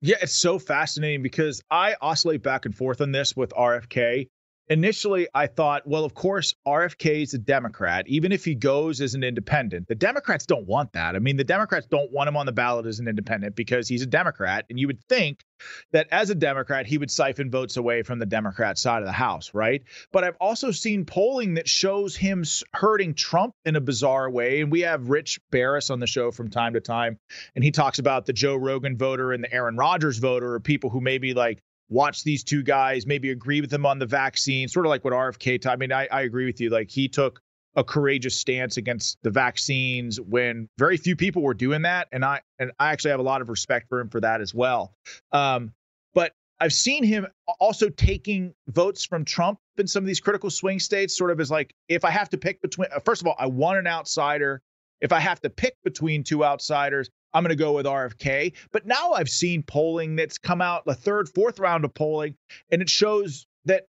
Yeah, 0.00 0.16
it's 0.22 0.38
so 0.38 0.58
fascinating 0.58 1.22
because 1.22 1.62
I 1.70 1.96
oscillate 2.00 2.42
back 2.42 2.64
and 2.64 2.74
forth 2.74 3.00
on 3.00 3.12
this 3.12 3.36
with 3.36 3.50
RFK 3.50 4.28
initially 4.68 5.28
I 5.34 5.46
thought, 5.46 5.86
well, 5.86 6.04
of 6.04 6.14
course, 6.14 6.54
RFK 6.66 7.22
is 7.22 7.34
a 7.34 7.38
Democrat, 7.38 8.06
even 8.08 8.32
if 8.32 8.44
he 8.44 8.54
goes 8.54 9.00
as 9.00 9.14
an 9.14 9.22
independent. 9.22 9.88
The 9.88 9.94
Democrats 9.94 10.46
don't 10.46 10.66
want 10.66 10.92
that. 10.92 11.16
I 11.16 11.18
mean, 11.18 11.36
the 11.36 11.44
Democrats 11.44 11.86
don't 11.86 12.10
want 12.12 12.28
him 12.28 12.36
on 12.36 12.46
the 12.46 12.52
ballot 12.52 12.86
as 12.86 12.98
an 12.98 13.08
independent 13.08 13.56
because 13.56 13.88
he's 13.88 14.02
a 14.02 14.06
Democrat. 14.06 14.66
And 14.70 14.78
you 14.78 14.86
would 14.86 15.02
think 15.04 15.44
that 15.92 16.08
as 16.10 16.30
a 16.30 16.34
Democrat, 16.34 16.86
he 16.86 16.98
would 16.98 17.10
siphon 17.10 17.50
votes 17.50 17.76
away 17.76 18.02
from 18.02 18.18
the 18.18 18.26
Democrat 18.26 18.78
side 18.78 19.02
of 19.02 19.06
the 19.06 19.12
House, 19.12 19.52
right? 19.54 19.82
But 20.12 20.24
I've 20.24 20.36
also 20.40 20.70
seen 20.70 21.04
polling 21.04 21.54
that 21.54 21.68
shows 21.68 22.16
him 22.16 22.44
hurting 22.72 23.14
Trump 23.14 23.54
in 23.64 23.76
a 23.76 23.80
bizarre 23.80 24.30
way. 24.30 24.60
And 24.60 24.70
we 24.70 24.80
have 24.80 25.08
Rich 25.08 25.40
Baris 25.50 25.90
on 25.90 26.00
the 26.00 26.06
show 26.06 26.30
from 26.30 26.50
time 26.50 26.74
to 26.74 26.80
time, 26.80 27.18
and 27.54 27.64
he 27.64 27.70
talks 27.70 27.98
about 27.98 28.26
the 28.26 28.32
Joe 28.32 28.56
Rogan 28.56 28.96
voter 28.96 29.32
and 29.32 29.42
the 29.42 29.52
Aaron 29.52 29.76
Rodgers 29.76 30.18
voter, 30.18 30.54
or 30.54 30.60
people 30.60 30.90
who 30.90 31.00
maybe 31.00 31.34
like 31.34 31.62
watch 31.88 32.24
these 32.24 32.42
two 32.42 32.62
guys, 32.62 33.06
maybe 33.06 33.30
agree 33.30 33.60
with 33.60 33.70
them 33.70 33.86
on 33.86 33.98
the 33.98 34.06
vaccine, 34.06 34.68
sort 34.68 34.86
of 34.86 34.90
like 34.90 35.04
what 35.04 35.12
RFK. 35.12 35.66
I 35.66 35.76
mean, 35.76 35.92
I, 35.92 36.08
I 36.10 36.22
agree 36.22 36.46
with 36.46 36.60
you. 36.60 36.70
Like 36.70 36.90
he 36.90 37.08
took 37.08 37.40
a 37.76 37.84
courageous 37.84 38.40
stance 38.40 38.78
against 38.78 39.18
the 39.22 39.30
vaccines 39.30 40.20
when 40.20 40.68
very 40.78 40.96
few 40.96 41.14
people 41.14 41.42
were 41.42 41.54
doing 41.54 41.82
that, 41.82 42.08
and 42.10 42.24
I 42.24 42.40
and 42.58 42.72
I 42.80 42.92
actually 42.92 43.10
have 43.10 43.20
a 43.20 43.24
lot 43.24 43.42
of 43.42 43.48
respect 43.48 43.88
for 43.88 44.00
him 44.00 44.08
for 44.08 44.20
that 44.20 44.40
as 44.40 44.54
well. 44.54 44.94
Um, 45.32 45.72
but 46.14 46.32
I've 46.58 46.72
seen 46.72 47.04
him 47.04 47.26
also 47.60 47.90
taking 47.90 48.54
votes 48.68 49.04
from 49.04 49.24
Trump 49.24 49.58
in 49.76 49.86
some 49.86 50.02
of 50.02 50.06
these 50.06 50.20
critical 50.20 50.50
swing 50.50 50.80
states, 50.80 51.16
sort 51.16 51.30
of 51.30 51.38
as 51.38 51.50
like 51.50 51.72
if 51.88 52.04
I 52.04 52.10
have 52.10 52.30
to 52.30 52.38
pick 52.38 52.62
between. 52.62 52.88
First 53.04 53.20
of 53.20 53.28
all, 53.28 53.36
I 53.38 53.46
want 53.46 53.78
an 53.78 53.86
outsider. 53.86 54.62
If 55.02 55.12
I 55.12 55.20
have 55.20 55.40
to 55.42 55.50
pick 55.50 55.76
between 55.84 56.24
two 56.24 56.42
outsiders, 56.42 57.10
I'm 57.36 57.42
going 57.42 57.50
to 57.50 57.56
go 57.56 57.72
with 57.72 57.84
RFK. 57.84 58.54
But 58.72 58.86
now 58.86 59.12
I've 59.12 59.28
seen 59.28 59.62
polling 59.62 60.16
that's 60.16 60.38
come 60.38 60.62
out 60.62 60.86
the 60.86 60.94
third, 60.94 61.28
fourth 61.28 61.58
round 61.58 61.84
of 61.84 61.92
polling, 61.92 62.34
and 62.70 62.80
it 62.80 62.88
shows 62.88 63.46
that 63.66 63.84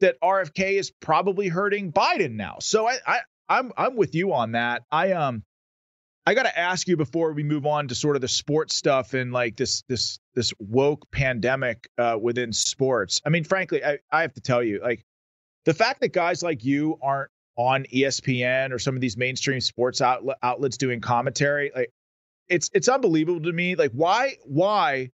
that 0.00 0.20
RFK 0.20 0.72
is 0.72 0.90
probably 0.90 1.46
hurting 1.46 1.92
Biden 1.92 2.32
now. 2.32 2.56
So 2.60 2.88
I, 2.88 2.98
I 3.06 3.20
I'm 3.48 3.70
I'm 3.76 3.94
with 3.94 4.16
you 4.16 4.32
on 4.32 4.52
that. 4.52 4.82
I 4.90 5.12
um 5.12 5.44
I 6.26 6.34
got 6.34 6.42
to 6.42 6.58
ask 6.58 6.88
you 6.88 6.96
before 6.96 7.32
we 7.32 7.44
move 7.44 7.64
on 7.64 7.86
to 7.88 7.94
sort 7.94 8.16
of 8.16 8.22
the 8.22 8.28
sports 8.28 8.74
stuff 8.74 9.14
and 9.14 9.32
like 9.32 9.56
this 9.56 9.82
this 9.88 10.18
this 10.34 10.52
woke 10.58 11.08
pandemic 11.12 11.88
uh, 11.96 12.18
within 12.20 12.52
sports. 12.52 13.20
I 13.24 13.28
mean, 13.28 13.44
frankly, 13.44 13.84
I, 13.84 13.98
I 14.10 14.22
have 14.22 14.34
to 14.34 14.40
tell 14.40 14.64
you, 14.64 14.80
like 14.82 15.04
the 15.64 15.74
fact 15.74 16.00
that 16.00 16.12
guys 16.12 16.42
like 16.42 16.64
you 16.64 16.98
aren't 17.00 17.30
on 17.56 17.84
ESPN 17.84 18.72
or 18.72 18.80
some 18.80 18.96
of 18.96 19.00
these 19.00 19.16
mainstream 19.16 19.60
sports 19.60 20.00
outlet, 20.00 20.38
outlets 20.42 20.76
doing 20.76 21.00
commentary, 21.00 21.70
like 21.74 21.92
it's 22.50 22.68
it's 22.74 22.88
unbelievable 22.88 23.40
to 23.42 23.52
me. 23.52 23.76
Like 23.76 23.92
why 23.92 24.36
why 24.44 25.10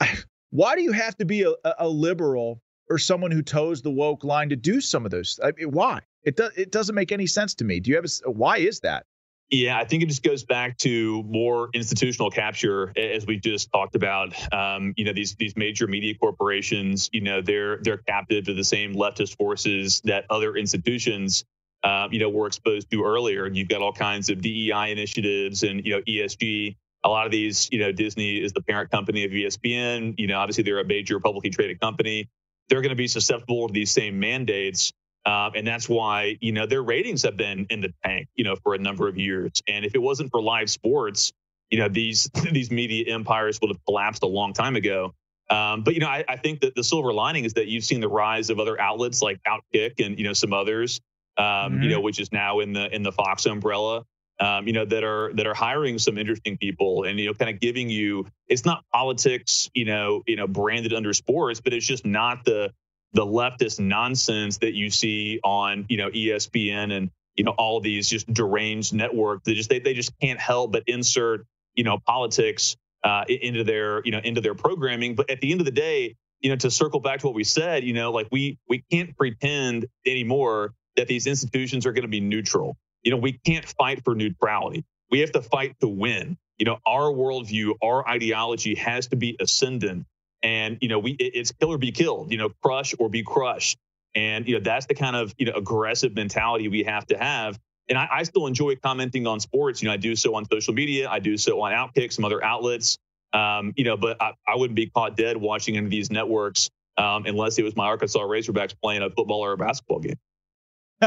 why 0.50 0.76
do 0.76 0.82
you 0.82 0.92
have 0.92 1.16
to 1.16 1.24
be 1.24 1.42
a, 1.42 1.54
a 1.78 1.88
liberal 1.88 2.60
or 2.90 2.98
someone 2.98 3.30
who 3.30 3.42
toes 3.42 3.80
the 3.80 3.90
woke 3.90 4.24
line 4.24 4.50
to 4.50 4.56
do 4.56 4.80
some 4.80 5.04
of 5.06 5.10
those? 5.10 5.40
I 5.42 5.52
mean, 5.52 5.70
why? 5.70 6.00
It 6.24 6.36
does 6.36 6.52
it 6.56 6.70
doesn't 6.70 6.94
make 6.94 7.12
any 7.12 7.26
sense 7.26 7.54
to 7.54 7.64
me. 7.64 7.80
Do 7.80 7.90
you 7.90 7.96
have 7.96 8.04
a 8.04 8.30
why 8.30 8.58
is 8.58 8.80
that? 8.80 9.06
Yeah, 9.50 9.78
I 9.78 9.84
think 9.84 10.02
it 10.02 10.06
just 10.06 10.22
goes 10.22 10.42
back 10.42 10.78
to 10.78 11.22
more 11.24 11.68
institutional 11.74 12.30
capture, 12.30 12.92
as 12.98 13.26
we 13.26 13.38
just 13.38 13.70
talked 13.70 13.94
about. 13.94 14.34
Um, 14.52 14.94
you 14.96 15.04
know, 15.04 15.12
these 15.12 15.34
these 15.36 15.54
major 15.54 15.86
media 15.86 16.14
corporations, 16.14 17.10
you 17.12 17.20
know, 17.20 17.42
they're 17.42 17.78
they're 17.82 17.98
captive 17.98 18.46
to 18.46 18.54
the 18.54 18.64
same 18.64 18.94
leftist 18.94 19.36
forces 19.36 20.00
that 20.04 20.24
other 20.30 20.56
institutions 20.56 21.44
um, 21.84 22.12
you 22.12 22.18
know, 22.18 22.30
were 22.30 22.46
exposed 22.46 22.90
to 22.90 23.04
earlier. 23.04 23.44
And 23.44 23.56
you've 23.56 23.68
got 23.68 23.82
all 23.82 23.92
kinds 23.92 24.30
of 24.30 24.40
DEI 24.40 24.90
initiatives 24.90 25.62
and, 25.62 25.84
you 25.84 25.92
know, 25.92 26.00
ESG. 26.00 26.76
A 27.04 27.08
lot 27.08 27.26
of 27.26 27.32
these, 27.32 27.68
you 27.70 27.78
know, 27.78 27.92
Disney 27.92 28.42
is 28.42 28.54
the 28.54 28.62
parent 28.62 28.90
company 28.90 29.24
of 29.24 29.30
ESPN. 29.30 30.14
You 30.16 30.26
know, 30.26 30.38
obviously 30.38 30.64
they're 30.64 30.80
a 30.80 30.86
major 30.86 31.20
publicly 31.20 31.50
traded 31.50 31.78
company. 31.78 32.30
They're 32.70 32.80
going 32.80 32.90
to 32.90 32.96
be 32.96 33.08
susceptible 33.08 33.68
to 33.68 33.74
these 33.74 33.90
same 33.90 34.18
mandates. 34.18 34.92
Um, 35.26 35.52
and 35.54 35.66
that's 35.66 35.86
why, 35.86 36.38
you 36.40 36.52
know, 36.52 36.66
their 36.66 36.82
ratings 36.82 37.22
have 37.22 37.36
been 37.36 37.66
in 37.68 37.82
the 37.82 37.92
tank, 38.02 38.28
you 38.34 38.44
know, 38.44 38.56
for 38.56 38.74
a 38.74 38.78
number 38.78 39.06
of 39.06 39.18
years. 39.18 39.52
And 39.68 39.84
if 39.84 39.94
it 39.94 40.00
wasn't 40.00 40.30
for 40.30 40.40
live 40.40 40.70
sports, 40.70 41.34
you 41.68 41.78
know, 41.78 41.88
these 41.88 42.30
these 42.52 42.70
media 42.70 43.12
empires 43.12 43.58
would 43.60 43.68
have 43.68 43.84
collapsed 43.84 44.22
a 44.22 44.26
long 44.26 44.54
time 44.54 44.76
ago. 44.76 45.14
Um, 45.50 45.82
but 45.82 45.92
you 45.92 46.00
know, 46.00 46.08
I, 46.08 46.24
I, 46.26 46.36
think 46.36 46.62
that 46.62 46.74
the 46.74 46.82
silver 46.82 47.12
lining 47.12 47.44
is 47.44 47.52
that 47.54 47.66
you've 47.66 47.84
seen 47.84 48.00
the 48.00 48.08
rise 48.08 48.48
of 48.48 48.58
other 48.58 48.80
outlets 48.80 49.20
like 49.20 49.40
Outkick 49.46 50.02
and 50.02 50.18
you 50.18 50.24
know 50.24 50.32
some 50.32 50.54
others 50.54 51.02
um, 51.36 51.44
mm-hmm. 51.44 51.82
you 51.82 51.88
know, 51.90 52.00
which 52.00 52.20
is 52.20 52.32
now 52.32 52.60
in 52.60 52.72
the 52.72 52.94
in 52.94 53.02
the 53.02 53.12
Fox 53.12 53.46
umbrella. 53.46 54.04
Um, 54.40 54.66
you 54.66 54.72
know, 54.72 54.84
that 54.84 55.04
are 55.04 55.32
that 55.34 55.46
are 55.46 55.54
hiring 55.54 55.98
some 55.98 56.18
interesting 56.18 56.58
people 56.58 57.04
and 57.04 57.20
you 57.20 57.26
know, 57.26 57.34
kind 57.34 57.54
of 57.54 57.60
giving 57.60 57.88
you 57.88 58.26
it's 58.48 58.64
not 58.64 58.82
politics, 58.92 59.70
you 59.74 59.84
know, 59.84 60.24
you 60.26 60.34
know, 60.34 60.48
branded 60.48 60.92
under 60.92 61.12
sports, 61.12 61.60
but 61.60 61.72
it's 61.72 61.86
just 61.86 62.04
not 62.04 62.44
the 62.44 62.72
the 63.12 63.24
leftist 63.24 63.78
nonsense 63.78 64.58
that 64.58 64.74
you 64.74 64.90
see 64.90 65.40
on 65.44 65.86
you 65.88 65.96
know 65.96 66.10
ESPN 66.10 66.92
and 66.92 67.10
you 67.36 67.44
know 67.44 67.52
all 67.52 67.80
these 67.80 68.08
just 68.08 68.32
deranged 68.32 68.92
networks. 68.92 69.44
They 69.44 69.54
just 69.54 69.70
they, 69.70 69.78
they 69.78 69.94
just 69.94 70.12
can't 70.20 70.40
help 70.40 70.72
but 70.72 70.82
insert 70.88 71.46
you 71.74 71.84
know 71.84 71.98
politics 72.04 72.76
uh, 73.04 73.24
into 73.28 73.62
their 73.62 74.02
you 74.04 74.10
know 74.10 74.20
into 74.22 74.40
their 74.40 74.54
programming. 74.54 75.14
But 75.14 75.30
at 75.30 75.40
the 75.40 75.52
end 75.52 75.60
of 75.60 75.64
the 75.64 75.72
day, 75.72 76.16
you 76.40 76.50
know, 76.50 76.56
to 76.56 76.70
circle 76.70 77.00
back 77.00 77.20
to 77.20 77.26
what 77.26 77.34
we 77.34 77.44
said, 77.44 77.84
you 77.84 77.92
know, 77.92 78.10
like 78.10 78.28
we 78.30 78.58
we 78.68 78.84
can't 78.90 79.16
pretend 79.16 79.86
anymore 80.04 80.72
that 80.96 81.08
these 81.08 81.26
institutions 81.26 81.86
are 81.86 81.92
going 81.92 82.02
to 82.02 82.08
be 82.08 82.20
neutral. 82.20 82.76
You 83.02 83.10
know, 83.10 83.16
we 83.18 83.32
can't 83.32 83.64
fight 83.64 84.04
for 84.04 84.14
neutrality. 84.14 84.84
We 85.10 85.20
have 85.20 85.32
to 85.32 85.42
fight 85.42 85.76
to 85.80 85.88
win. 85.88 86.36
You 86.58 86.66
know, 86.66 86.78
our 86.86 87.12
worldview, 87.12 87.74
our 87.82 88.08
ideology 88.08 88.74
has 88.76 89.08
to 89.08 89.16
be 89.16 89.36
ascendant. 89.40 90.06
And, 90.42 90.78
you 90.80 90.88
know, 90.88 90.98
we 90.98 91.12
it's 91.12 91.52
kill 91.52 91.72
or 91.72 91.78
be 91.78 91.92
killed, 91.92 92.30
you 92.30 92.38
know, 92.38 92.50
crush 92.62 92.94
or 92.98 93.08
be 93.08 93.22
crushed. 93.22 93.78
And, 94.14 94.46
you 94.46 94.54
know, 94.54 94.60
that's 94.60 94.86
the 94.86 94.94
kind 94.94 95.16
of, 95.16 95.34
you 95.38 95.46
know, 95.46 95.52
aggressive 95.52 96.14
mentality 96.14 96.68
we 96.68 96.84
have 96.84 97.06
to 97.06 97.18
have. 97.18 97.58
And 97.88 97.98
I, 97.98 98.08
I 98.10 98.22
still 98.22 98.46
enjoy 98.46 98.76
commenting 98.76 99.26
on 99.26 99.40
sports. 99.40 99.82
You 99.82 99.88
know, 99.88 99.94
I 99.94 99.96
do 99.96 100.14
so 100.16 100.34
on 100.34 100.46
social 100.50 100.74
media. 100.74 101.08
I 101.10 101.18
do 101.18 101.36
so 101.36 101.60
on 101.62 101.72
Outkick, 101.72 102.12
some 102.12 102.24
other 102.24 102.42
outlets. 102.42 102.98
Um, 103.32 103.72
you 103.76 103.84
know, 103.84 103.96
but 103.96 104.22
I, 104.22 104.32
I 104.46 104.56
wouldn't 104.56 104.76
be 104.76 104.86
caught 104.86 105.16
dead 105.16 105.36
watching 105.36 105.76
any 105.76 105.86
of 105.86 105.90
these 105.90 106.10
networks 106.10 106.70
um, 106.96 107.26
unless 107.26 107.58
it 107.58 107.64
was 107.64 107.74
my 107.74 107.86
Arkansas 107.86 108.20
Razorbacks 108.20 108.74
playing 108.80 109.02
a 109.02 109.10
football 109.10 109.40
or 109.44 109.52
a 109.52 109.56
basketball 109.56 109.98
game. 109.98 110.18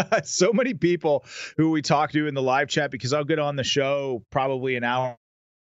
so 0.23 0.51
many 0.53 0.73
people 0.73 1.25
who 1.57 1.71
we 1.71 1.81
talk 1.81 2.11
to 2.11 2.27
in 2.27 2.33
the 2.33 2.41
live 2.41 2.69
chat 2.69 2.91
because 2.91 3.13
I'll 3.13 3.23
get 3.23 3.39
on 3.39 3.55
the 3.55 3.63
show 3.63 4.23
probably 4.31 4.75
an 4.75 4.83
hour 4.83 5.17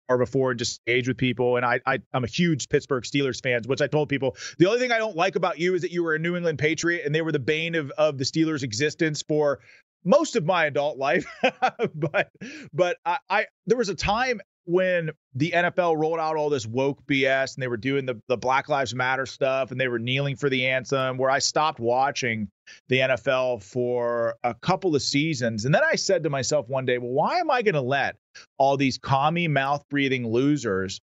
or 0.09 0.19
before 0.19 0.51
and 0.51 0.59
just 0.59 0.81
engage 0.87 1.09
with 1.09 1.17
people. 1.17 1.57
And 1.57 1.65
I, 1.65 1.81
I 1.87 1.99
am 2.13 2.25
a 2.25 2.27
huge 2.27 2.69
Pittsburgh 2.69 3.05
Steelers 3.05 3.43
fan, 3.43 3.63
which 3.67 3.81
I 3.81 3.87
told 3.87 4.09
people 4.09 4.37
the 4.59 4.67
only 4.67 4.79
thing 4.79 4.93
I 4.93 4.99
don't 4.99 5.17
like 5.17 5.37
about 5.37 5.59
you 5.59 5.75
is 5.75 5.83
that 5.83 5.93
you 5.93 6.03
were 6.03 6.15
a 6.15 6.19
New 6.19 6.37
England 6.37 6.59
Patriot 6.59 7.05
and 7.07 7.15
they 7.15 7.23
were 7.23 7.33
the 7.33 7.39
bane 7.39 7.75
of, 7.75 7.91
of 7.93 8.19
the 8.19 8.25
Steelers' 8.25 8.63
existence 8.63 9.23
for 9.23 9.61
most 10.05 10.37
of 10.37 10.45
my 10.45 10.67
adult 10.67 10.99
life. 10.99 11.27
but 11.95 12.31
but 12.73 12.99
I, 13.05 13.19
I 13.29 13.47
there 13.67 13.79
was 13.79 13.89
a 13.89 13.95
time 13.95 14.41
when 14.65 15.11
the 15.35 15.51
NFL 15.51 15.99
rolled 15.99 16.19
out 16.19 16.37
all 16.37 16.49
this 16.49 16.67
woke 16.67 17.05
BS 17.07 17.55
and 17.55 17.63
they 17.63 17.69
were 17.69 17.77
doing 17.77 18.07
the, 18.07 18.21
the 18.29 18.37
Black 18.37 18.69
Lives 18.69 18.95
Matter 18.95 19.27
stuff 19.27 19.71
and 19.71 19.81
they 19.81 19.89
were 19.89 19.99
kneeling 19.99 20.37
for 20.37 20.49
the 20.49 20.67
anthem, 20.67 21.19
where 21.19 21.31
I 21.31 21.39
stopped 21.39 21.81
watching 21.81 22.49
the 22.89 22.99
NFL 23.01 23.63
for 23.63 24.37
a 24.43 24.55
couple 24.55 24.95
of 24.95 25.03
seasons. 25.03 25.65
And 25.65 25.75
then 25.75 25.83
I 25.85 25.97
said 25.97 26.23
to 26.23 26.31
myself 26.31 26.69
one 26.69 26.87
day, 26.87 26.99
well, 26.99 27.11
why 27.11 27.39
am 27.39 27.51
I 27.51 27.63
going 27.63 27.75
to 27.75 27.83
let 27.83 28.17
all 28.59 28.77
these 28.77 28.99
commie, 28.99 29.49
mouth 29.49 29.85
breathing 29.91 30.27
losers 30.27 31.01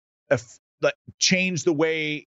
change 1.19 1.63
the 1.63 1.73
way 1.73 2.27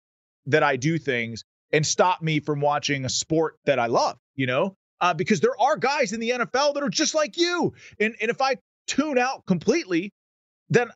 that 0.47 0.63
I 0.63 0.75
do 0.75 0.97
things 0.97 1.43
and 1.71 1.85
stop 1.85 2.21
me 2.21 2.41
from 2.41 2.59
watching 2.59 3.05
a 3.05 3.09
sport 3.09 3.55
that 3.65 3.79
I 3.79 3.85
love, 3.85 4.17
you 4.35 4.47
know? 4.47 4.75
Uh, 4.99 5.13
because 5.13 5.41
there 5.41 5.59
are 5.59 5.75
guys 5.75 6.13
in 6.13 6.19
the 6.19 6.29
NFL 6.29 6.73
that 6.75 6.83
are 6.83 6.89
just 6.89 7.13
like 7.13 7.37
you. 7.37 7.73
And, 7.99 8.15
and 8.21 8.29
if 8.29 8.41
I 8.41 8.55
tune 8.87 9.17
out 9.17 9.45
completely, 9.45 10.11
then 10.69 10.89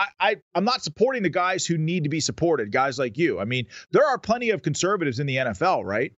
I, 0.00 0.06
I 0.18 0.36
am 0.54 0.64
not 0.64 0.82
supporting 0.82 1.22
the 1.22 1.28
guys 1.28 1.66
who 1.66 1.76
need 1.76 2.04
to 2.04 2.10
be 2.10 2.20
supported, 2.20 2.72
guys 2.72 2.98
like 2.98 3.18
you. 3.18 3.38
I 3.38 3.44
mean, 3.44 3.66
there 3.92 4.06
are 4.06 4.18
plenty 4.18 4.50
of 4.50 4.62
conservatives 4.62 5.20
in 5.20 5.26
the 5.26 5.36
NFL, 5.36 5.84
right? 5.84 6.12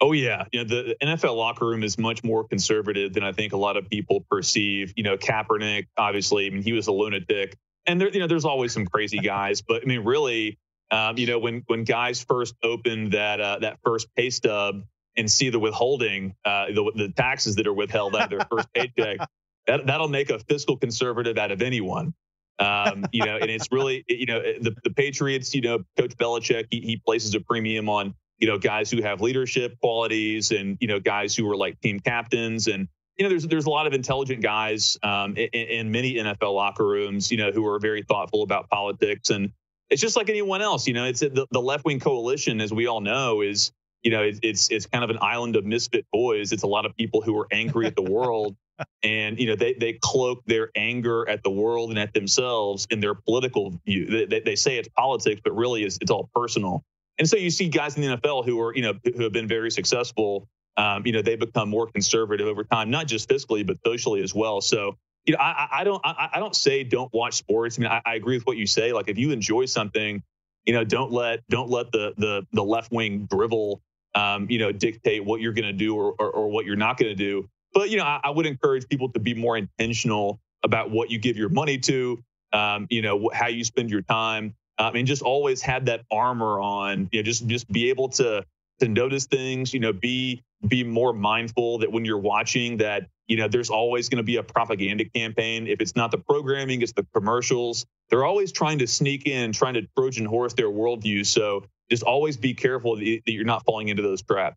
Oh 0.00 0.12
yeah, 0.12 0.44
you 0.52 0.62
know 0.62 0.68
the 0.68 0.96
NFL 1.02 1.36
locker 1.36 1.66
room 1.66 1.82
is 1.82 1.98
much 1.98 2.22
more 2.22 2.46
conservative 2.46 3.12
than 3.12 3.24
I 3.24 3.32
think 3.32 3.52
a 3.52 3.56
lot 3.56 3.76
of 3.76 3.88
people 3.88 4.24
perceive. 4.30 4.92
You 4.96 5.02
know, 5.02 5.16
Kaepernick, 5.16 5.86
obviously, 5.96 6.46
I 6.46 6.50
mean, 6.50 6.62
he 6.62 6.72
was 6.72 6.88
a 6.88 6.92
lunatic, 6.92 7.56
and 7.86 8.00
there, 8.00 8.10
you 8.10 8.20
know, 8.20 8.26
there's 8.26 8.44
always 8.44 8.72
some 8.72 8.86
crazy 8.86 9.18
guys, 9.18 9.62
but 9.62 9.82
I 9.82 9.86
mean, 9.86 10.04
really, 10.04 10.58
um, 10.90 11.16
you 11.16 11.26
know, 11.26 11.38
when 11.38 11.62
when 11.66 11.84
guys 11.84 12.22
first 12.22 12.54
open 12.62 13.10
that 13.10 13.40
uh, 13.40 13.58
that 13.60 13.78
first 13.84 14.08
pay 14.14 14.30
stub 14.30 14.82
and 15.16 15.30
see 15.30 15.50
the 15.50 15.58
withholding, 15.58 16.34
uh, 16.44 16.66
the 16.66 16.92
the 16.94 17.08
taxes 17.16 17.56
that 17.56 17.66
are 17.66 17.74
withheld 17.74 18.14
out 18.14 18.24
of 18.24 18.30
their 18.30 18.46
first 18.50 18.72
paycheck, 18.74 19.18
that 19.66 19.86
that'll 19.86 20.08
make 20.08 20.30
a 20.30 20.38
fiscal 20.40 20.76
conservative 20.76 21.38
out 21.38 21.50
of 21.50 21.62
anyone. 21.62 22.14
Um, 22.58 23.04
you 23.12 23.24
know, 23.24 23.36
and 23.36 23.50
it's 23.50 23.68
really, 23.72 24.04
you 24.08 24.26
know, 24.26 24.40
the, 24.40 24.74
the 24.84 24.90
Patriots, 24.90 25.54
you 25.54 25.60
know, 25.60 25.84
Coach 25.96 26.16
Belichick, 26.16 26.66
he, 26.70 26.80
he 26.80 26.96
places 26.96 27.34
a 27.34 27.40
premium 27.40 27.88
on, 27.88 28.14
you 28.38 28.46
know, 28.46 28.58
guys 28.58 28.90
who 28.90 29.02
have 29.02 29.20
leadership 29.20 29.78
qualities 29.80 30.52
and, 30.52 30.76
you 30.80 30.86
know, 30.86 31.00
guys 31.00 31.34
who 31.34 31.50
are 31.50 31.56
like 31.56 31.80
team 31.80 32.00
captains. 32.00 32.68
And, 32.68 32.88
you 33.16 33.24
know, 33.24 33.28
there's 33.28 33.46
there's 33.46 33.66
a 33.66 33.70
lot 33.70 33.86
of 33.86 33.92
intelligent 33.92 34.42
guys 34.42 34.96
um, 35.02 35.36
in, 35.36 35.48
in 35.48 35.90
many 35.90 36.14
NFL 36.14 36.54
locker 36.54 36.86
rooms, 36.86 37.30
you 37.30 37.38
know, 37.38 37.50
who 37.50 37.66
are 37.66 37.78
very 37.78 38.02
thoughtful 38.02 38.42
about 38.42 38.68
politics. 38.68 39.30
And 39.30 39.52
it's 39.90 40.00
just 40.00 40.16
like 40.16 40.30
anyone 40.30 40.62
else, 40.62 40.86
you 40.86 40.94
know, 40.94 41.04
it's 41.04 41.20
the, 41.20 41.46
the 41.50 41.60
left 41.60 41.84
wing 41.84 42.00
coalition, 42.00 42.60
as 42.60 42.72
we 42.72 42.86
all 42.86 43.00
know, 43.00 43.40
is 43.40 43.72
you 44.04 44.10
know, 44.10 44.22
it, 44.22 44.38
it's 44.42 44.70
it's 44.70 44.86
kind 44.86 45.02
of 45.02 45.10
an 45.10 45.18
island 45.20 45.56
of 45.56 45.64
misfit 45.64 46.06
boys. 46.12 46.52
It's 46.52 46.62
a 46.62 46.68
lot 46.68 46.86
of 46.86 46.94
people 46.94 47.22
who 47.22 47.36
are 47.38 47.48
angry 47.50 47.86
at 47.86 47.96
the 47.96 48.02
world, 48.02 48.54
and 49.02 49.38
you 49.38 49.46
know, 49.46 49.56
they 49.56 49.74
they 49.74 49.94
cloak 49.94 50.44
their 50.46 50.70
anger 50.74 51.28
at 51.28 51.42
the 51.42 51.50
world 51.50 51.90
and 51.90 51.98
at 51.98 52.12
themselves 52.14 52.86
in 52.90 53.00
their 53.00 53.14
political 53.14 53.78
view. 53.86 54.26
They, 54.26 54.40
they 54.40 54.56
say 54.56 54.78
it's 54.78 54.88
politics, 54.88 55.40
but 55.42 55.54
really 55.54 55.84
it's, 55.84 55.98
it's 56.00 56.10
all 56.10 56.30
personal. 56.34 56.84
And 57.18 57.28
so 57.28 57.36
you 57.36 57.50
see 57.50 57.68
guys 57.68 57.96
in 57.96 58.02
the 58.02 58.16
NFL 58.16 58.44
who 58.44 58.60
are 58.60 58.74
you 58.74 58.82
know 58.82 58.94
who 59.04 59.22
have 59.22 59.32
been 59.32 59.48
very 59.48 59.70
successful. 59.70 60.48
Um, 60.76 61.06
you 61.06 61.12
know, 61.12 61.22
they 61.22 61.36
become 61.36 61.68
more 61.68 61.86
conservative 61.86 62.48
over 62.48 62.64
time, 62.64 62.90
not 62.90 63.06
just 63.06 63.28
fiscally 63.28 63.64
but 63.64 63.76
socially 63.86 64.22
as 64.22 64.34
well. 64.34 64.60
So 64.60 64.96
you 65.24 65.34
know, 65.34 65.38
I, 65.40 65.68
I 65.70 65.84
don't 65.84 66.00
I, 66.04 66.30
I, 66.34 66.40
don't 66.40 66.54
say 66.54 66.84
don't 66.84 67.12
watch 67.14 67.34
sports. 67.34 67.78
I 67.78 67.82
mean, 67.82 67.90
I, 67.90 68.02
I 68.04 68.14
agree 68.16 68.36
with 68.36 68.46
what 68.46 68.56
you 68.56 68.66
say. 68.66 68.92
Like 68.92 69.08
if 69.08 69.16
you 69.16 69.30
enjoy 69.30 69.66
something, 69.66 70.22
you 70.66 70.72
know, 70.72 70.84
don't 70.84 71.12
let 71.12 71.46
don't 71.48 71.70
let 71.70 71.92
the 71.92 72.12
the 72.18 72.46
the 72.52 72.64
left 72.64 72.90
wing 72.90 73.26
drivel 73.26 73.80
um, 74.14 74.46
you 74.48 74.58
know, 74.58 74.72
dictate 74.72 75.24
what 75.24 75.40
you're 75.40 75.52
going 75.52 75.64
to 75.64 75.72
do 75.72 75.96
or, 75.96 76.14
or, 76.18 76.30
or, 76.30 76.48
what 76.48 76.66
you're 76.66 76.76
not 76.76 76.96
going 76.96 77.10
to 77.10 77.16
do. 77.16 77.48
But, 77.74 77.90
you 77.90 77.98
know, 77.98 78.04
I, 78.04 78.20
I, 78.24 78.30
would 78.30 78.46
encourage 78.46 78.88
people 78.88 79.10
to 79.10 79.18
be 79.18 79.34
more 79.34 79.56
intentional 79.56 80.40
about 80.62 80.90
what 80.90 81.10
you 81.10 81.18
give 81.18 81.36
your 81.36 81.48
money 81.48 81.76
to, 81.78 82.22
um, 82.52 82.86
you 82.88 83.02
know, 83.02 83.30
how 83.34 83.48
you 83.48 83.64
spend 83.64 83.90
your 83.90 84.02
time. 84.02 84.54
Um, 84.78 84.96
and 84.96 85.06
just 85.06 85.22
always 85.22 85.60
have 85.62 85.84
that 85.86 86.02
armor 86.10 86.60
on, 86.60 87.08
you 87.12 87.18
know, 87.18 87.22
just, 87.24 87.46
just 87.46 87.70
be 87.70 87.90
able 87.90 88.08
to, 88.10 88.44
to 88.80 88.88
notice 88.88 89.26
things, 89.26 89.74
you 89.74 89.80
know, 89.80 89.92
be, 89.92 90.42
be 90.66 90.82
more 90.82 91.12
mindful 91.12 91.78
that 91.78 91.92
when 91.92 92.04
you're 92.04 92.18
watching 92.18 92.78
that, 92.78 93.08
you 93.26 93.36
know, 93.36 93.48
there's 93.48 93.70
always 93.70 94.08
going 94.08 94.18
to 94.18 94.24
be 94.24 94.36
a 94.36 94.42
propaganda 94.42 95.04
campaign. 95.04 95.66
If 95.66 95.80
it's 95.80 95.96
not 95.96 96.10
the 96.10 96.18
programming, 96.18 96.82
it's 96.82 96.92
the 96.92 97.06
commercials. 97.14 97.86
They're 98.10 98.24
always 98.24 98.52
trying 98.52 98.78
to 98.80 98.86
sneak 98.86 99.26
in, 99.26 99.52
trying 99.52 99.74
to 99.74 99.82
Trojan 99.96 100.26
horse 100.26 100.54
their 100.54 100.68
worldview. 100.68 101.24
So 101.26 101.64
just 101.90 102.02
always 102.02 102.36
be 102.36 102.54
careful 102.54 102.96
that 102.96 103.22
you're 103.26 103.44
not 103.44 103.64
falling 103.64 103.88
into 103.88 104.02
those 104.02 104.22
traps. 104.22 104.56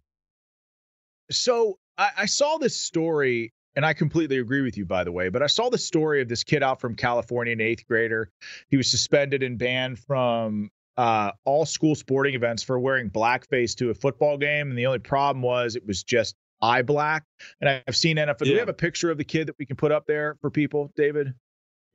So 1.32 1.78
I, 1.98 2.12
I 2.18 2.26
saw 2.26 2.58
this 2.58 2.80
story, 2.80 3.54
and 3.76 3.86
I 3.86 3.94
completely 3.94 4.38
agree 4.38 4.62
with 4.62 4.78
you, 4.78 4.86
by 4.86 5.04
the 5.04 5.12
way. 5.12 5.30
But 5.30 5.44
I 5.44 5.48
saw 5.48 5.70
the 5.70 5.78
story 5.78 6.22
of 6.22 6.30
this 6.30 6.44
kid 6.44 6.64
out 6.64 6.82
from 6.82 6.96
California, 6.96 7.54
an 7.54 7.62
eighth 7.62 7.88
grader. 7.88 8.30
He 8.70 8.78
was 8.78 8.90
suspended 8.90 9.44
and 9.44 9.58
banned 9.58 10.00
from 10.00 10.70
uh, 10.98 11.32
all 11.46 11.66
school 11.66 11.96
sporting 11.96 12.36
events 12.36 12.64
for 12.64 12.80
wearing 12.80 13.10
blackface 13.10 13.76
to 13.78 13.90
a 13.90 13.94
football 13.94 14.38
game, 14.38 14.70
and 14.70 14.78
the 14.78 14.88
only 14.88 15.00
problem 15.00 15.42
was 15.42 15.76
it 15.76 15.86
was 15.86 16.04
just 16.04 16.36
eye 16.62 16.82
black. 16.82 17.24
And 17.62 17.82
I've 17.88 17.96
seen 17.96 18.18
NFL. 18.18 18.42
Yeah. 18.42 18.46
Do 18.46 18.54
we 18.54 18.60
have 18.60 18.70
a 18.70 18.74
picture 18.74 19.12
of 19.12 19.18
the 19.18 19.24
kid 19.24 19.48
that 19.48 19.56
we 19.60 19.66
can 19.66 19.76
put 19.76 19.92
up 19.92 20.06
there 20.08 20.38
for 20.42 20.50
people, 20.50 20.92
David? 20.96 21.34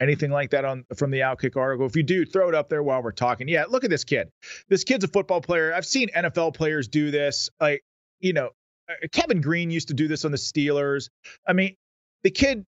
anything 0.02 0.32
like 0.32 0.50
that 0.50 0.64
on 0.64 0.84
from 0.96 1.10
the 1.10 1.20
Outkick 1.20 1.56
article? 1.56 1.86
If 1.86 1.96
you 1.96 2.02
do, 2.02 2.26
throw 2.26 2.48
it 2.48 2.54
up 2.54 2.68
there 2.68 2.82
while 2.82 3.02
we're 3.02 3.12
talking. 3.12 3.48
Yeah, 3.48 3.64
look 3.68 3.84
at 3.84 3.90
this 3.90 4.04
kid. 4.04 4.30
This 4.68 4.84
kid's 4.84 5.04
a 5.04 5.08
football 5.08 5.40
player. 5.40 5.72
I've 5.72 5.86
seen 5.86 6.08
NFL 6.08 6.54
players 6.54 6.88
do 6.88 7.10
this. 7.10 7.48
Like, 7.60 7.84
you 8.18 8.32
know, 8.32 8.50
Uh, 8.88 8.94
Kevin 9.12 9.40
Greene 9.40 9.70
used 9.70 9.88
to 9.88 9.94
do 9.94 10.08
this 10.08 10.24
on 10.24 10.30
the 10.30 10.38
Steelers. 10.38 11.08
I 11.46 11.52
mean, 11.52 11.76
the 12.22 12.30
kid 12.30 12.64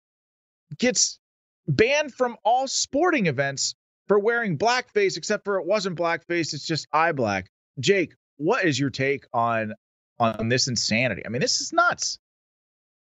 gets 0.77 1.19
banned 1.67 2.13
from 2.13 2.37
all 2.43 2.67
sporting 2.67 3.27
events 3.27 3.75
for 4.07 4.19
wearing 4.19 4.57
blackface, 4.57 5.17
except 5.17 5.45
for 5.45 5.57
it 5.57 5.65
wasn't 5.65 5.97
blackface, 5.97 6.53
it's 6.53 6.65
just 6.65 6.87
eye 6.91 7.11
black. 7.11 7.49
Jake, 7.79 8.13
what 8.37 8.65
is 8.65 8.79
your 8.79 8.89
take 8.89 9.25
on 9.33 9.73
on 10.19 10.49
this 10.49 10.67
insanity? 10.67 11.25
I 11.25 11.29
mean, 11.29 11.41
this 11.41 11.61
is 11.61 11.71
nuts. 11.71 12.19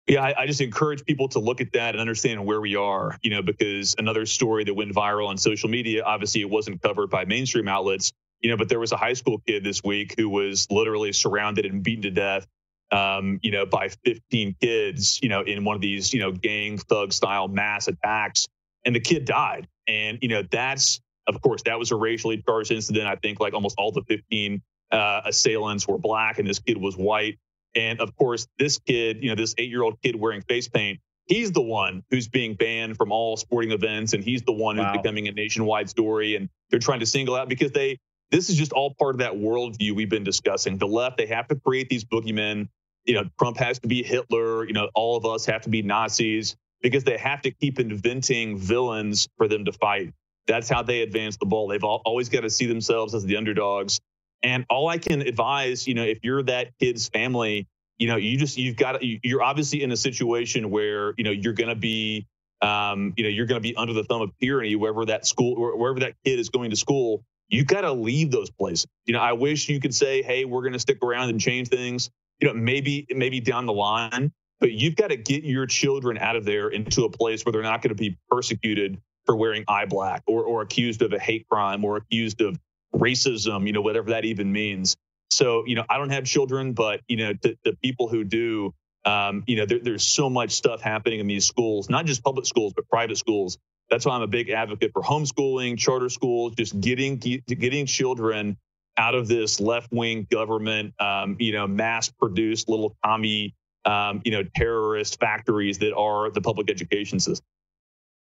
Yeah, 0.07 0.21
I, 0.21 0.41
I, 0.41 0.47
just 0.47 0.59
encourage 0.59 1.05
people 1.05 1.29
to 1.29 1.39
look 1.39 1.61
at 1.61 1.71
that 1.73 1.95
and 1.95 2.01
understand 2.01 2.45
where 2.45 2.59
we 2.59 2.75
are, 2.75 3.17
you 3.21 3.31
know, 3.31 3.41
because 3.41 3.95
another 3.97 4.25
story 4.25 4.65
that 4.65 4.73
went 4.73 4.93
viral 4.93 5.27
on 5.29 5.37
social 5.37 5.69
media, 5.69 6.03
obviously 6.03 6.41
it 6.41 6.49
wasn't 6.49 6.81
covered 6.81 7.09
by 7.09 7.23
mainstream 7.23 7.69
outlets, 7.69 8.11
you 8.41 8.49
know, 8.49 8.57
but 8.57 8.67
there 8.67 8.81
was 8.81 8.91
a 8.91 8.97
high 8.97 9.13
school 9.13 9.41
kid 9.47 9.63
this 9.63 9.81
week 9.81 10.15
who 10.17 10.27
was 10.27 10.67
literally 10.69 11.13
surrounded 11.13 11.65
and 11.65 11.83
beaten 11.83 12.01
to 12.01 12.11
death, 12.11 12.45
um, 12.93 13.39
you 13.41 13.51
know, 13.51 13.65
by 13.65 13.89
15 14.05 14.55
kids, 14.61 15.19
you 15.23 15.27
know, 15.27 15.41
in 15.41 15.63
one 15.65 15.75
of 15.75 15.81
these, 15.81 16.13
you 16.13 16.19
know, 16.19 16.31
gang 16.31 16.77
thug 16.77 17.11
style 17.11 17.47
mass 17.47 17.87
attacks. 17.87 18.47
And 18.85 18.95
the 18.95 18.99
kid 18.99 19.25
died. 19.25 19.67
And, 19.87 20.19
you 20.21 20.27
know, 20.27 20.43
that's, 20.49 21.01
of 21.25 21.41
course, 21.41 21.63
that 21.63 21.79
was 21.79 21.91
a 21.91 21.95
racially 21.95 22.43
charged 22.45 22.71
incident. 22.71 23.07
I 23.07 23.15
think 23.15 23.39
like 23.39 23.53
almost 23.53 23.75
all 23.79 23.91
the 23.91 24.03
15 24.03 24.61
uh, 24.91 25.21
assailants 25.25 25.87
were 25.87 25.97
black 25.97 26.37
and 26.37 26.47
this 26.47 26.59
kid 26.59 26.77
was 26.77 26.95
white. 26.95 27.39
And 27.75 27.99
of 27.99 28.15
course, 28.15 28.47
this 28.59 28.77
kid, 28.77 29.23
you 29.23 29.29
know, 29.29 29.35
this 29.35 29.55
eight 29.57 29.69
year 29.69 29.81
old 29.81 29.99
kid 30.03 30.15
wearing 30.15 30.41
face 30.41 30.67
paint, 30.67 30.99
he's 31.25 31.51
the 31.51 31.61
one 31.61 32.03
who's 32.11 32.27
being 32.27 32.53
banned 32.53 32.97
from 32.97 33.11
all 33.11 33.37
sporting 33.37 33.71
events. 33.71 34.13
And 34.13 34.23
he's 34.23 34.43
the 34.43 34.51
one 34.51 34.77
who's 34.77 34.91
becoming 34.91 35.27
a 35.27 35.31
nationwide 35.31 35.89
story. 35.89 36.35
And 36.35 36.47
they're 36.69 36.79
trying 36.79 36.99
to 36.99 37.07
single 37.07 37.35
out 37.35 37.49
because 37.49 37.71
they, 37.71 37.97
this 38.29 38.49
is 38.49 38.55
just 38.55 38.71
all 38.71 38.93
part 38.99 39.15
of 39.15 39.19
that 39.19 39.33
worldview 39.33 39.95
we've 39.95 40.09
been 40.09 40.23
discussing. 40.23 40.77
The 40.77 40.87
left, 40.87 41.17
they 41.17 41.25
have 41.27 41.47
to 41.47 41.55
create 41.55 41.89
these 41.89 42.03
boogeymen. 42.03 42.67
You 43.05 43.15
know, 43.15 43.23
Trump 43.39 43.57
has 43.57 43.79
to 43.79 43.87
be 43.87 44.03
Hitler. 44.03 44.65
You 44.65 44.73
know, 44.73 44.89
all 44.95 45.17
of 45.17 45.25
us 45.25 45.45
have 45.45 45.61
to 45.63 45.69
be 45.69 45.81
Nazis 45.81 46.55
because 46.81 47.03
they 47.03 47.17
have 47.17 47.41
to 47.41 47.51
keep 47.51 47.79
inventing 47.79 48.57
villains 48.57 49.27
for 49.37 49.47
them 49.47 49.65
to 49.65 49.71
fight. 49.71 50.13
That's 50.47 50.69
how 50.69 50.83
they 50.83 51.01
advance 51.01 51.37
the 51.37 51.45
ball. 51.45 51.67
They've 51.67 51.83
always 51.83 52.29
got 52.29 52.41
to 52.41 52.49
see 52.49 52.65
themselves 52.65 53.15
as 53.15 53.23
the 53.23 53.37
underdogs. 53.37 53.99
And 54.43 54.65
all 54.69 54.89
I 54.89 54.97
can 54.97 55.21
advise, 55.21 55.87
you 55.87 55.93
know, 55.93 56.03
if 56.03 56.19
you're 56.21 56.43
that 56.43 56.77
kid's 56.77 57.07
family, 57.07 57.65
you 57.97 58.07
know, 58.07 58.17
you 58.17 58.37
just 58.37 58.57
you've 58.57 58.75
got 58.75 59.01
you're 59.01 59.41
obviously 59.41 59.81
in 59.83 59.91
a 59.91 59.97
situation 59.97 60.69
where 60.69 61.13
you 61.17 61.23
know 61.23 61.31
you're 61.31 61.53
going 61.53 61.69
to 61.69 61.75
be, 61.75 62.27
um, 62.61 63.13
you 63.15 63.23
know, 63.23 63.29
you're 63.29 63.45
going 63.45 63.61
to 63.61 63.67
be 63.67 63.75
under 63.77 63.93
the 63.93 64.03
thumb 64.03 64.21
of 64.21 64.31
tyranny 64.41 64.75
wherever 64.75 65.05
that 65.05 65.25
school, 65.25 65.55
wherever 65.77 66.01
that 66.01 66.15
kid 66.25 66.39
is 66.39 66.49
going 66.49 66.71
to 66.71 66.75
school. 66.75 67.23
You 67.47 67.63
got 67.63 67.81
to 67.81 67.93
leave 67.93 68.31
those 68.31 68.49
places. 68.49 68.87
You 69.05 69.13
know, 69.13 69.19
I 69.19 69.33
wish 69.33 69.69
you 69.69 69.79
could 69.79 69.93
say, 69.93 70.21
hey, 70.21 70.43
we're 70.43 70.61
going 70.61 70.73
to 70.73 70.79
stick 70.79 70.97
around 71.03 71.29
and 71.29 71.39
change 71.39 71.69
things. 71.69 72.09
You 72.39 72.47
know, 72.49 72.53
maybe 72.53 73.05
maybe 73.09 73.39
down 73.39 73.65
the 73.65 73.73
line, 73.73 74.31
but 74.59 74.71
you've 74.71 74.95
got 74.95 75.09
to 75.09 75.17
get 75.17 75.43
your 75.43 75.65
children 75.65 76.17
out 76.17 76.35
of 76.35 76.45
there 76.45 76.69
into 76.69 77.05
a 77.05 77.09
place 77.09 77.45
where 77.45 77.51
they're 77.51 77.61
not 77.61 77.81
going 77.81 77.89
to 77.89 77.95
be 77.95 78.17
persecuted 78.29 78.99
for 79.25 79.35
wearing 79.35 79.63
eye 79.67 79.85
black 79.85 80.23
or, 80.27 80.43
or 80.43 80.61
accused 80.61 81.01
of 81.01 81.13
a 81.13 81.19
hate 81.19 81.47
crime 81.49 81.85
or 81.85 81.97
accused 81.97 82.41
of 82.41 82.59
racism, 82.93 83.65
you 83.67 83.73
know, 83.73 83.81
whatever 83.81 84.11
that 84.11 84.25
even 84.25 84.51
means. 84.51 84.95
So, 85.31 85.65
you 85.65 85.75
know, 85.75 85.83
I 85.89 85.97
don't 85.97 86.11
have 86.11 86.25
children, 86.25 86.73
but, 86.73 87.01
you 87.07 87.17
know, 87.17 87.33
the, 87.41 87.57
the 87.63 87.73
people 87.83 88.07
who 88.07 88.23
do, 88.23 88.73
um, 89.05 89.43
you 89.47 89.55
know, 89.55 89.65
there, 89.65 89.79
there's 89.79 90.05
so 90.05 90.29
much 90.29 90.51
stuff 90.51 90.81
happening 90.81 91.19
in 91.19 91.27
these 91.27 91.45
schools, 91.45 91.89
not 91.89 92.05
just 92.05 92.23
public 92.23 92.45
schools, 92.45 92.73
but 92.75 92.87
private 92.87 93.17
schools. 93.17 93.57
That's 93.89 94.05
why 94.05 94.15
I'm 94.15 94.21
a 94.21 94.27
big 94.27 94.49
advocate 94.49 94.91
for 94.93 95.01
homeschooling, 95.01 95.77
charter 95.77 96.09
schools, 96.09 96.53
just 96.55 96.79
getting 96.79 97.17
getting 97.17 97.85
children 97.85 98.57
out 98.97 99.15
of 99.15 99.27
this 99.27 99.59
left 99.59 99.91
wing 99.91 100.27
government, 100.29 100.93
um, 100.99 101.35
you 101.39 101.51
know, 101.51 101.67
mass 101.67 102.09
produced 102.09 102.69
little 102.69 102.95
commie, 103.03 103.55
um, 103.85 104.21
you 104.23 104.31
know, 104.31 104.43
terrorist 104.55 105.19
factories 105.19 105.79
that 105.79 105.93
are 105.95 106.29
the 106.31 106.41
public 106.41 106.69
education 106.69 107.19
system. 107.19 107.45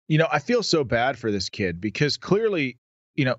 You 0.07 0.17
know, 0.17 0.27
I 0.31 0.39
feel 0.39 0.63
so 0.63 0.83
bad 0.83 1.17
for 1.17 1.31
this 1.31 1.49
kid 1.49 1.79
because 1.79 2.17
clearly, 2.17 2.77
you 3.15 3.25
know, 3.25 3.37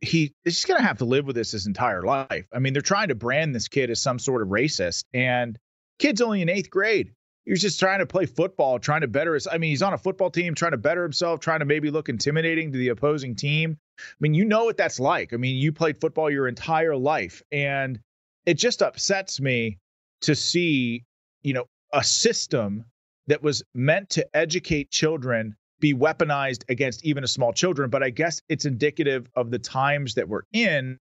he 0.00 0.34
is 0.44 0.54
just 0.54 0.68
going 0.68 0.80
to 0.80 0.86
have 0.86 0.98
to 0.98 1.04
live 1.04 1.26
with 1.26 1.36
this 1.36 1.52
his 1.52 1.66
entire 1.66 2.02
life. 2.02 2.46
I 2.52 2.58
mean, 2.58 2.72
they're 2.72 2.82
trying 2.82 3.08
to 3.08 3.14
brand 3.14 3.54
this 3.54 3.68
kid 3.68 3.90
as 3.90 4.00
some 4.02 4.18
sort 4.18 4.42
of 4.42 4.48
racist, 4.48 5.04
and 5.14 5.58
kid's 5.98 6.20
only 6.20 6.42
in 6.42 6.48
eighth 6.48 6.70
grade. 6.70 7.12
He 7.44 7.50
was 7.50 7.60
just 7.60 7.80
trying 7.80 7.98
to 7.98 8.06
play 8.06 8.26
football, 8.26 8.78
trying 8.78 9.00
to 9.00 9.08
better 9.08 9.34
his. 9.34 9.46
I 9.46 9.58
mean, 9.58 9.70
he's 9.70 9.82
on 9.82 9.92
a 9.92 9.98
football 9.98 10.30
team, 10.30 10.54
trying 10.54 10.72
to 10.72 10.76
better 10.76 11.02
himself, 11.02 11.40
trying 11.40 11.60
to 11.60 11.64
maybe 11.64 11.90
look 11.90 12.08
intimidating 12.08 12.72
to 12.72 12.78
the 12.78 12.88
opposing 12.88 13.34
team. 13.34 13.78
I 13.98 14.16
mean, 14.20 14.34
you 14.34 14.44
know 14.44 14.64
what 14.64 14.76
that's 14.76 15.00
like. 15.00 15.32
I 15.32 15.36
mean, 15.36 15.56
you 15.56 15.72
played 15.72 16.00
football 16.00 16.30
your 16.30 16.48
entire 16.48 16.96
life, 16.96 17.42
and 17.52 17.98
it 18.46 18.54
just 18.54 18.82
upsets 18.82 19.40
me 19.40 19.78
to 20.22 20.34
see, 20.34 21.04
you 21.42 21.54
know, 21.54 21.64
a 21.92 22.02
system 22.02 22.84
that 23.26 23.42
was 23.42 23.62
meant 23.74 24.10
to 24.10 24.26
educate 24.36 24.90
children 24.90 25.56
be 25.82 25.92
weaponized 25.92 26.62
against 26.70 27.04
even 27.04 27.24
a 27.24 27.26
small 27.26 27.52
children. 27.52 27.90
But 27.90 28.02
I 28.02 28.10
guess 28.10 28.40
it's 28.48 28.64
indicative 28.64 29.28
of 29.34 29.50
the 29.50 29.58
times 29.58 30.14
that 30.14 30.28
we're 30.28 30.42
in 30.52 30.98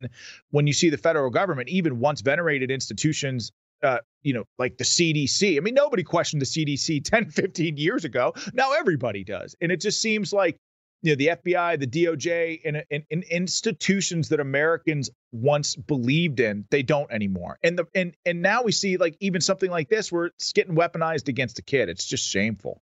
when 0.50 0.68
you 0.68 0.74
see 0.74 0.90
the 0.90 0.98
federal 0.98 1.30
government, 1.30 1.70
even 1.70 2.00
once 2.00 2.22
venerated 2.22 2.72
institutions, 2.72 3.52
uh, 3.84 4.00
you 4.24 4.34
know, 4.34 4.44
like 4.58 4.78
the 4.78 4.84
CDC. 4.84 5.56
I 5.56 5.60
mean, 5.60 5.76
nobody 5.76 6.04
questioned 6.04 6.42
the 6.42 6.46
CDC 6.48 7.04
10, 7.10 7.30
15 7.30 7.78
years 7.78 8.04
ago. 8.04 8.34
Now 8.54 8.74
everybody 8.74 9.24
does. 9.24 9.56
And 9.62 9.72
it 9.72 9.80
just 9.80 10.02
seems 10.02 10.34
like, 10.34 10.58
you 11.02 11.12
know, 11.12 11.16
the 11.16 11.28
FBI, 11.28 11.80
the 11.80 11.88
DOJ, 11.88 12.62
and, 12.64 12.84
and, 12.92 13.04
and 13.10 13.24
institutions 13.24 14.30
that 14.30 14.40
Americans 14.40 15.10
once 15.32 15.76
believed 15.76 16.40
in, 16.40 16.66
they 16.70 16.84
don't 16.84 17.12
anymore. 17.12 17.58
And 17.64 17.78
the 17.78 17.88
and 17.96 18.14
and 18.26 18.42
now 18.42 18.64
we 18.64 18.72
see 18.72 18.98
like 18.98 19.18
even 19.20 19.42
something 19.42 19.72
like 19.72 19.90
this 19.90 20.12
where 20.12 20.26
it's 20.26 20.54
getting 20.54 20.76
weaponized 20.76 21.28
against 21.28 21.58
a 21.60 21.64
kid. 21.64 21.90
It's 21.90 22.06
just 22.06 22.28
shameful. 22.28 22.82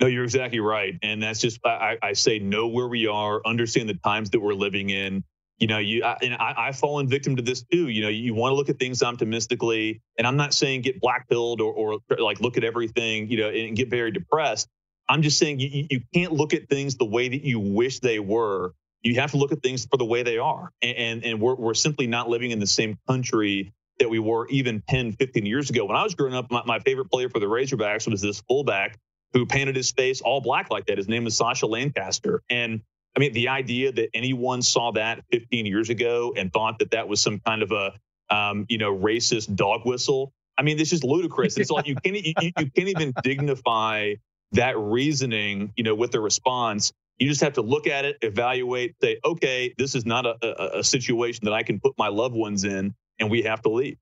No, 0.00 0.06
you're 0.06 0.24
exactly 0.24 0.60
right. 0.60 0.94
And 1.02 1.22
that's 1.22 1.40
just, 1.40 1.60
I, 1.64 1.96
I 2.02 2.12
say, 2.12 2.38
know 2.38 2.68
where 2.68 2.88
we 2.88 3.06
are, 3.06 3.40
understand 3.46 3.88
the 3.88 3.94
times 3.94 4.30
that 4.30 4.40
we're 4.40 4.52
living 4.52 4.90
in. 4.90 5.24
You 5.58 5.66
know, 5.68 5.78
you 5.78 6.04
I, 6.04 6.18
and 6.20 6.34
I, 6.34 6.54
I've 6.56 6.76
fallen 6.76 7.08
victim 7.08 7.36
to 7.36 7.42
this 7.42 7.62
too. 7.62 7.88
You 7.88 8.02
know, 8.02 8.08
you 8.10 8.34
want 8.34 8.52
to 8.52 8.56
look 8.56 8.68
at 8.68 8.78
things 8.78 9.02
optimistically, 9.02 10.02
and 10.18 10.26
I'm 10.26 10.36
not 10.36 10.52
saying 10.52 10.82
get 10.82 11.00
black 11.00 11.28
pilled 11.30 11.62
or, 11.62 11.72
or 11.72 11.98
like 12.18 12.40
look 12.40 12.58
at 12.58 12.64
everything, 12.64 13.30
you 13.30 13.38
know, 13.38 13.48
and 13.48 13.74
get 13.74 13.88
very 13.88 14.10
depressed. 14.10 14.68
I'm 15.08 15.22
just 15.22 15.38
saying 15.38 15.60
you, 15.60 15.86
you 15.90 16.00
can't 16.14 16.32
look 16.32 16.54
at 16.54 16.68
things 16.68 16.96
the 16.96 17.04
way 17.04 17.28
that 17.28 17.44
you 17.44 17.60
wish 17.60 18.00
they 18.00 18.18
were. 18.18 18.74
You 19.02 19.20
have 19.20 19.32
to 19.32 19.36
look 19.36 19.52
at 19.52 19.62
things 19.62 19.86
for 19.86 19.96
the 19.96 20.04
way 20.04 20.22
they 20.22 20.38
are, 20.38 20.72
and 20.82 20.96
and, 20.96 21.24
and 21.24 21.40
we're 21.40 21.54
we're 21.54 21.74
simply 21.74 22.06
not 22.06 22.28
living 22.28 22.50
in 22.50 22.58
the 22.58 22.66
same 22.66 22.98
country 23.06 23.72
that 23.98 24.10
we 24.10 24.18
were 24.18 24.46
even 24.48 24.82
10, 24.88 25.12
15 25.12 25.46
years 25.46 25.70
ago. 25.70 25.84
When 25.84 25.96
I 25.96 26.02
was 26.02 26.14
growing 26.14 26.34
up, 26.34 26.50
my, 26.50 26.62
my 26.66 26.78
favorite 26.80 27.10
player 27.10 27.28
for 27.28 27.38
the 27.38 27.46
Razorbacks 27.46 28.10
was 28.10 28.20
this 28.20 28.40
fullback 28.40 28.98
who 29.32 29.46
painted 29.46 29.76
his 29.76 29.90
face 29.92 30.20
all 30.20 30.40
black 30.40 30.70
like 30.70 30.86
that. 30.86 30.98
His 30.98 31.08
name 31.08 31.26
is 31.26 31.36
Sasha 31.36 31.66
Lancaster. 31.66 32.42
And 32.50 32.82
I 33.16 33.20
mean, 33.20 33.32
the 33.32 33.48
idea 33.48 33.92
that 33.92 34.10
anyone 34.14 34.62
saw 34.62 34.92
that 34.92 35.24
15 35.32 35.66
years 35.66 35.88
ago 35.88 36.34
and 36.36 36.52
thought 36.52 36.78
that 36.80 36.90
that 36.90 37.08
was 37.08 37.20
some 37.20 37.40
kind 37.40 37.62
of 37.62 37.72
a, 37.72 37.92
um, 38.34 38.66
you 38.68 38.78
know, 38.78 38.94
racist 38.94 39.54
dog 39.54 39.86
whistle. 39.86 40.32
I 40.58 40.62
mean, 40.62 40.76
this 40.76 40.92
is 40.92 41.02
ludicrous. 41.02 41.56
It's 41.56 41.70
like 41.70 41.86
you 41.86 41.96
can't 41.96 42.16
you, 42.16 42.32
you 42.38 42.70
can't 42.70 42.88
even 42.88 43.12
dignify 43.22 44.14
that 44.52 44.78
reasoning, 44.78 45.72
you 45.76 45.84
know, 45.84 45.94
with 45.94 46.12
the 46.12 46.20
response. 46.20 46.92
You 47.18 47.28
just 47.28 47.40
have 47.40 47.54
to 47.54 47.62
look 47.62 47.86
at 47.86 48.04
it, 48.04 48.18
evaluate, 48.22 48.94
say, 49.02 49.18
okay, 49.24 49.74
this 49.78 49.94
is 49.94 50.04
not 50.04 50.26
a, 50.26 50.36
a, 50.42 50.80
a 50.80 50.84
situation 50.84 51.46
that 51.46 51.54
I 51.54 51.62
can 51.62 51.80
put 51.80 51.94
my 51.96 52.08
loved 52.08 52.34
ones 52.34 52.64
in, 52.64 52.94
and 53.18 53.30
we 53.30 53.42
have 53.42 53.62
to 53.62 53.70
leave. 53.70 53.96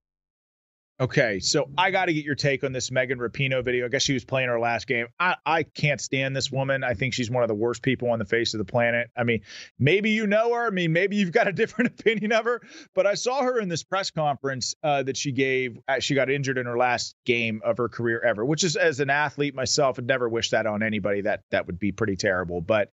Okay, 1.00 1.40
so 1.40 1.68
I 1.76 1.90
got 1.90 2.04
to 2.04 2.14
get 2.14 2.24
your 2.24 2.36
take 2.36 2.62
on 2.62 2.70
this 2.70 2.92
Megan 2.92 3.18
Rapinoe 3.18 3.64
video. 3.64 3.86
I 3.86 3.88
guess 3.88 4.02
she 4.02 4.12
was 4.12 4.24
playing 4.24 4.48
her 4.48 4.60
last 4.60 4.86
game. 4.86 5.08
I, 5.18 5.34
I 5.44 5.62
can't 5.64 6.00
stand 6.00 6.36
this 6.36 6.52
woman. 6.52 6.84
I 6.84 6.94
think 6.94 7.14
she's 7.14 7.28
one 7.28 7.42
of 7.42 7.48
the 7.48 7.54
worst 7.54 7.82
people 7.82 8.10
on 8.10 8.20
the 8.20 8.24
face 8.24 8.54
of 8.54 8.58
the 8.58 8.64
planet. 8.64 9.10
I 9.16 9.24
mean, 9.24 9.40
maybe 9.76 10.10
you 10.10 10.28
know 10.28 10.54
her. 10.54 10.68
I 10.68 10.70
mean, 10.70 10.92
maybe 10.92 11.16
you've 11.16 11.32
got 11.32 11.48
a 11.48 11.52
different 11.64 11.98
opinion 11.98 12.30
of 12.30 12.44
her. 12.44 12.62
But 12.94 13.08
I 13.08 13.14
saw 13.14 13.42
her 13.42 13.58
in 13.58 13.68
this 13.68 13.82
press 13.82 14.12
conference 14.12 14.76
uh, 14.84 15.02
that 15.02 15.16
she 15.16 15.32
gave. 15.32 15.80
Uh, 15.88 15.98
she 15.98 16.14
got 16.14 16.30
injured 16.30 16.58
in 16.58 16.66
her 16.66 16.78
last 16.78 17.16
game 17.26 17.60
of 17.64 17.78
her 17.78 17.88
career 17.88 18.20
ever, 18.20 18.44
which 18.44 18.62
is 18.62 18.76
as 18.76 19.00
an 19.00 19.10
athlete 19.10 19.56
myself, 19.56 19.96
would 19.96 20.06
never 20.06 20.28
wish 20.28 20.50
that 20.50 20.66
on 20.66 20.84
anybody. 20.84 21.22
That 21.22 21.42
that 21.50 21.66
would 21.66 21.80
be 21.80 21.90
pretty 21.90 22.14
terrible. 22.14 22.60
But 22.60 22.92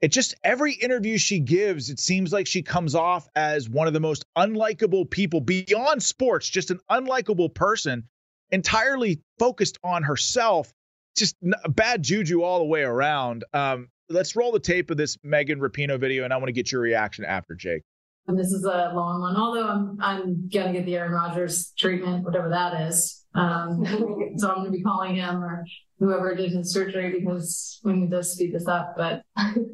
it 0.00 0.08
just 0.08 0.34
every 0.42 0.72
interview 0.72 1.18
she 1.18 1.40
gives, 1.40 1.90
it 1.90 2.00
seems 2.00 2.32
like 2.32 2.46
she 2.46 2.62
comes 2.62 2.94
off 2.94 3.26
as 3.34 3.68
one 3.68 3.86
of 3.86 3.92
the 3.92 4.00
most 4.00 4.24
unlikable 4.36 5.08
people 5.08 5.40
beyond 5.40 6.02
sports, 6.02 6.48
just 6.48 6.70
an 6.70 6.80
unlikable 6.90 7.54
person, 7.54 8.04
entirely 8.50 9.20
focused 9.38 9.78
on 9.82 10.02
herself. 10.02 10.72
Just 11.16 11.36
bad 11.68 12.02
juju 12.02 12.42
all 12.42 12.58
the 12.58 12.64
way 12.64 12.82
around. 12.82 13.44
Um, 13.52 13.88
let's 14.08 14.34
roll 14.34 14.50
the 14.50 14.58
tape 14.58 14.90
of 14.90 14.96
this 14.96 15.16
Megan 15.22 15.60
Rapinoe 15.60 15.98
video, 15.98 16.24
and 16.24 16.32
I 16.32 16.36
want 16.36 16.48
to 16.48 16.52
get 16.52 16.72
your 16.72 16.80
reaction 16.80 17.24
after, 17.24 17.54
Jake. 17.54 17.82
And 18.26 18.38
this 18.38 18.48
is 18.48 18.64
a 18.64 18.90
long 18.94 19.20
one, 19.20 19.36
although 19.36 19.68
I'm 19.68 19.98
I'm 20.00 20.48
gonna 20.48 20.72
get 20.72 20.86
the 20.86 20.96
Aaron 20.96 21.12
Rodgers 21.12 21.72
treatment, 21.78 22.24
whatever 22.24 22.48
that 22.48 22.88
is. 22.88 23.23
Um, 23.34 23.84
so 24.36 24.50
I'm 24.50 24.58
gonna 24.58 24.70
be 24.70 24.82
calling 24.82 25.16
him 25.16 25.42
or 25.42 25.64
whoever 25.98 26.34
did 26.34 26.52
his 26.52 26.72
surgery 26.72 27.18
because 27.18 27.80
we 27.84 27.94
need 27.94 28.10
to 28.10 28.22
speed 28.22 28.54
this 28.54 28.68
up. 28.68 28.94
But 28.96 29.22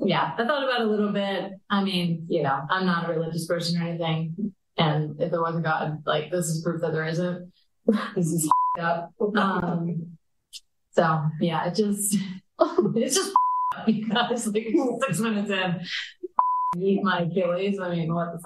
yeah, 0.05 0.33
I 0.37 0.45
thought 0.45 0.65
about 0.65 0.81
it 0.81 0.87
a 0.87 0.91
little 0.91 1.13
bit. 1.13 1.53
I 1.69 1.83
mean, 1.83 2.27
you 2.29 2.43
know, 2.43 2.61
I'm 2.71 2.87
not 2.87 3.09
a 3.09 3.13
religious 3.13 3.47
person 3.47 3.81
or 3.81 3.87
anything. 3.87 4.55
And 4.77 5.21
if 5.21 5.31
there 5.31 5.43
was 5.43 5.57
a 5.57 5.61
God, 5.61 6.03
like 6.07 6.31
this 6.31 6.47
is 6.47 6.63
proof 6.63 6.81
that 6.81 6.93
there 6.93 7.07
isn't. 7.07 7.53
this 8.17 8.27
is 8.27 8.51
up. 8.81 9.13
Um, 9.37 10.17
so 10.93 11.23
yeah, 11.41 11.67
it 11.69 11.75
just, 11.75 12.17
it's 12.97 13.17
just 13.17 13.33
because 13.87 14.47
like 14.49 14.67
six 15.07 15.21
minutes 15.21 15.51
in, 15.51 15.81
eat 16.83 17.03
my 17.03 17.23
Achilles. 17.23 17.79
I 17.79 17.91
mean, 17.91 18.15
what 18.15 18.33
the 18.33 18.43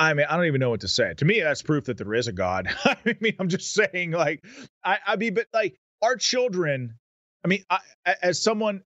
I 0.00 0.14
mean, 0.14 0.24
I 0.30 0.36
don't 0.36 0.46
even 0.46 0.60
know 0.60 0.70
what 0.70 0.80
to 0.80 0.88
say. 0.88 1.12
To 1.14 1.24
me, 1.26 1.40
that's 1.40 1.60
proof 1.60 1.84
that 1.84 1.98
there 1.98 2.14
is 2.14 2.26
a 2.26 2.32
God. 2.32 2.68
I 2.84 2.96
mean, 3.20 3.34
I'm 3.38 3.50
just 3.50 3.74
saying, 3.74 4.12
like, 4.12 4.42
I, 4.82 4.98
I 5.06 5.16
mean, 5.16 5.34
but 5.34 5.46
like, 5.52 5.78
our 6.00 6.16
children, 6.16 6.94
I 7.44 7.48
mean, 7.48 7.64
I, 7.68 7.80
as 8.22 8.42
someone 8.42 8.82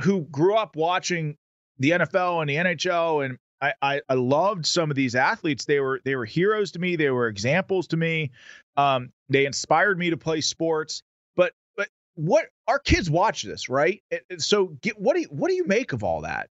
who 0.00 0.22
grew 0.22 0.56
up 0.56 0.74
watching 0.74 1.36
the 1.78 1.90
NFL 1.90 2.40
and 2.40 2.48
the 2.48 2.56
NHL, 2.56 3.26
and 3.26 3.38
I, 3.60 3.74
I, 3.82 4.00
I, 4.08 4.14
loved 4.14 4.64
some 4.64 4.90
of 4.90 4.96
these 4.96 5.14
athletes. 5.14 5.66
They 5.66 5.80
were 5.80 6.00
they 6.04 6.16
were 6.16 6.24
heroes 6.24 6.72
to 6.72 6.78
me. 6.78 6.96
They 6.96 7.10
were 7.10 7.28
examples 7.28 7.88
to 7.88 7.98
me. 7.98 8.30
Um, 8.78 9.10
they 9.28 9.44
inspired 9.44 9.98
me 9.98 10.10
to 10.10 10.16
play 10.16 10.40
sports. 10.40 11.02
But 11.36 11.52
but 11.76 11.88
what 12.14 12.46
our 12.66 12.78
kids 12.78 13.10
watch 13.10 13.42
this, 13.42 13.68
right? 13.68 14.02
So 14.38 14.68
get, 14.80 14.98
what 14.98 15.14
do 15.14 15.22
you 15.22 15.28
what 15.28 15.48
do 15.48 15.54
you 15.54 15.66
make 15.66 15.92
of 15.92 16.02
all 16.04 16.22
that? 16.22 16.48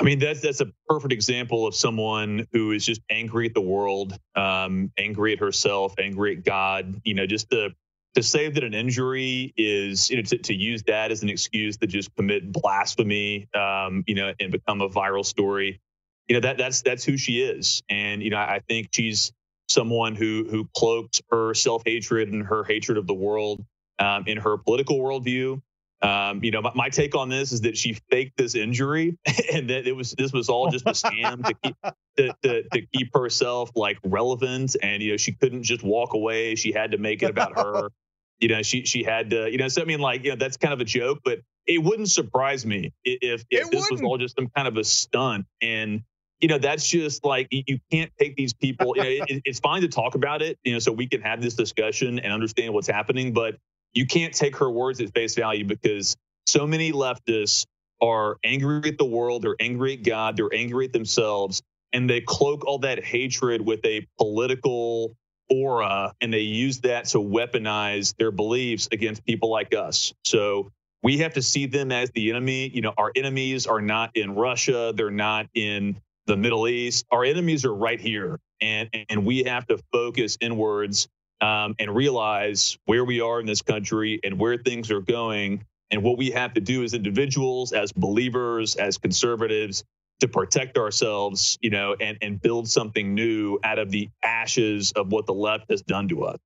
I 0.00 0.04
mean, 0.04 0.20
that's 0.20 0.40
that's 0.40 0.60
a 0.60 0.68
perfect 0.88 1.12
example 1.12 1.66
of 1.66 1.74
someone 1.74 2.46
who 2.52 2.72
is 2.72 2.86
just 2.86 3.00
angry 3.10 3.46
at 3.46 3.54
the 3.54 3.60
world, 3.60 4.16
um, 4.36 4.92
angry 4.96 5.32
at 5.32 5.40
herself, 5.40 5.94
angry 5.98 6.36
at 6.36 6.44
God. 6.44 7.00
You 7.04 7.14
know, 7.14 7.26
just 7.26 7.50
the 7.50 7.70
to 8.14 8.22
say 8.22 8.48
that 8.48 8.64
an 8.64 8.74
injury 8.74 9.52
is, 9.56 10.10
you 10.10 10.16
know, 10.16 10.22
to, 10.22 10.38
to 10.38 10.54
use 10.54 10.84
that 10.84 11.10
as 11.10 11.22
an 11.22 11.28
excuse 11.28 11.76
to 11.78 11.86
just 11.86 12.14
commit 12.16 12.50
blasphemy, 12.50 13.48
um, 13.54 14.04
you 14.06 14.14
know, 14.14 14.32
and 14.40 14.52
become 14.52 14.80
a 14.80 14.88
viral 14.88 15.24
story, 15.24 15.80
you 16.28 16.34
know, 16.34 16.40
that 16.40 16.58
that's 16.58 16.82
that's 16.82 17.04
who 17.04 17.16
she 17.16 17.42
is, 17.42 17.82
and 17.88 18.22
you 18.22 18.30
know, 18.30 18.38
I 18.38 18.60
think 18.68 18.88
she's 18.92 19.32
someone 19.68 20.14
who 20.14 20.46
who 20.48 20.68
cloaked 20.76 21.22
her 21.30 21.54
self 21.54 21.82
hatred 21.84 22.28
and 22.32 22.46
her 22.46 22.64
hatred 22.64 22.98
of 22.98 23.06
the 23.06 23.14
world 23.14 23.64
um, 23.98 24.24
in 24.26 24.38
her 24.38 24.58
political 24.58 24.98
worldview. 25.00 25.60
Um, 26.00 26.44
you 26.44 26.52
know, 26.52 26.62
my, 26.62 26.70
my, 26.74 26.88
take 26.88 27.16
on 27.16 27.28
this 27.28 27.50
is 27.50 27.62
that 27.62 27.76
she 27.76 27.94
faked 28.08 28.36
this 28.36 28.54
injury, 28.54 29.18
and 29.52 29.68
that 29.70 29.88
it 29.88 29.96
was 29.96 30.12
this 30.12 30.32
was 30.32 30.48
all 30.48 30.70
just 30.70 30.86
a 30.86 30.90
scam 30.90 31.44
to 31.44 31.54
keep 31.54 31.76
to, 32.16 32.34
to, 32.44 32.62
to, 32.68 32.86
keep 32.94 33.10
herself 33.12 33.70
like 33.74 33.98
relevant. 34.04 34.76
And 34.80 35.02
you 35.02 35.12
know, 35.12 35.16
she 35.16 35.32
couldn't 35.32 35.64
just 35.64 35.82
walk 35.82 36.14
away; 36.14 36.54
she 36.54 36.70
had 36.70 36.92
to 36.92 36.98
make 36.98 37.24
it 37.24 37.30
about 37.30 37.58
her. 37.58 37.90
you 38.38 38.46
know, 38.46 38.62
she 38.62 38.84
she 38.84 39.02
had 39.02 39.30
to. 39.30 39.50
You 39.50 39.58
know, 39.58 39.66
so 39.66 39.82
I 39.82 39.86
mean, 39.86 39.98
like 39.98 40.22
you 40.22 40.30
know, 40.30 40.36
that's 40.36 40.56
kind 40.56 40.72
of 40.72 40.80
a 40.80 40.84
joke, 40.84 41.18
but 41.24 41.40
it 41.66 41.82
wouldn't 41.82 42.10
surprise 42.10 42.64
me 42.64 42.92
if 43.04 43.44
if 43.50 43.70
this 43.70 43.90
was 43.90 44.00
all 44.00 44.18
just 44.18 44.36
some 44.36 44.48
kind 44.54 44.68
of 44.68 44.76
a 44.76 44.84
stunt. 44.84 45.46
And 45.60 46.02
you 46.40 46.46
know, 46.46 46.58
that's 46.58 46.88
just 46.88 47.24
like 47.24 47.48
you 47.50 47.80
can't 47.90 48.12
take 48.20 48.36
these 48.36 48.52
people. 48.52 48.96
You 48.96 49.02
know, 49.02 49.24
it, 49.28 49.42
it's 49.44 49.58
fine 49.58 49.82
to 49.82 49.88
talk 49.88 50.14
about 50.14 50.42
it. 50.42 50.60
You 50.62 50.74
know, 50.74 50.78
so 50.78 50.92
we 50.92 51.08
can 51.08 51.22
have 51.22 51.42
this 51.42 51.54
discussion 51.54 52.20
and 52.20 52.32
understand 52.32 52.72
what's 52.72 52.88
happening, 52.88 53.32
but 53.32 53.56
you 53.94 54.06
can't 54.06 54.34
take 54.34 54.56
her 54.56 54.70
words 54.70 55.00
at 55.00 55.12
face 55.14 55.34
value 55.34 55.64
because 55.64 56.16
so 56.46 56.66
many 56.66 56.92
leftists 56.92 57.66
are 58.00 58.36
angry 58.44 58.88
at 58.88 58.98
the 58.98 59.04
world, 59.04 59.42
they're 59.42 59.56
angry 59.60 59.94
at 59.94 60.04
God, 60.04 60.36
they're 60.36 60.54
angry 60.54 60.86
at 60.86 60.92
themselves, 60.92 61.62
and 61.92 62.08
they 62.08 62.20
cloak 62.20 62.64
all 62.66 62.78
that 62.80 63.04
hatred 63.04 63.60
with 63.60 63.84
a 63.84 64.06
political 64.18 65.16
aura 65.50 66.14
and 66.20 66.32
they 66.32 66.40
use 66.40 66.80
that 66.80 67.06
to 67.06 67.18
weaponize 67.18 68.14
their 68.16 68.30
beliefs 68.30 68.88
against 68.92 69.24
people 69.24 69.50
like 69.50 69.74
us. 69.74 70.12
So 70.24 70.70
we 71.02 71.18
have 71.18 71.34
to 71.34 71.42
see 71.42 71.66
them 71.66 71.92
as 71.92 72.10
the 72.10 72.30
enemy. 72.30 72.68
You 72.68 72.82
know, 72.82 72.92
our 72.98 73.12
enemies 73.16 73.66
are 73.66 73.80
not 73.80 74.16
in 74.16 74.34
Russia, 74.34 74.92
they're 74.94 75.10
not 75.10 75.46
in 75.54 76.00
the 76.26 76.36
Middle 76.36 76.68
East. 76.68 77.06
Our 77.10 77.24
enemies 77.24 77.64
are 77.64 77.74
right 77.74 78.00
here. 78.00 78.38
And 78.60 78.90
and 79.08 79.24
we 79.24 79.44
have 79.44 79.66
to 79.68 79.78
focus 79.92 80.36
inwards 80.40 81.08
um, 81.40 81.74
and 81.78 81.94
realize 81.94 82.78
where 82.86 83.04
we 83.04 83.20
are 83.20 83.40
in 83.40 83.46
this 83.46 83.62
country 83.62 84.20
and 84.24 84.38
where 84.38 84.56
things 84.56 84.90
are 84.90 85.00
going 85.00 85.64
and 85.90 86.02
what 86.02 86.18
we 86.18 86.30
have 86.30 86.54
to 86.54 86.60
do 86.60 86.82
as 86.84 86.94
individuals, 86.94 87.72
as 87.72 87.92
believers, 87.92 88.76
as 88.76 88.98
conservatives 88.98 89.84
to 90.20 90.28
protect 90.28 90.76
ourselves, 90.76 91.58
you 91.60 91.70
know, 91.70 91.94
and, 92.00 92.18
and 92.22 92.40
build 92.40 92.68
something 92.68 93.14
new 93.14 93.58
out 93.62 93.78
of 93.78 93.90
the 93.90 94.08
ashes 94.22 94.92
of 94.92 95.12
what 95.12 95.26
the 95.26 95.34
left 95.34 95.70
has 95.70 95.82
done 95.82 96.08
to 96.08 96.24
us. 96.24 96.38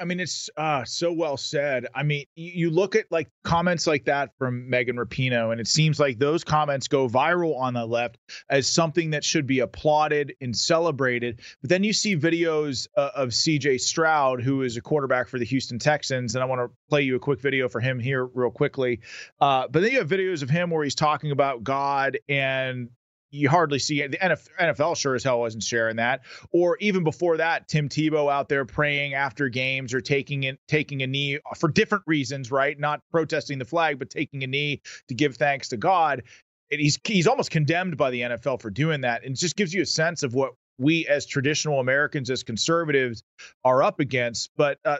I 0.00 0.04
mean, 0.04 0.20
it's 0.20 0.48
uh, 0.56 0.84
so 0.84 1.12
well 1.12 1.36
said. 1.36 1.86
I 1.94 2.02
mean, 2.02 2.24
you, 2.36 2.52
you, 2.54 2.70
look 2.70 2.94
at 2.94 3.06
like 3.10 3.28
comments 3.42 3.86
like 3.86 4.04
that 4.04 4.30
from 4.38 4.68
Megan 4.70 4.96
Rapinoe, 4.96 5.50
and 5.50 5.60
it 5.60 5.66
seems 5.66 5.98
like 5.98 6.18
those 6.18 6.44
comments 6.44 6.86
go 6.86 7.08
viral 7.08 7.58
on 7.58 7.74
the 7.74 7.84
left 7.84 8.18
as 8.48 8.68
something 8.68 9.10
that 9.10 9.24
should 9.24 9.46
be 9.46 9.60
applauded 9.60 10.34
and 10.40 10.56
celebrated. 10.56 11.40
But 11.60 11.70
then 11.70 11.84
you 11.84 11.92
see 11.92 12.16
videos 12.16 12.86
uh, 12.96 13.10
of 13.14 13.30
CJ 13.30 13.80
Stroud, 13.80 14.42
who 14.42 14.62
is 14.62 14.76
a 14.76 14.80
quarterback 14.80 15.28
for 15.28 15.38
the 15.38 15.44
Houston 15.46 15.78
Texans, 15.78 16.34
and 16.34 16.42
I 16.42 16.46
want 16.46 16.60
to 16.60 16.70
play 16.88 17.02
you 17.02 17.16
a 17.16 17.20
quick 17.20 17.40
video 17.40 17.68
for 17.68 17.80
him 17.80 17.98
here, 17.98 18.26
real 18.26 18.50
quickly. 18.50 19.00
Uh, 19.40 19.66
but 19.68 19.82
then 19.82 19.90
you 19.90 19.98
have 19.98 20.08
videos 20.08 20.42
of 20.42 20.50
him 20.50 20.70
where 20.70 20.84
he's 20.84 20.94
talking 20.94 21.32
about 21.32 21.64
God 21.64 22.18
and 22.28 22.90
you 23.30 23.48
hardly 23.48 23.78
see 23.78 24.02
it. 24.02 24.12
The 24.12 24.18
NFL 24.18 24.96
sure 24.96 25.14
as 25.14 25.24
hell 25.24 25.40
wasn't 25.40 25.62
sharing 25.62 25.96
that. 25.96 26.22
Or 26.50 26.76
even 26.80 27.04
before 27.04 27.36
that, 27.38 27.68
Tim 27.68 27.88
Tebow 27.88 28.30
out 28.30 28.48
there 28.48 28.64
praying 28.64 29.14
after 29.14 29.48
games 29.48 29.94
or 29.94 30.00
taking 30.00 30.44
it, 30.44 30.58
taking 30.68 31.02
a 31.02 31.06
knee 31.06 31.38
for 31.56 31.68
different 31.68 32.04
reasons, 32.06 32.50
right? 32.50 32.78
Not 32.78 33.02
protesting 33.10 33.58
the 33.58 33.64
flag, 33.64 33.98
but 33.98 34.10
taking 34.10 34.44
a 34.44 34.46
knee 34.46 34.80
to 35.08 35.14
give 35.14 35.36
thanks 35.36 35.68
to 35.68 35.76
God. 35.76 36.22
And 36.70 36.80
he's 36.80 36.98
he's 37.04 37.26
almost 37.26 37.50
condemned 37.50 37.96
by 37.96 38.10
the 38.10 38.20
NFL 38.22 38.60
for 38.60 38.70
doing 38.70 39.00
that, 39.02 39.24
and 39.24 39.32
it 39.34 39.38
just 39.38 39.56
gives 39.56 39.72
you 39.72 39.82
a 39.82 39.86
sense 39.86 40.22
of 40.22 40.34
what 40.34 40.52
we 40.78 41.06
as 41.06 41.26
traditional 41.26 41.80
Americans, 41.80 42.30
as 42.30 42.42
conservatives, 42.42 43.22
are 43.64 43.82
up 43.82 44.00
against. 44.00 44.50
But 44.56 44.78
uh, 44.84 44.98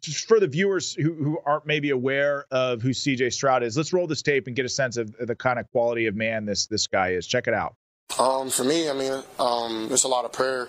just 0.00 0.26
for 0.26 0.40
the 0.40 0.46
viewers 0.46 0.94
who, 0.94 1.14
who 1.14 1.38
aren't 1.44 1.66
maybe 1.66 1.90
aware 1.90 2.46
of 2.50 2.82
who 2.82 2.90
CJ 2.90 3.32
Stroud 3.32 3.62
is, 3.62 3.76
let's 3.76 3.92
roll 3.92 4.06
this 4.06 4.22
tape 4.22 4.46
and 4.46 4.56
get 4.56 4.64
a 4.64 4.68
sense 4.68 4.96
of 4.96 5.14
the 5.18 5.34
kind 5.34 5.58
of 5.58 5.70
quality 5.70 6.06
of 6.06 6.14
man 6.14 6.44
this 6.44 6.66
this 6.66 6.86
guy 6.86 7.10
is. 7.10 7.26
Check 7.26 7.48
it 7.48 7.54
out. 7.54 7.76
Um, 8.18 8.50
for 8.50 8.64
me, 8.64 8.90
I 8.90 8.94
mean, 8.94 9.22
um, 9.38 9.88
it's 9.92 10.02
a 10.02 10.08
lot 10.08 10.24
of 10.24 10.32
prayer, 10.32 10.68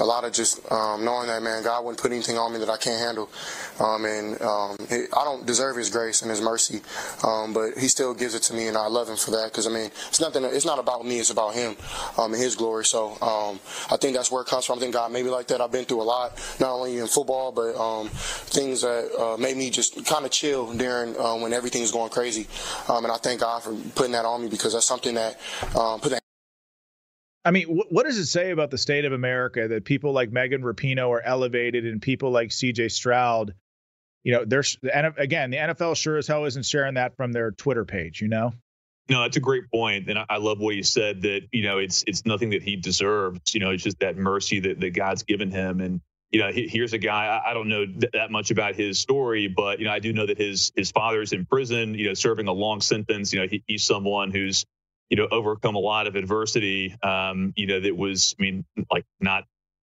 a 0.00 0.04
lot 0.04 0.24
of 0.24 0.32
just 0.32 0.60
um, 0.70 1.02
knowing 1.02 1.28
that, 1.28 1.42
man, 1.42 1.62
God 1.62 1.82
wouldn't 1.82 2.00
put 2.00 2.12
anything 2.12 2.36
on 2.36 2.52
me 2.52 2.58
that 2.58 2.68
I 2.68 2.76
can't 2.76 3.00
handle. 3.00 3.30
Um, 3.78 4.04
and 4.04 4.40
um, 4.42 4.76
it, 4.90 5.08
I 5.16 5.24
don't 5.24 5.46
deserve 5.46 5.76
His 5.76 5.88
grace 5.88 6.20
and 6.20 6.30
His 6.30 6.42
mercy, 6.42 6.82
um, 7.24 7.54
but 7.54 7.78
He 7.78 7.88
still 7.88 8.12
gives 8.12 8.34
it 8.34 8.42
to 8.44 8.54
me, 8.54 8.68
and 8.68 8.76
I 8.76 8.88
love 8.88 9.08
Him 9.08 9.16
for 9.16 9.30
that. 9.30 9.50
Because 9.50 9.66
I 9.66 9.70
mean, 9.70 9.86
it's 10.08 10.20
nothing. 10.20 10.44
It's 10.44 10.66
not 10.66 10.78
about 10.78 11.06
me. 11.06 11.18
It's 11.18 11.30
about 11.30 11.54
Him 11.54 11.74
and 12.18 12.34
His 12.34 12.54
glory. 12.54 12.84
So 12.84 13.16
I 13.90 13.96
think 13.96 14.14
that's 14.14 14.30
where 14.30 14.42
it 14.42 14.48
comes 14.48 14.66
from. 14.66 14.78
I 14.78 14.80
think 14.80 14.92
God 14.92 15.10
made 15.10 15.24
me 15.24 15.30
like 15.30 15.46
that. 15.48 15.62
I've 15.62 15.72
been 15.72 15.86
through 15.86 16.02
a 16.02 16.04
lot, 16.04 16.38
not 16.60 16.70
only 16.70 16.98
in 16.98 17.06
football, 17.06 17.50
but 17.50 17.72
things 18.50 18.82
that 18.82 19.10
uh, 19.18 19.36
made 19.38 19.56
me 19.56 19.70
just 19.70 20.04
kind 20.04 20.26
of 20.26 20.30
chill 20.30 20.72
during 20.74 21.16
uh, 21.18 21.36
when 21.36 21.54
everything's 21.54 21.92
going 21.92 22.10
crazy. 22.10 22.46
And 22.88 23.06
I 23.06 23.16
thank 23.16 23.40
God 23.40 23.62
for 23.62 23.74
putting 23.94 24.12
that 24.12 24.26
on 24.26 24.42
me 24.42 24.48
because 24.48 24.74
that's 24.74 24.86
something 24.86 25.14
that 25.14 25.40
um, 25.74 26.00
put 26.00 26.10
that 26.10 26.19
I 27.44 27.50
mean, 27.50 27.66
wh- 27.66 27.90
what 27.92 28.06
does 28.06 28.18
it 28.18 28.26
say 28.26 28.50
about 28.50 28.70
the 28.70 28.78
state 28.78 29.04
of 29.04 29.12
America 29.12 29.68
that 29.68 29.84
people 29.84 30.12
like 30.12 30.30
Megan 30.30 30.62
Rapinoe 30.62 31.08
are 31.08 31.22
elevated 31.22 31.86
and 31.86 32.00
people 32.00 32.30
like 32.30 32.50
CJ 32.50 32.90
Stroud, 32.90 33.54
you 34.22 34.32
know, 34.32 34.44
there's 34.44 34.76
and 34.92 35.14
again, 35.16 35.50
the 35.50 35.56
NFL 35.56 35.96
sure 35.96 36.18
as 36.18 36.26
hell 36.26 36.44
isn't 36.44 36.66
sharing 36.66 36.94
that 36.94 37.16
from 37.16 37.32
their 37.32 37.50
Twitter 37.50 37.84
page, 37.84 38.20
you 38.20 38.28
know? 38.28 38.52
No, 39.08 39.24
it's 39.24 39.36
a 39.36 39.40
great 39.40 39.68
point, 39.72 40.08
and 40.08 40.20
I 40.28 40.36
love 40.36 40.60
what 40.60 40.76
you 40.76 40.84
said. 40.84 41.22
That 41.22 41.40
you 41.50 41.64
know, 41.64 41.78
it's 41.78 42.04
it's 42.06 42.24
nothing 42.24 42.50
that 42.50 42.62
he 42.62 42.76
deserves. 42.76 43.52
You 43.52 43.58
know, 43.58 43.70
it's 43.70 43.82
just 43.82 43.98
that 43.98 44.16
mercy 44.16 44.60
that, 44.60 44.78
that 44.78 44.90
God's 44.90 45.24
given 45.24 45.50
him. 45.50 45.80
And 45.80 46.00
you 46.30 46.38
know, 46.38 46.52
he, 46.52 46.68
here's 46.68 46.92
a 46.92 46.98
guy. 46.98 47.40
I, 47.44 47.52
don't 47.52 47.68
know 47.68 47.86
th- 47.86 48.12
that 48.12 48.30
much 48.30 48.52
about 48.52 48.76
his 48.76 49.00
story, 49.00 49.48
but 49.48 49.80
you 49.80 49.86
know, 49.86 49.90
I 49.90 49.98
do 49.98 50.12
know 50.12 50.26
that 50.26 50.38
his 50.38 50.70
his 50.76 50.92
father's 50.92 51.32
in 51.32 51.44
prison. 51.44 51.94
You 51.94 52.08
know, 52.08 52.14
serving 52.14 52.46
a 52.46 52.52
long 52.52 52.80
sentence. 52.80 53.32
You 53.32 53.40
know, 53.40 53.48
he, 53.48 53.64
he's 53.66 53.82
someone 53.82 54.30
who's 54.30 54.64
you 55.10 55.16
know, 55.16 55.28
overcome 55.30 55.74
a 55.74 55.80
lot 55.80 56.06
of 56.06 56.14
adversity. 56.14 56.96
Um, 57.02 57.52
you 57.56 57.66
know, 57.66 57.80
that 57.80 57.96
was, 57.96 58.34
I 58.38 58.42
mean, 58.42 58.64
like 58.90 59.04
not, 59.20 59.44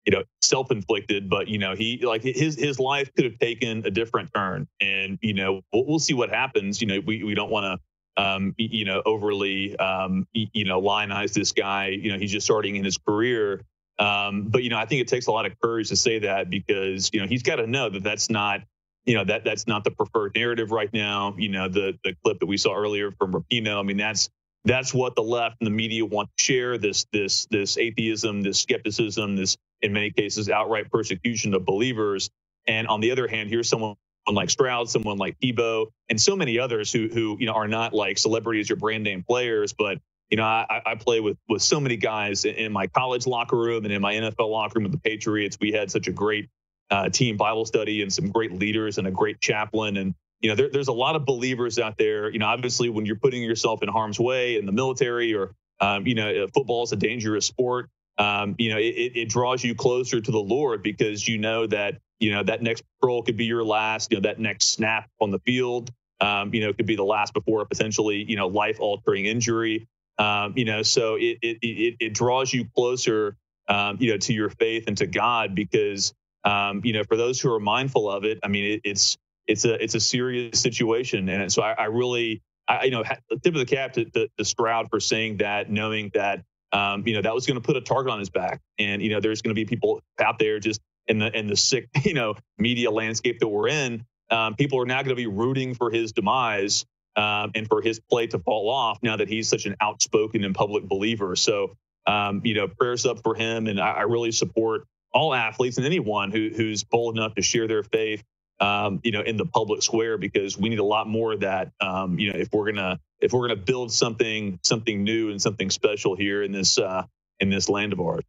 you 0.07 0.13
know, 0.13 0.23
self-inflicted, 0.41 1.29
but 1.29 1.49
you 1.49 1.59
know, 1.59 1.75
he 1.75 1.99
like 2.07 2.23
his 2.23 2.55
his 2.55 2.79
life 2.81 3.13
could 3.15 3.27
have 3.27 3.39
taken 3.39 3.85
a 3.85 3.91
different 3.91 4.31
turn, 4.35 4.67
and 4.81 5.19
you 5.21 5.35
know, 5.35 5.61
we'll, 5.73 5.85
we'll 5.87 5.99
see 5.99 6.15
what 6.15 6.31
happens. 6.31 6.81
You 6.81 6.87
know, 6.87 7.01
we 7.05 7.23
we 7.25 7.35
don't 7.35 7.51
want 7.51 7.65
to. 7.65 7.85
Um, 8.17 8.53
you 8.59 8.85
know, 8.85 9.01
overly, 9.07 9.77
um, 9.77 10.27
you 10.33 10.65
know, 10.65 10.81
lionize 10.81 11.35
this 11.35 11.53
guy. 11.53 11.89
You 11.91 12.11
know, 12.11 12.19
he's 12.19 12.33
just 12.33 12.45
starting 12.45 12.75
in 12.75 12.85
his 12.85 12.99
career. 12.99 13.63
Um, 14.01 14.49
but 14.49 14.65
you 14.65 14.71
know, 14.71 14.77
I 14.79 14.87
think 14.87 15.03
it 15.03 15.07
takes 15.07 15.29
a 15.29 15.31
lot 15.31 15.47
of 15.47 15.53
courage 15.61 15.91
to 15.91 15.97
say 15.97 16.19
that 16.21 16.51
because 16.51 17.11
you 17.13 17.21
know 17.21 17.29
he's 17.29 17.45
got 17.45 17.57
to 17.57 17.67
know 17.69 17.89
that 17.89 18.03
that's 18.03 18.29
not 18.29 18.63
you 19.05 19.15
know 19.15 19.25
that 19.25 19.45
that's 19.45 19.67
not 19.67 19.85
the 19.85 19.91
preferred 19.91 20.33
narrative 20.35 20.73
right 20.73 20.93
now. 20.93 21.35
You 21.39 21.49
know, 21.49 21.69
the 21.69 21.99
the 22.03 22.15
clip 22.25 22.41
that 22.41 22.47
we 22.47 22.57
saw 22.57 22.75
earlier 22.75 23.13
from 23.13 23.33
Rapinoe. 23.33 23.79
I 23.79 23.83
mean, 23.83 23.97
that's 23.97 24.29
that's 24.65 24.93
what 24.93 25.15
the 25.17 25.23
left 25.23 25.57
and 25.61 25.67
the 25.67 25.71
media 25.71 26.05
want 26.05 26.29
to 26.37 26.45
share 26.45 26.79
this 26.79 27.07
this 27.13 27.47
this 27.51 27.79
atheism 27.79 28.43
this 28.43 28.61
skepticism 28.61 29.37
this 29.37 29.57
in 29.83 29.93
many 29.93 30.11
cases 30.11 30.51
outright 30.51 30.91
persecution 30.91 31.55
of 31.55 31.65
believers 31.65 32.31
and 32.67 32.87
on 32.89 33.01
the 33.01 33.11
other 33.11 33.29
hand 33.29 33.49
here's 33.51 33.69
someone 33.69 33.97
like 34.35 34.51
Stroud, 34.51 34.91
someone 34.91 35.19
like 35.19 35.39
Tebow, 35.41 35.87
and 36.09 36.21
so 36.21 36.37
many 36.37 36.59
others 36.59 36.93
who 36.93 37.09
who 37.09 37.37
you 37.41 37.47
know 37.47 37.53
are 37.53 37.69
not 37.69 37.93
like 37.95 38.19
celebrities 38.19 38.71
or 38.71 38.77
brand 38.77 39.05
name 39.05 39.25
players, 39.27 39.73
but 39.73 39.99
you 40.31 40.37
know 40.37 40.45
I, 40.45 40.83
I 40.85 40.95
play 40.97 41.21
with 41.21 41.37
with 41.49 41.63
so 41.63 41.81
many 41.81 41.97
guys 41.97 42.45
in 42.45 42.73
my 42.73 42.87
college 42.87 43.27
locker 43.27 43.57
room 43.57 43.85
and 43.85 43.93
in 43.93 44.03
my 44.03 44.15
NFL 44.15 44.51
locker 44.51 44.79
room 44.79 44.85
with 44.85 44.93
the 44.93 45.01
Patriots. 45.01 45.59
We 45.61 45.73
had 45.73 45.91
such 45.91 46.09
a 46.09 46.13
great 46.13 46.49
uh, 46.91 47.09
team 47.11 47.37
Bible 47.37 47.65
study 47.65 48.03
and 48.03 48.13
some 48.13 48.31
great 48.31 48.53
leaders 48.53 48.99
and 48.99 49.07
a 49.07 49.11
great 49.11 49.41
chaplain, 49.41 49.97
and 49.97 50.15
you 50.41 50.49
know, 50.49 50.55
there, 50.55 50.69
there's 50.73 50.89
a 50.89 50.93
lot 50.93 51.17
of 51.17 51.25
believers 51.25 51.79
out 51.79 51.99
there. 51.99 52.31
You 52.31 52.39
know, 52.39 52.47
obviously, 52.47 52.89
when 52.89 53.07
you're 53.07 53.17
putting 53.17 53.43
yourself 53.43 53.83
in 53.83 53.89
harm's 53.89 54.21
way 54.21 54.57
in 54.57 54.67
the 54.67 54.73
military 54.73 55.35
or, 55.35 55.55
um, 55.81 56.07
you 56.07 56.15
know, 56.15 56.47
football 56.55 56.85
is 56.85 56.93
a 56.93 56.97
dangerous 56.97 57.47
sport. 57.47 57.89
Um, 58.19 58.57
you 58.59 58.71
know, 58.71 58.79
it, 58.79 59.13
it 59.15 59.29
draws 59.29 59.63
you 59.63 59.75
closer 59.75 60.21
to 60.21 60.31
the 60.31 60.39
Lord 60.39 60.83
because 60.83 61.27
you 61.27 61.39
know 61.39 61.67
that, 61.69 61.99
you 62.19 62.33
know, 62.33 62.43
that 62.43 62.63
next 62.63 62.83
patrol 63.01 63.23
could 63.23 63.37
be 63.37 63.45
your 63.45 63.63
last, 63.65 64.11
you 64.11 64.17
know, 64.17 64.23
that 64.23 64.41
next 64.41 64.71
snap 64.71 65.09
on 65.21 65.31
the 65.31 65.39
field, 65.41 65.91
um, 66.21 66.53
you 66.53 66.61
know, 66.61 66.73
could 66.73 66.87
be 66.87 66.97
the 66.97 67.05
last 67.05 67.33
before 67.33 67.63
a 67.63 67.67
potentially, 67.67 68.25
you 68.29 68.35
know, 68.35 68.49
life 68.49 68.81
altering 68.81 69.27
injury. 69.27 69.87
Um, 70.19 70.55
you 70.57 70.65
know, 70.65 70.83
so 70.83 71.15
it, 71.15 71.39
it, 71.43 71.59
it, 71.63 71.97
it 72.01 72.15
draws 72.15 72.53
you 72.53 72.65
closer, 72.75 73.37
um, 73.69 73.99
you 74.01 74.11
know, 74.11 74.19
to 74.19 74.33
your 74.33 74.51
faith 74.51 74.89
and 74.89 74.99
to 74.99 75.07
God 75.07 75.55
because, 75.55 76.13
um, 76.45 76.81
you 76.83 76.93
know, 76.93 77.05
for 77.05 77.17
those 77.17 77.41
who 77.41 77.53
are 77.53 77.61
mindful 77.61 78.11
of 78.11 78.25
it, 78.25 78.41
I 78.43 78.49
mean, 78.49 78.65
it, 78.65 78.81
it's, 78.83 79.17
it's 79.49 79.65
a 79.65 79.83
it's 79.83 79.95
a 79.95 80.01
serious 80.01 80.61
situation, 80.61 81.29
and 81.29 81.51
so 81.51 81.63
I, 81.63 81.73
I 81.73 81.85
really, 81.85 82.43
I 82.69 82.85
you 82.85 82.91
know, 82.91 83.03
tip 83.03 83.55
of 83.55 83.55
the 83.55 83.67
cap 83.67 83.95
to, 83.95 84.05
to 84.05 84.45
Stroud 84.45 84.89
for 84.91 85.01
saying 85.01 85.39
that, 85.39 85.71
knowing 85.71 86.11
that 86.15 86.45
um, 86.73 87.05
you 87.07 87.15
know 87.15 87.23
that 87.23 87.35
was 87.35 87.47
going 87.47 87.61
to 87.61 87.67
put 87.67 87.77
a 87.77 87.81
target 87.81 88.13
on 88.13 88.19
his 88.19 88.31
back, 88.31 88.61
and 88.79 89.03
you 89.03 89.11
know 89.11 89.21
there's 89.21 89.43
going 89.43 89.55
to 89.55 89.59
be 89.59 89.65
people 89.65 90.03
out 90.21 90.39
there 90.39 90.61
just 90.61 90.81
in 91.07 91.19
the 91.19 91.37
in 91.37 91.47
the 91.47 91.57
sick 91.57 91.89
you 92.05 92.15
know 92.15 92.35
media 92.59 92.91
landscape 92.91 93.41
that 93.41 93.49
we're 93.49 93.69
in. 93.69 94.05
Um, 94.31 94.55
people 94.55 94.79
are 94.81 94.87
now 94.87 94.99
going 94.99 95.09
to 95.09 95.15
be 95.15 95.27
rooting 95.27 95.75
for 95.75 95.91
his 95.91 96.13
demise 96.13 96.85
um, 97.17 97.53
and 97.55 97.67
for 97.67 97.81
his 97.81 97.99
play 97.99 98.27
to 98.27 98.39
fall 98.39 98.69
off 98.69 98.99
now 99.03 99.17
that 99.17 99.29
he's 99.29 99.49
such 99.49 99.65
an 99.65 99.75
outspoken 99.81 100.45
and 100.45 100.55
public 100.55 100.85
believer. 100.85 101.35
So 101.35 101.75
um, 102.07 102.43
you 102.45 102.55
know, 102.55 102.69
prayers 102.69 103.07
up 103.07 103.23
for 103.23 103.35
him, 103.35 103.67
and 103.67 103.81
I, 103.81 103.93
I 103.93 104.03
really 104.03 104.33
support 104.33 104.87
all 105.13 105.35
athletes 105.35 105.79
and 105.79 105.87
anyone 105.87 106.31
who, 106.31 106.51
who's 106.55 106.85
bold 106.85 107.17
enough 107.17 107.35
to 107.37 107.43
share 107.43 107.67
their 107.67 107.83
faith 107.83 108.23
um, 108.61 109.01
you 109.05 109.13
know, 109.13 109.23
in 109.23 109.37
the 109.37 109.47
public 109.47 109.83
square 109.83 110.19
because 110.19 110.59
we 110.59 110.69
need 110.69 110.79
a 110.81 110.85
lot 110.85 111.09
more 111.09 111.33
of 111.33 111.41
that. 111.41 111.73
Um, 111.81 112.19
you 112.19 112.33
know, 112.33 112.39
if 112.39 112.49
we're 112.53 112.73
gonna 112.73 113.01
if 113.21 113.33
we're 113.33 113.49
gonna 113.49 113.57
build 113.61 113.93
something 113.93 114.59
something 114.65 115.05
new 115.05 115.31
and 115.31 115.41
something 115.41 115.71
special 115.71 116.17
here 116.17 116.43
in 116.43 116.53
this 116.53 116.79
uh, 116.79 117.05
in 117.41 117.51
this 117.51 117.69
land 117.69 117.93
of 117.93 118.01
ours 118.01 118.25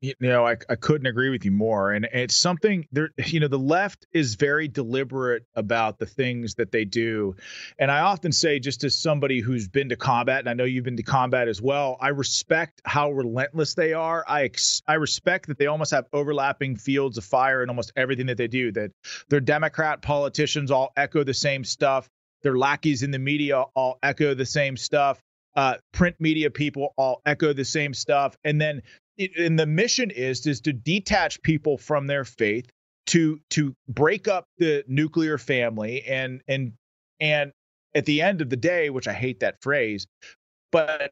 you 0.00 0.14
know 0.20 0.46
I, 0.46 0.56
I 0.68 0.76
couldn't 0.76 1.06
agree 1.06 1.30
with 1.30 1.44
you 1.44 1.50
more. 1.50 1.92
And 1.92 2.08
it's 2.12 2.36
something 2.36 2.86
there 2.92 3.10
you 3.26 3.40
know 3.40 3.48
the 3.48 3.58
left 3.58 4.06
is 4.12 4.34
very 4.34 4.68
deliberate 4.68 5.44
about 5.54 5.98
the 5.98 6.06
things 6.06 6.54
that 6.54 6.72
they 6.72 6.84
do. 6.84 7.36
And 7.78 7.90
i 7.90 8.00
often 8.00 8.32
say 8.32 8.58
just 8.58 8.84
as 8.84 8.96
somebody 8.96 9.40
who's 9.40 9.68
been 9.68 9.90
to 9.90 9.96
combat 9.96 10.40
and 10.40 10.48
i 10.48 10.54
know 10.54 10.64
you've 10.64 10.84
been 10.84 10.96
to 10.96 11.02
combat 11.02 11.48
as 11.48 11.60
well 11.60 11.96
i 12.00 12.08
respect 12.08 12.80
how 12.84 13.10
relentless 13.12 13.74
they 13.74 13.92
are. 13.92 14.24
I 14.26 14.44
ex- 14.44 14.82
i 14.86 14.94
respect 14.94 15.48
that 15.48 15.58
they 15.58 15.66
almost 15.66 15.90
have 15.92 16.06
overlapping 16.12 16.76
fields 16.76 17.18
of 17.18 17.24
fire 17.24 17.62
in 17.62 17.68
almost 17.68 17.92
everything 17.96 18.26
that 18.26 18.38
they 18.38 18.48
do 18.48 18.72
that 18.72 18.90
their 19.28 19.40
democrat 19.40 20.02
politicians 20.02 20.70
all 20.70 20.92
echo 20.96 21.24
the 21.24 21.34
same 21.34 21.64
stuff. 21.64 22.08
Their 22.42 22.56
lackeys 22.56 23.02
in 23.02 23.10
the 23.10 23.18
media 23.18 23.64
all 23.74 23.98
echo 24.02 24.34
the 24.34 24.46
same 24.46 24.76
stuff 24.76 25.20
uh, 25.56 25.74
print 25.92 26.16
media 26.20 26.50
people 26.50 26.94
all 26.96 27.22
echo 27.26 27.52
the 27.52 27.64
same 27.64 27.94
stuff. 27.94 28.36
And 28.44 28.60
then 28.60 28.82
and 29.38 29.58
the 29.58 29.66
mission 29.66 30.10
is 30.10 30.46
is 30.46 30.60
to 30.62 30.72
detach 30.72 31.42
people 31.42 31.76
from 31.76 32.06
their 32.06 32.24
faith 32.24 32.70
to 33.06 33.40
to 33.50 33.74
break 33.88 34.28
up 34.28 34.46
the 34.58 34.84
nuclear 34.86 35.38
family 35.38 36.02
and 36.04 36.42
and 36.48 36.72
and 37.18 37.52
at 37.94 38.04
the 38.04 38.22
end 38.22 38.40
of 38.40 38.48
the 38.48 38.56
day 38.56 38.88
which 38.90 39.08
i 39.08 39.12
hate 39.12 39.40
that 39.40 39.60
phrase 39.62 40.06
but 40.70 41.10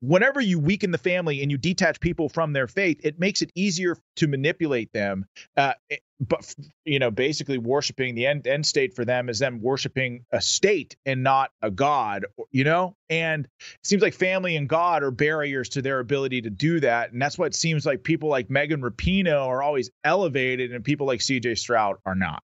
whenever 0.00 0.40
you 0.40 0.58
weaken 0.58 0.90
the 0.90 0.98
family 0.98 1.42
and 1.42 1.50
you 1.50 1.58
detach 1.58 2.00
people 2.00 2.28
from 2.28 2.52
their 2.52 2.66
faith, 2.66 3.00
it 3.04 3.18
makes 3.18 3.42
it 3.42 3.50
easier 3.54 3.96
to 4.16 4.26
manipulate 4.26 4.92
them. 4.92 5.26
Uh, 5.56 5.74
eh, 5.90 5.96
but 6.20 6.54
you 6.84 6.98
know, 6.98 7.10
basically, 7.10 7.56
worshiping 7.58 8.14
the 8.14 8.26
end 8.26 8.46
end 8.46 8.66
state 8.66 8.94
for 8.94 9.04
them 9.04 9.28
is 9.28 9.38
them 9.38 9.60
worshiping 9.62 10.24
a 10.32 10.40
state 10.40 10.96
and 11.06 11.22
not 11.22 11.50
a 11.62 11.70
god. 11.70 12.26
You 12.50 12.64
know, 12.64 12.96
and 13.08 13.46
it 13.60 13.86
seems 13.86 14.02
like 14.02 14.14
family 14.14 14.56
and 14.56 14.68
God 14.68 15.02
are 15.02 15.10
barriers 15.10 15.70
to 15.70 15.82
their 15.82 15.98
ability 15.98 16.42
to 16.42 16.50
do 16.50 16.80
that, 16.80 17.12
and 17.12 17.22
that's 17.22 17.38
what 17.38 17.46
it 17.46 17.54
seems 17.54 17.86
like 17.86 18.02
people 18.02 18.28
like 18.28 18.50
Megan 18.50 18.82
Rapinoe 18.82 19.46
are 19.46 19.62
always 19.62 19.90
elevated, 20.04 20.72
and 20.72 20.84
people 20.84 21.06
like 21.06 21.22
C.J. 21.22 21.54
Stroud 21.54 21.96
are 22.04 22.14
not. 22.14 22.42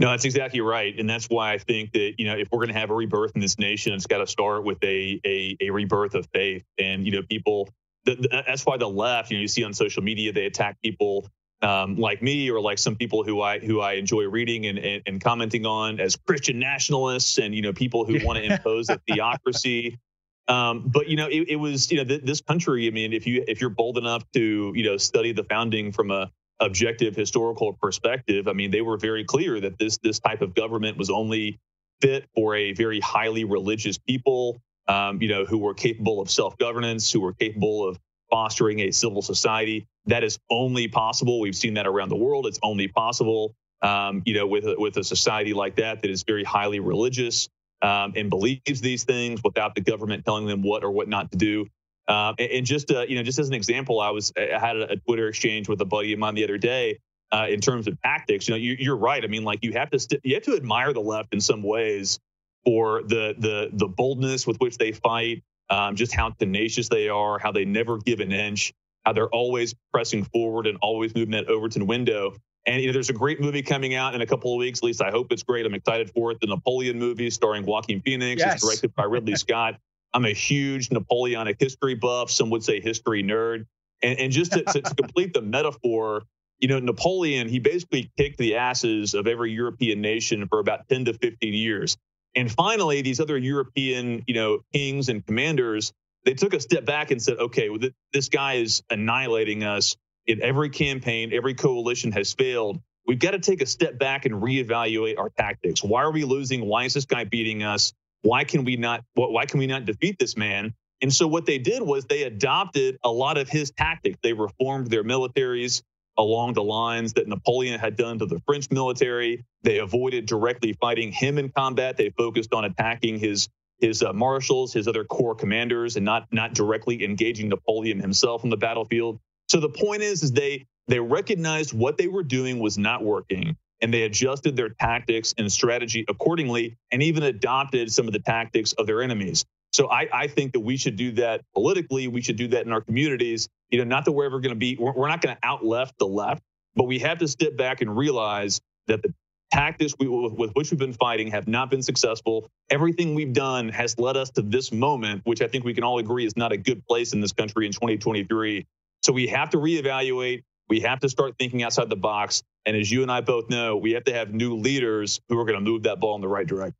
No, 0.00 0.10
that's 0.10 0.24
exactly 0.24 0.60
right, 0.60 0.96
and 0.98 1.10
that's 1.10 1.26
why 1.26 1.52
I 1.52 1.58
think 1.58 1.92
that 1.92 2.14
you 2.18 2.26
know 2.26 2.36
if 2.36 2.48
we're 2.52 2.58
going 2.58 2.72
to 2.72 2.78
have 2.78 2.90
a 2.90 2.94
rebirth 2.94 3.32
in 3.34 3.40
this 3.40 3.58
nation, 3.58 3.92
it's 3.92 4.06
got 4.06 4.18
to 4.18 4.26
start 4.26 4.64
with 4.64 4.78
a, 4.82 5.20
a 5.24 5.56
a 5.60 5.70
rebirth 5.70 6.14
of 6.14 6.26
faith. 6.32 6.64
And 6.78 7.04
you 7.04 7.12
know, 7.12 7.22
people. 7.22 7.68
The, 8.04 8.14
the, 8.14 8.44
that's 8.46 8.64
why 8.64 8.78
the 8.78 8.88
left, 8.88 9.30
you 9.30 9.36
know, 9.36 9.42
you 9.42 9.48
see 9.48 9.64
on 9.64 9.74
social 9.74 10.02
media 10.02 10.32
they 10.32 10.46
attack 10.46 10.80
people 10.82 11.28
um, 11.62 11.96
like 11.96 12.22
me 12.22 12.50
or 12.50 12.60
like 12.60 12.78
some 12.78 12.96
people 12.96 13.24
who 13.24 13.40
I 13.42 13.58
who 13.58 13.80
I 13.80 13.94
enjoy 13.94 14.28
reading 14.28 14.66
and, 14.66 14.78
and, 14.78 15.02
and 15.06 15.20
commenting 15.20 15.66
on 15.66 16.00
as 16.00 16.16
Christian 16.16 16.58
nationalists 16.58 17.38
and 17.38 17.54
you 17.54 17.62
know 17.62 17.72
people 17.72 18.04
who 18.04 18.24
want 18.24 18.38
to 18.38 18.44
impose 18.52 18.88
a 18.88 18.98
theocracy. 19.08 19.98
Um, 20.46 20.84
but 20.86 21.08
you 21.08 21.16
know, 21.16 21.26
it, 21.26 21.48
it 21.48 21.56
was 21.56 21.90
you 21.90 21.98
know 21.98 22.04
th- 22.04 22.22
this 22.22 22.40
country. 22.40 22.86
I 22.86 22.90
mean, 22.90 23.12
if 23.12 23.26
you 23.26 23.44
if 23.46 23.60
you're 23.60 23.70
bold 23.70 23.98
enough 23.98 24.24
to 24.32 24.72
you 24.74 24.84
know 24.84 24.96
study 24.96 25.32
the 25.32 25.44
founding 25.44 25.92
from 25.92 26.10
a 26.10 26.30
objective 26.60 27.14
historical 27.14 27.72
perspective, 27.74 28.48
I 28.48 28.52
mean, 28.52 28.70
they 28.70 28.80
were 28.82 28.96
very 28.96 29.24
clear 29.24 29.60
that 29.60 29.78
this 29.78 29.98
this 29.98 30.18
type 30.18 30.42
of 30.42 30.54
government 30.54 30.96
was 30.96 31.10
only 31.10 31.58
fit 32.00 32.26
for 32.34 32.54
a 32.54 32.72
very 32.72 33.00
highly 33.00 33.44
religious 33.44 33.98
people, 33.98 34.60
um, 34.86 35.20
you 35.20 35.28
know, 35.28 35.44
who 35.44 35.58
were 35.58 35.74
capable 35.74 36.20
of 36.20 36.30
self 36.30 36.56
governance, 36.58 37.10
who 37.10 37.20
were 37.20 37.32
capable 37.32 37.86
of 37.88 37.98
fostering 38.30 38.80
a 38.80 38.90
civil 38.90 39.22
society. 39.22 39.86
That 40.06 40.24
is 40.24 40.38
only 40.50 40.88
possible. 40.88 41.40
We've 41.40 41.56
seen 41.56 41.74
that 41.74 41.86
around 41.86 42.08
the 42.08 42.16
world. 42.16 42.46
It's 42.46 42.58
only 42.62 42.88
possible, 42.88 43.54
um, 43.82 44.22
you 44.26 44.34
know, 44.34 44.46
with 44.46 44.64
a, 44.64 44.74
with 44.78 44.96
a 44.96 45.04
society 45.04 45.54
like 45.54 45.76
that 45.76 46.02
that 46.02 46.10
is 46.10 46.22
very 46.22 46.44
highly 46.44 46.80
religious 46.80 47.48
um, 47.82 48.12
and 48.16 48.30
believes 48.30 48.80
these 48.80 49.04
things 49.04 49.40
without 49.44 49.74
the 49.74 49.80
government 49.80 50.24
telling 50.24 50.46
them 50.46 50.62
what 50.62 50.84
or 50.84 50.90
what 50.90 51.08
not 51.08 51.30
to 51.32 51.38
do. 51.38 51.66
Um, 52.08 52.34
and, 52.38 52.50
and, 52.50 52.66
just 52.66 52.90
uh, 52.90 53.02
you 53.02 53.16
know, 53.16 53.22
just 53.22 53.38
as 53.38 53.48
an 53.48 53.54
example, 53.54 54.00
I 54.00 54.10
was 54.10 54.32
I 54.36 54.58
had 54.58 54.76
a, 54.76 54.92
a 54.92 54.96
Twitter 54.96 55.28
exchange 55.28 55.68
with 55.68 55.80
a 55.82 55.84
buddy 55.84 56.12
of 56.12 56.18
mine 56.18 56.34
the 56.34 56.44
other 56.44 56.58
day. 56.58 56.98
Uh, 57.30 57.46
in 57.50 57.60
terms 57.60 57.86
of 57.86 58.00
tactics, 58.00 58.48
you 58.48 58.54
know, 58.54 58.58
you, 58.58 58.90
are 58.90 58.96
right. 58.96 59.22
I 59.22 59.26
mean, 59.26 59.44
like 59.44 59.58
you 59.62 59.74
have 59.74 59.90
to 59.90 59.98
st- 59.98 60.22
you 60.24 60.34
have 60.34 60.44
to 60.44 60.56
admire 60.56 60.94
the 60.94 61.00
left 61.00 61.34
in 61.34 61.42
some 61.42 61.62
ways 61.62 62.18
for 62.64 63.02
the 63.02 63.34
the 63.38 63.68
the 63.72 63.86
boldness 63.86 64.46
with 64.46 64.56
which 64.60 64.78
they 64.78 64.92
fight, 64.92 65.42
um, 65.68 65.94
just 65.94 66.14
how 66.14 66.30
tenacious 66.30 66.88
they 66.88 67.10
are, 67.10 67.38
how 67.38 67.52
they 67.52 67.66
never 67.66 67.98
give 67.98 68.20
an 68.20 68.32
inch, 68.32 68.72
how 69.04 69.12
they're 69.12 69.28
always 69.28 69.74
pressing 69.92 70.24
forward 70.24 70.66
and 70.66 70.78
always 70.80 71.14
moving 71.14 71.32
that 71.32 71.48
Overton 71.48 71.86
window. 71.86 72.34
And 72.66 72.80
you 72.80 72.88
know, 72.88 72.92
there's 72.94 73.10
a 73.10 73.14
great 73.14 73.40
movie 73.40 73.62
coming 73.62 73.94
out 73.94 74.14
in 74.14 74.22
a 74.22 74.26
couple 74.26 74.52
of 74.52 74.58
weeks. 74.58 74.80
At 74.80 74.84
least 74.84 75.02
I 75.02 75.10
hope 75.10 75.32
it's 75.32 75.42
great. 75.42 75.66
I'm 75.66 75.74
excited 75.74 76.10
for 76.10 76.30
it. 76.30 76.40
The 76.40 76.46
Napoleon 76.46 76.98
movie 76.98 77.30
starring 77.30 77.66
Joaquin 77.66 78.00
Phoenix. 78.00 78.40
Yes. 78.40 78.54
It's 78.54 78.64
directed 78.64 78.94
by 78.94 79.04
Ridley 79.04 79.36
Scott. 79.36 79.78
I'm 80.12 80.24
a 80.24 80.32
huge 80.32 80.90
Napoleonic 80.90 81.56
history 81.58 81.94
buff. 81.94 82.30
Some 82.30 82.50
would 82.50 82.64
say 82.64 82.80
history 82.80 83.22
nerd. 83.22 83.66
And, 84.02 84.18
and 84.18 84.32
just 84.32 84.52
to, 84.52 84.62
to, 84.62 84.82
complete 84.94 85.34
the 85.34 85.42
metaphor, 85.42 86.22
you 86.58 86.68
know, 86.68 86.78
Napoleon, 86.78 87.48
he 87.48 87.58
basically 87.58 88.10
kicked 88.16 88.38
the 88.38 88.56
asses 88.56 89.14
of 89.14 89.26
every 89.26 89.52
European 89.52 90.00
nation 90.00 90.46
for 90.48 90.60
about 90.60 90.88
10 90.88 91.06
to 91.06 91.14
15 91.14 91.54
years. 91.54 91.96
And 92.34 92.50
finally, 92.50 93.02
these 93.02 93.20
other 93.20 93.36
European, 93.36 94.22
you 94.26 94.34
know, 94.34 94.60
kings 94.72 95.08
and 95.08 95.24
commanders, 95.24 95.92
they 96.24 96.34
took 96.34 96.54
a 96.54 96.60
step 96.60 96.84
back 96.84 97.10
and 97.10 97.22
said, 97.22 97.38
okay, 97.38 97.68
well, 97.68 97.80
this 98.12 98.28
guy 98.28 98.54
is 98.54 98.82
annihilating 98.90 99.64
us. 99.64 99.96
In 100.26 100.42
every 100.42 100.68
campaign, 100.68 101.32
every 101.32 101.54
coalition 101.54 102.12
has 102.12 102.34
failed. 102.34 102.80
We've 103.06 103.18
got 103.18 103.30
to 103.30 103.38
take 103.38 103.62
a 103.62 103.66
step 103.66 103.98
back 103.98 104.26
and 104.26 104.34
reevaluate 104.34 105.18
our 105.18 105.30
tactics. 105.30 105.82
Why 105.82 106.02
are 106.02 106.12
we 106.12 106.24
losing? 106.24 106.66
Why 106.66 106.84
is 106.84 106.92
this 106.92 107.06
guy 107.06 107.24
beating 107.24 107.62
us? 107.62 107.94
Why 108.22 108.44
can 108.44 108.64
we 108.64 108.76
not? 108.76 109.04
Why 109.14 109.46
can 109.46 109.58
we 109.58 109.66
not 109.66 109.84
defeat 109.84 110.16
this 110.18 110.36
man? 110.36 110.74
And 111.00 111.12
so 111.12 111.28
what 111.28 111.46
they 111.46 111.58
did 111.58 111.82
was 111.82 112.04
they 112.04 112.24
adopted 112.24 112.98
a 113.04 113.10
lot 113.10 113.38
of 113.38 113.48
his 113.48 113.70
tactics. 113.70 114.18
They 114.22 114.32
reformed 114.32 114.88
their 114.88 115.04
militaries 115.04 115.82
along 116.16 116.54
the 116.54 116.62
lines 116.62 117.12
that 117.12 117.28
Napoleon 117.28 117.78
had 117.78 117.96
done 117.96 118.18
to 118.18 118.26
the 118.26 118.40
French 118.40 118.70
military. 118.70 119.44
They 119.62 119.78
avoided 119.78 120.26
directly 120.26 120.72
fighting 120.72 121.12
him 121.12 121.38
in 121.38 121.50
combat. 121.50 121.96
They 121.96 122.10
focused 122.10 122.52
on 122.52 122.64
attacking 122.64 123.18
his 123.18 123.48
his 123.80 124.02
uh, 124.02 124.12
marshals, 124.12 124.72
his 124.72 124.88
other 124.88 125.04
corps 125.04 125.36
commanders, 125.36 125.96
and 125.96 126.04
not 126.04 126.26
not 126.32 126.54
directly 126.54 127.04
engaging 127.04 127.48
Napoleon 127.48 128.00
himself 128.00 128.42
on 128.42 128.50
the 128.50 128.56
battlefield. 128.56 129.20
So 129.48 129.60
the 129.60 129.68
point 129.68 130.02
is, 130.02 130.24
is 130.24 130.32
they 130.32 130.66
they 130.88 130.98
recognized 130.98 131.72
what 131.72 131.96
they 131.96 132.08
were 132.08 132.24
doing 132.24 132.58
was 132.58 132.76
not 132.76 133.04
working, 133.04 133.56
and 133.80 133.92
they 133.92 134.02
adjusted 134.02 134.56
their 134.56 134.70
tactics 134.70 135.34
and 135.38 135.50
strategy 135.50 136.04
accordingly, 136.08 136.76
and 136.90 137.02
even 137.02 137.22
adopted 137.22 137.92
some 137.92 138.06
of 138.06 138.12
the 138.12 138.18
tactics 138.18 138.72
of 138.74 138.86
their 138.86 139.02
enemies. 139.02 139.44
So 139.72 139.90
I, 139.90 140.08
I 140.12 140.26
think 140.26 140.52
that 140.52 140.60
we 140.60 140.76
should 140.76 140.96
do 140.96 141.12
that 141.12 141.42
politically. 141.54 142.08
We 142.08 142.22
should 142.22 142.36
do 142.36 142.48
that 142.48 142.66
in 142.66 142.72
our 142.72 142.80
communities. 142.80 143.48
You 143.70 143.78
know, 143.78 143.84
not 143.84 144.04
that 144.06 144.12
we're 144.12 144.24
ever 144.24 144.40
going 144.40 144.54
to 144.54 144.58
be, 144.58 144.76
we're, 144.78 144.92
we're 144.92 145.08
not 145.08 145.20
going 145.20 145.36
to 145.36 145.46
out 145.46 145.64
left 145.64 145.98
the 145.98 146.06
left, 146.06 146.42
but 146.74 146.84
we 146.84 146.98
have 147.00 147.18
to 147.18 147.28
step 147.28 147.56
back 147.56 147.80
and 147.80 147.94
realize 147.94 148.60
that 148.86 149.02
the 149.02 149.12
tactics 149.52 149.94
we, 149.98 150.08
with 150.08 150.52
which 150.52 150.70
we've 150.70 150.78
been 150.78 150.92
fighting 150.92 151.30
have 151.30 151.48
not 151.48 151.70
been 151.70 151.82
successful. 151.82 152.50
Everything 152.70 153.14
we've 153.14 153.32
done 153.32 153.68
has 153.68 153.98
led 153.98 154.16
us 154.16 154.30
to 154.30 154.42
this 154.42 154.72
moment, 154.72 155.22
which 155.24 155.42
I 155.42 155.48
think 155.48 155.64
we 155.64 155.74
can 155.74 155.84
all 155.84 155.98
agree 155.98 156.26
is 156.26 156.36
not 156.36 156.52
a 156.52 156.56
good 156.56 156.84
place 156.86 157.12
in 157.12 157.20
this 157.20 157.32
country 157.32 157.66
in 157.66 157.72
2023. 157.72 158.66
So 159.02 159.12
we 159.12 159.26
have 159.28 159.50
to 159.50 159.58
reevaluate. 159.58 160.42
We 160.68 160.80
have 160.80 161.00
to 161.00 161.08
start 161.08 161.34
thinking 161.38 161.62
outside 161.62 161.88
the 161.88 161.96
box. 161.96 162.42
And 162.68 162.76
as 162.76 162.92
you 162.92 163.00
and 163.00 163.10
I 163.10 163.22
both 163.22 163.48
know, 163.48 163.78
we 163.78 163.92
have 163.92 164.04
to 164.04 164.12
have 164.12 164.34
new 164.34 164.54
leaders 164.54 165.22
who 165.30 165.38
are 165.38 165.46
going 165.46 165.58
to 165.58 165.64
move 165.64 165.84
that 165.84 166.00
ball 166.00 166.14
in 166.16 166.20
the 166.20 166.28
right 166.28 166.46
direction. 166.46 166.76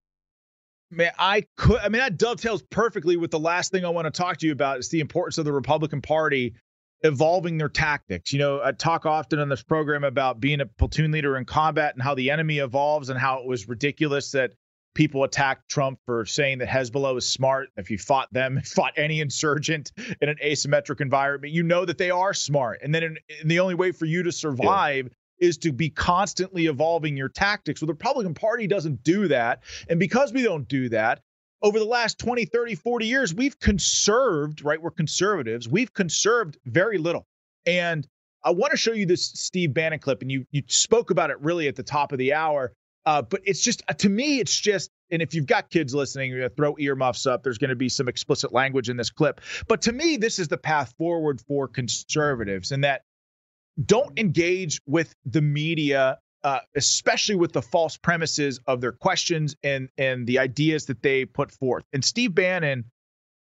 Man, 0.90 1.12
I 1.18 1.46
could. 1.56 1.78
I 1.78 1.88
mean, 1.88 2.00
that 2.00 2.18
dovetails 2.18 2.62
perfectly 2.70 3.16
with 3.16 3.30
the 3.30 3.38
last 3.38 3.72
thing 3.72 3.86
I 3.86 3.88
want 3.88 4.04
to 4.04 4.10
talk 4.10 4.36
to 4.38 4.46
you 4.46 4.52
about. 4.52 4.80
Is 4.80 4.90
the 4.90 5.00
importance 5.00 5.38
of 5.38 5.46
the 5.46 5.52
Republican 5.52 6.02
Party 6.02 6.52
evolving 7.04 7.56
their 7.56 7.70
tactics. 7.70 8.34
You 8.34 8.38
know, 8.38 8.60
I 8.62 8.72
talk 8.72 9.06
often 9.06 9.38
on 9.38 9.48
this 9.48 9.62
program 9.62 10.04
about 10.04 10.40
being 10.40 10.60
a 10.60 10.66
platoon 10.66 11.10
leader 11.10 11.38
in 11.38 11.46
combat 11.46 11.94
and 11.94 12.02
how 12.02 12.14
the 12.14 12.30
enemy 12.30 12.58
evolves 12.58 13.08
and 13.08 13.18
how 13.18 13.38
it 13.38 13.46
was 13.46 13.66
ridiculous 13.66 14.32
that 14.32 14.52
people 14.94 15.24
attacked 15.24 15.70
Trump 15.70 16.00
for 16.04 16.26
saying 16.26 16.58
that 16.58 16.68
Hezbollah 16.68 17.16
is 17.16 17.26
smart. 17.26 17.68
If 17.78 17.90
you 17.90 17.96
fought 17.96 18.30
them, 18.32 18.60
fought 18.64 18.92
any 18.96 19.20
insurgent 19.20 19.92
in 20.20 20.28
an 20.28 20.36
asymmetric 20.44 21.00
environment, 21.00 21.54
you 21.54 21.62
know 21.62 21.86
that 21.86 21.96
they 21.96 22.10
are 22.10 22.34
smart. 22.34 22.80
And 22.82 22.94
then 22.94 23.02
in, 23.02 23.18
in 23.40 23.48
the 23.48 23.60
only 23.60 23.74
way 23.74 23.92
for 23.92 24.04
you 24.04 24.24
to 24.24 24.32
survive 24.32 25.06
yeah. 25.06 25.14
Is 25.40 25.58
to 25.58 25.72
be 25.72 25.90
constantly 25.90 26.66
evolving 26.66 27.16
your 27.16 27.28
tactics. 27.28 27.80
Well, 27.80 27.86
the 27.86 27.94
Republican 27.94 28.34
Party 28.34 28.66
doesn't 28.66 29.02
do 29.02 29.28
that. 29.28 29.62
And 29.88 29.98
because 29.98 30.32
we 30.32 30.42
don't 30.42 30.68
do 30.68 30.88
that, 30.90 31.20
over 31.62 31.78
the 31.78 31.84
last 31.84 32.18
20, 32.18 32.44
30, 32.44 32.74
40 32.76 33.06
years, 33.06 33.34
we've 33.34 33.58
conserved, 33.58 34.64
right? 34.64 34.80
We're 34.80 34.90
conservatives. 34.90 35.68
We've 35.68 35.92
conserved 35.92 36.56
very 36.66 36.98
little. 36.98 37.26
And 37.66 38.06
I 38.44 38.50
want 38.52 38.70
to 38.70 38.76
show 38.76 38.92
you 38.92 39.06
this 39.06 39.24
Steve 39.24 39.74
Bannon 39.74 39.98
clip, 39.98 40.22
and 40.22 40.30
you 40.30 40.46
you 40.52 40.62
spoke 40.68 41.10
about 41.10 41.30
it 41.30 41.40
really 41.40 41.68
at 41.68 41.76
the 41.76 41.82
top 41.82 42.12
of 42.12 42.18
the 42.18 42.32
hour. 42.32 42.72
Uh, 43.04 43.22
but 43.22 43.40
it's 43.44 43.62
just 43.62 43.82
to 43.98 44.08
me, 44.08 44.38
it's 44.38 44.58
just, 44.58 44.90
and 45.10 45.22
if 45.22 45.34
you've 45.34 45.46
got 45.46 45.70
kids 45.70 45.94
listening, 45.94 46.30
you're 46.30 46.40
gonna 46.40 46.50
throw 46.50 46.76
earmuffs 46.78 47.26
up. 47.26 47.42
There's 47.42 47.58
going 47.58 47.70
to 47.70 47.76
be 47.76 47.88
some 47.88 48.06
explicit 48.06 48.52
language 48.52 48.90
in 48.90 48.96
this 48.96 49.10
clip. 49.10 49.40
But 49.66 49.80
to 49.82 49.92
me, 49.92 50.16
this 50.16 50.38
is 50.38 50.48
the 50.48 50.58
path 50.58 50.94
forward 50.98 51.40
for 51.40 51.66
conservatives, 51.68 52.70
and 52.70 52.84
that 52.84 53.02
don't 53.84 54.18
engage 54.18 54.80
with 54.86 55.14
the 55.24 55.42
media 55.42 56.18
uh, 56.44 56.60
especially 56.76 57.34
with 57.34 57.52
the 57.52 57.62
false 57.62 57.96
premises 57.96 58.60
of 58.66 58.80
their 58.80 58.92
questions 58.92 59.56
and 59.62 59.88
and 59.98 60.26
the 60.26 60.38
ideas 60.38 60.86
that 60.86 61.02
they 61.02 61.24
put 61.24 61.50
forth. 61.50 61.84
And 61.92 62.04
Steve 62.04 62.34
Bannon 62.34 62.84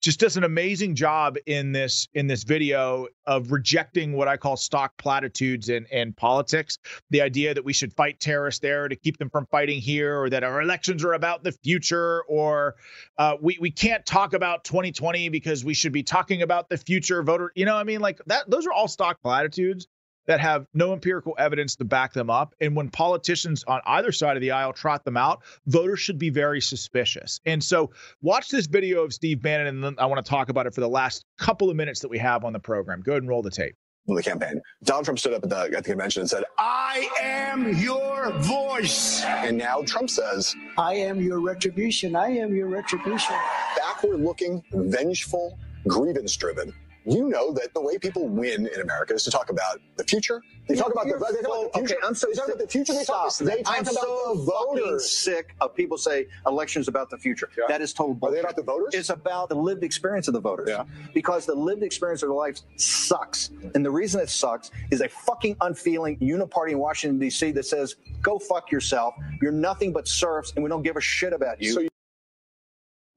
just 0.01 0.19
does 0.19 0.35
an 0.35 0.43
amazing 0.43 0.95
job 0.95 1.37
in 1.45 1.71
this 1.71 2.07
in 2.13 2.27
this 2.27 2.43
video 2.43 3.07
of 3.25 3.51
rejecting 3.51 4.13
what 4.13 4.27
I 4.27 4.35
call 4.35 4.57
stock 4.57 4.91
platitudes 4.97 5.69
in, 5.69 5.85
in 5.91 6.11
politics. 6.13 6.77
The 7.09 7.21
idea 7.21 7.53
that 7.53 7.63
we 7.63 7.71
should 7.71 7.93
fight 7.93 8.19
terrorists 8.19 8.59
there 8.59 8.87
to 8.89 8.95
keep 8.97 9.17
them 9.17 9.29
from 9.29 9.47
fighting 9.47 9.79
here, 9.79 10.21
or 10.21 10.29
that 10.29 10.43
our 10.43 10.61
elections 10.61 11.03
are 11.05 11.13
about 11.13 11.43
the 11.43 11.53
future, 11.63 12.23
or 12.27 12.75
uh, 13.17 13.37
we 13.41 13.57
we 13.59 13.71
can't 13.71 14.05
talk 14.05 14.33
about 14.33 14.65
2020 14.65 15.29
because 15.29 15.63
we 15.63 15.73
should 15.73 15.93
be 15.93 16.03
talking 16.03 16.41
about 16.41 16.67
the 16.69 16.77
future 16.77 17.23
voter. 17.23 17.51
You 17.55 17.65
know, 17.65 17.77
I 17.77 17.85
mean, 17.85 18.01
like 18.01 18.19
that. 18.27 18.49
Those 18.49 18.67
are 18.67 18.73
all 18.73 18.89
stock 18.89 19.21
platitudes 19.21 19.87
that 20.25 20.39
have 20.39 20.67
no 20.73 20.93
empirical 20.93 21.35
evidence 21.37 21.75
to 21.77 21.85
back 21.85 22.13
them 22.13 22.29
up. 22.29 22.55
And 22.61 22.75
when 22.75 22.89
politicians 22.89 23.63
on 23.67 23.81
either 23.85 24.11
side 24.11 24.37
of 24.37 24.41
the 24.41 24.51
aisle 24.51 24.73
trot 24.73 25.03
them 25.05 25.17
out, 25.17 25.43
voters 25.67 25.99
should 25.99 26.17
be 26.17 26.29
very 26.29 26.61
suspicious. 26.61 27.39
And 27.45 27.63
so, 27.63 27.91
watch 28.21 28.49
this 28.49 28.67
video 28.67 29.03
of 29.03 29.13
Steve 29.13 29.41
Bannon, 29.41 29.67
and 29.67 29.83
then 29.83 29.95
I 29.97 30.05
want 30.05 30.23
to 30.23 30.29
talk 30.29 30.49
about 30.49 30.67
it 30.67 30.73
for 30.73 30.81
the 30.81 30.89
last 30.89 31.25
couple 31.37 31.69
of 31.69 31.75
minutes 31.75 31.99
that 32.01 32.09
we 32.09 32.17
have 32.19 32.43
on 32.43 32.53
the 32.53 32.59
program. 32.59 33.01
Go 33.01 33.13
ahead 33.13 33.23
and 33.23 33.29
roll 33.29 33.41
the 33.41 33.51
tape. 33.51 33.75
Well, 34.05 34.17
The 34.17 34.23
campaign. 34.23 34.61
Donald 34.83 35.05
Trump 35.05 35.19
stood 35.19 35.33
up 35.33 35.43
at 35.43 35.49
the, 35.49 35.77
at 35.77 35.83
the 35.83 35.91
convention 35.91 36.21
and 36.21 36.29
said, 36.29 36.43
I 36.59 37.07
am 37.21 37.77
your 37.77 38.31
voice. 38.39 39.23
And 39.23 39.57
now 39.57 39.81
Trump 39.83 40.09
says, 40.09 40.53
I 40.77 40.95
am 40.95 41.21
your 41.21 41.39
retribution. 41.39 42.13
I 42.15 42.29
am 42.31 42.53
your 42.53 42.67
retribution. 42.67 43.35
Backward 43.77 44.19
looking, 44.19 44.61
vengeful, 44.73 45.57
grievance 45.87 46.35
driven 46.35 46.73
you 47.05 47.27
know 47.29 47.51
that 47.53 47.73
the 47.73 47.81
way 47.81 47.97
people 47.97 48.27
win 48.27 48.67
in 48.67 48.81
America 48.81 49.13
is 49.13 49.23
to 49.23 49.31
talk 49.31 49.49
about 49.49 49.79
the 49.97 50.03
future. 50.03 50.41
They 50.67 50.75
talk 50.75 50.91
about 50.93 51.05
the, 51.07 51.13
they 51.13 51.19
talk 51.19 51.43
about 51.45 51.73
the 51.73 51.79
future. 51.79 51.95
Okay, 51.95 52.07
I'm 52.07 52.15
so 52.15 52.27
they 52.27 52.33
talk 52.33 52.47
about 52.47 52.59
the 52.59 52.67
future. 52.67 52.93
They 52.93 53.03
talk, 53.03 53.35
they 53.37 53.61
talk 53.63 53.75
I'm 53.75 53.81
about 53.81 53.93
so 53.95 54.33
the 54.35 54.43
voters. 54.43 55.11
sick 55.11 55.55
of 55.59 55.75
people 55.75 55.97
say 55.97 56.27
elections 56.47 56.87
about 56.87 57.09
the 57.09 57.17
future. 57.17 57.49
Yeah. 57.57 57.65
That 57.67 57.81
is 57.81 57.93
total 57.93 58.13
bullshit. 58.13 58.31
Are 58.31 58.35
they 58.35 58.39
about 58.41 58.55
the 58.55 58.63
voters? 58.63 58.93
It's 58.93 59.09
about 59.09 59.49
the 59.49 59.55
lived 59.55 59.83
experience 59.83 60.27
of 60.29 60.33
the 60.33 60.39
voters. 60.39 60.69
Yeah. 60.69 60.85
Because 61.13 61.45
the 61.45 61.55
lived 61.55 61.83
experience 61.83 62.23
of 62.23 62.29
their 62.29 62.35
lives 62.35 62.63
sucks. 62.77 63.49
And 63.75 63.85
the 63.85 63.91
reason 63.91 64.21
it 64.21 64.29
sucks 64.29 64.71
is 64.91 65.01
a 65.01 65.09
fucking 65.09 65.57
unfeeling 65.61 66.17
uniparty 66.19 66.71
in 66.71 66.79
Washington, 66.79 67.19
D.C. 67.19 67.51
that 67.51 67.65
says, 67.65 67.95
go 68.21 68.39
fuck 68.39 68.71
yourself. 68.71 69.15
You're 69.41 69.51
nothing 69.51 69.91
but 69.91 70.07
serfs 70.07 70.53
and 70.55 70.63
we 70.63 70.69
don't 70.69 70.83
give 70.83 70.95
a 70.95 71.01
shit 71.01 71.33
about 71.33 71.61
you. 71.61 71.73
So 71.73 71.79
you- 71.81 71.89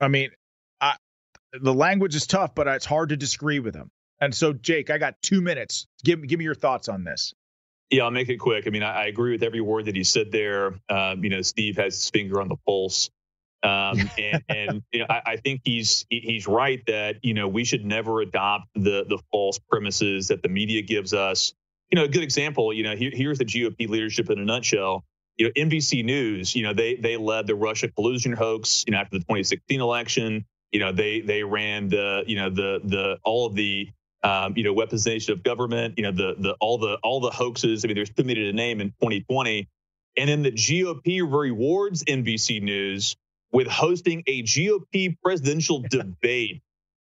I 0.00 0.08
mean, 0.08 0.30
I, 0.30 0.34
the 1.62 1.74
language 1.74 2.14
is 2.14 2.26
tough, 2.26 2.54
but 2.54 2.66
it's 2.66 2.86
hard 2.86 3.10
to 3.10 3.16
disagree 3.16 3.58
with 3.58 3.74
him. 3.74 3.90
And 4.20 4.34
so, 4.34 4.52
Jake, 4.52 4.90
I 4.90 4.98
got 4.98 5.20
two 5.22 5.40
minutes. 5.40 5.86
Give 6.04 6.26
give 6.26 6.38
me 6.38 6.44
your 6.44 6.54
thoughts 6.54 6.88
on 6.88 7.04
this. 7.04 7.34
Yeah, 7.90 8.04
I'll 8.04 8.10
make 8.10 8.28
it 8.28 8.38
quick. 8.38 8.66
I 8.66 8.70
mean, 8.70 8.82
I, 8.82 9.02
I 9.02 9.06
agree 9.06 9.32
with 9.32 9.42
every 9.42 9.60
word 9.60 9.84
that 9.84 9.94
he 9.94 10.04
said 10.04 10.32
there. 10.32 10.74
Um, 10.88 11.22
you 11.22 11.30
know, 11.30 11.42
Steve 11.42 11.76
has 11.76 11.94
his 11.94 12.10
finger 12.10 12.40
on 12.40 12.48
the 12.48 12.56
pulse, 12.66 13.10
um, 13.62 14.10
and, 14.18 14.42
and 14.48 14.82
you 14.92 15.00
know, 15.00 15.06
I, 15.08 15.22
I, 15.26 15.36
think 15.36 15.60
he's 15.64 16.06
he's 16.08 16.46
right 16.46 16.82
that 16.86 17.16
you 17.22 17.34
know 17.34 17.46
we 17.48 17.64
should 17.64 17.84
never 17.84 18.20
adopt 18.20 18.68
the 18.74 19.04
the 19.08 19.18
false 19.30 19.58
premises 19.70 20.28
that 20.28 20.42
the 20.42 20.48
media 20.48 20.82
gives 20.82 21.14
us. 21.14 21.52
You 21.90 21.96
know, 21.96 22.04
a 22.04 22.08
good 22.08 22.24
example. 22.24 22.72
You 22.72 22.82
know, 22.82 22.96
here, 22.96 23.10
here's 23.12 23.38
the 23.38 23.44
GOP 23.44 23.88
leadership 23.88 24.30
in 24.30 24.38
a 24.38 24.44
nutshell. 24.44 25.04
You 25.36 25.46
know, 25.46 25.52
NBC 25.52 26.04
News. 26.04 26.56
You 26.56 26.64
know, 26.64 26.72
they 26.72 26.96
they 26.96 27.16
led 27.16 27.46
the 27.46 27.54
Russia 27.54 27.88
collusion 27.88 28.32
hoax. 28.32 28.84
You 28.86 28.92
know, 28.92 28.98
after 28.98 29.18
the 29.18 29.24
2016 29.24 29.80
election. 29.80 30.46
You 30.72 30.80
know, 30.80 30.92
they 30.92 31.20
they 31.20 31.42
ran 31.42 31.88
the 31.88 32.24
you 32.26 32.36
know 32.36 32.50
the 32.50 32.80
the 32.84 33.18
all 33.24 33.46
of 33.46 33.54
the 33.54 33.88
um, 34.26 34.54
you 34.56 34.64
know, 34.64 34.74
weaponization 34.74 35.28
of 35.30 35.42
government, 35.42 35.94
you 35.96 36.02
know, 36.02 36.10
the 36.10 36.34
the 36.38 36.56
all 36.60 36.78
the 36.78 36.98
all 37.02 37.20
the 37.20 37.30
hoaxes. 37.30 37.84
I 37.84 37.88
mean, 37.88 37.94
there's 37.94 38.10
too 38.10 38.24
many 38.24 38.40
to 38.44 38.52
name 38.52 38.80
in 38.80 38.88
2020. 38.88 39.68
And 40.16 40.28
then 40.28 40.42
the 40.42 40.50
GOP 40.50 41.20
rewards 41.20 42.02
NBC 42.04 42.62
News 42.62 43.16
with 43.52 43.68
hosting 43.68 44.22
a 44.26 44.42
GOP 44.42 45.16
presidential 45.22 45.82
debate 45.90 46.62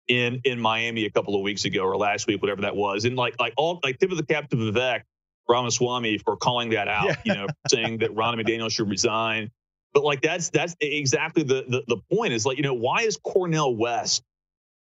in 0.08 0.40
in 0.44 0.58
Miami 0.58 1.04
a 1.04 1.10
couple 1.10 1.34
of 1.34 1.42
weeks 1.42 1.64
ago 1.64 1.82
or 1.82 1.96
last 1.96 2.26
week, 2.26 2.40
whatever 2.40 2.62
that 2.62 2.76
was, 2.76 3.04
and 3.04 3.16
like 3.16 3.38
like 3.38 3.52
all 3.56 3.80
like 3.82 3.98
tip 3.98 4.10
of 4.10 4.16
the 4.16 4.24
cap 4.24 4.48
to 4.50 4.56
Vivek 4.56 5.02
Ramaswamy 5.48 6.18
for 6.18 6.36
calling 6.36 6.70
that 6.70 6.88
out. 6.88 7.06
Yeah. 7.06 7.16
You 7.24 7.34
know, 7.34 7.46
saying 7.68 7.98
that 7.98 8.14
Ronna 8.14 8.40
McDaniel 8.42 8.70
should 8.70 8.88
resign. 8.88 9.50
But 9.94 10.04
like 10.04 10.22
that's 10.22 10.50
that's 10.50 10.74
exactly 10.80 11.42
the, 11.42 11.64
the 11.68 11.82
the 11.86 11.96
point 12.14 12.32
is 12.32 12.46
like 12.46 12.56
you 12.56 12.62
know 12.62 12.74
why 12.74 13.02
is 13.02 13.18
Cornel 13.18 13.76
West 13.76 14.22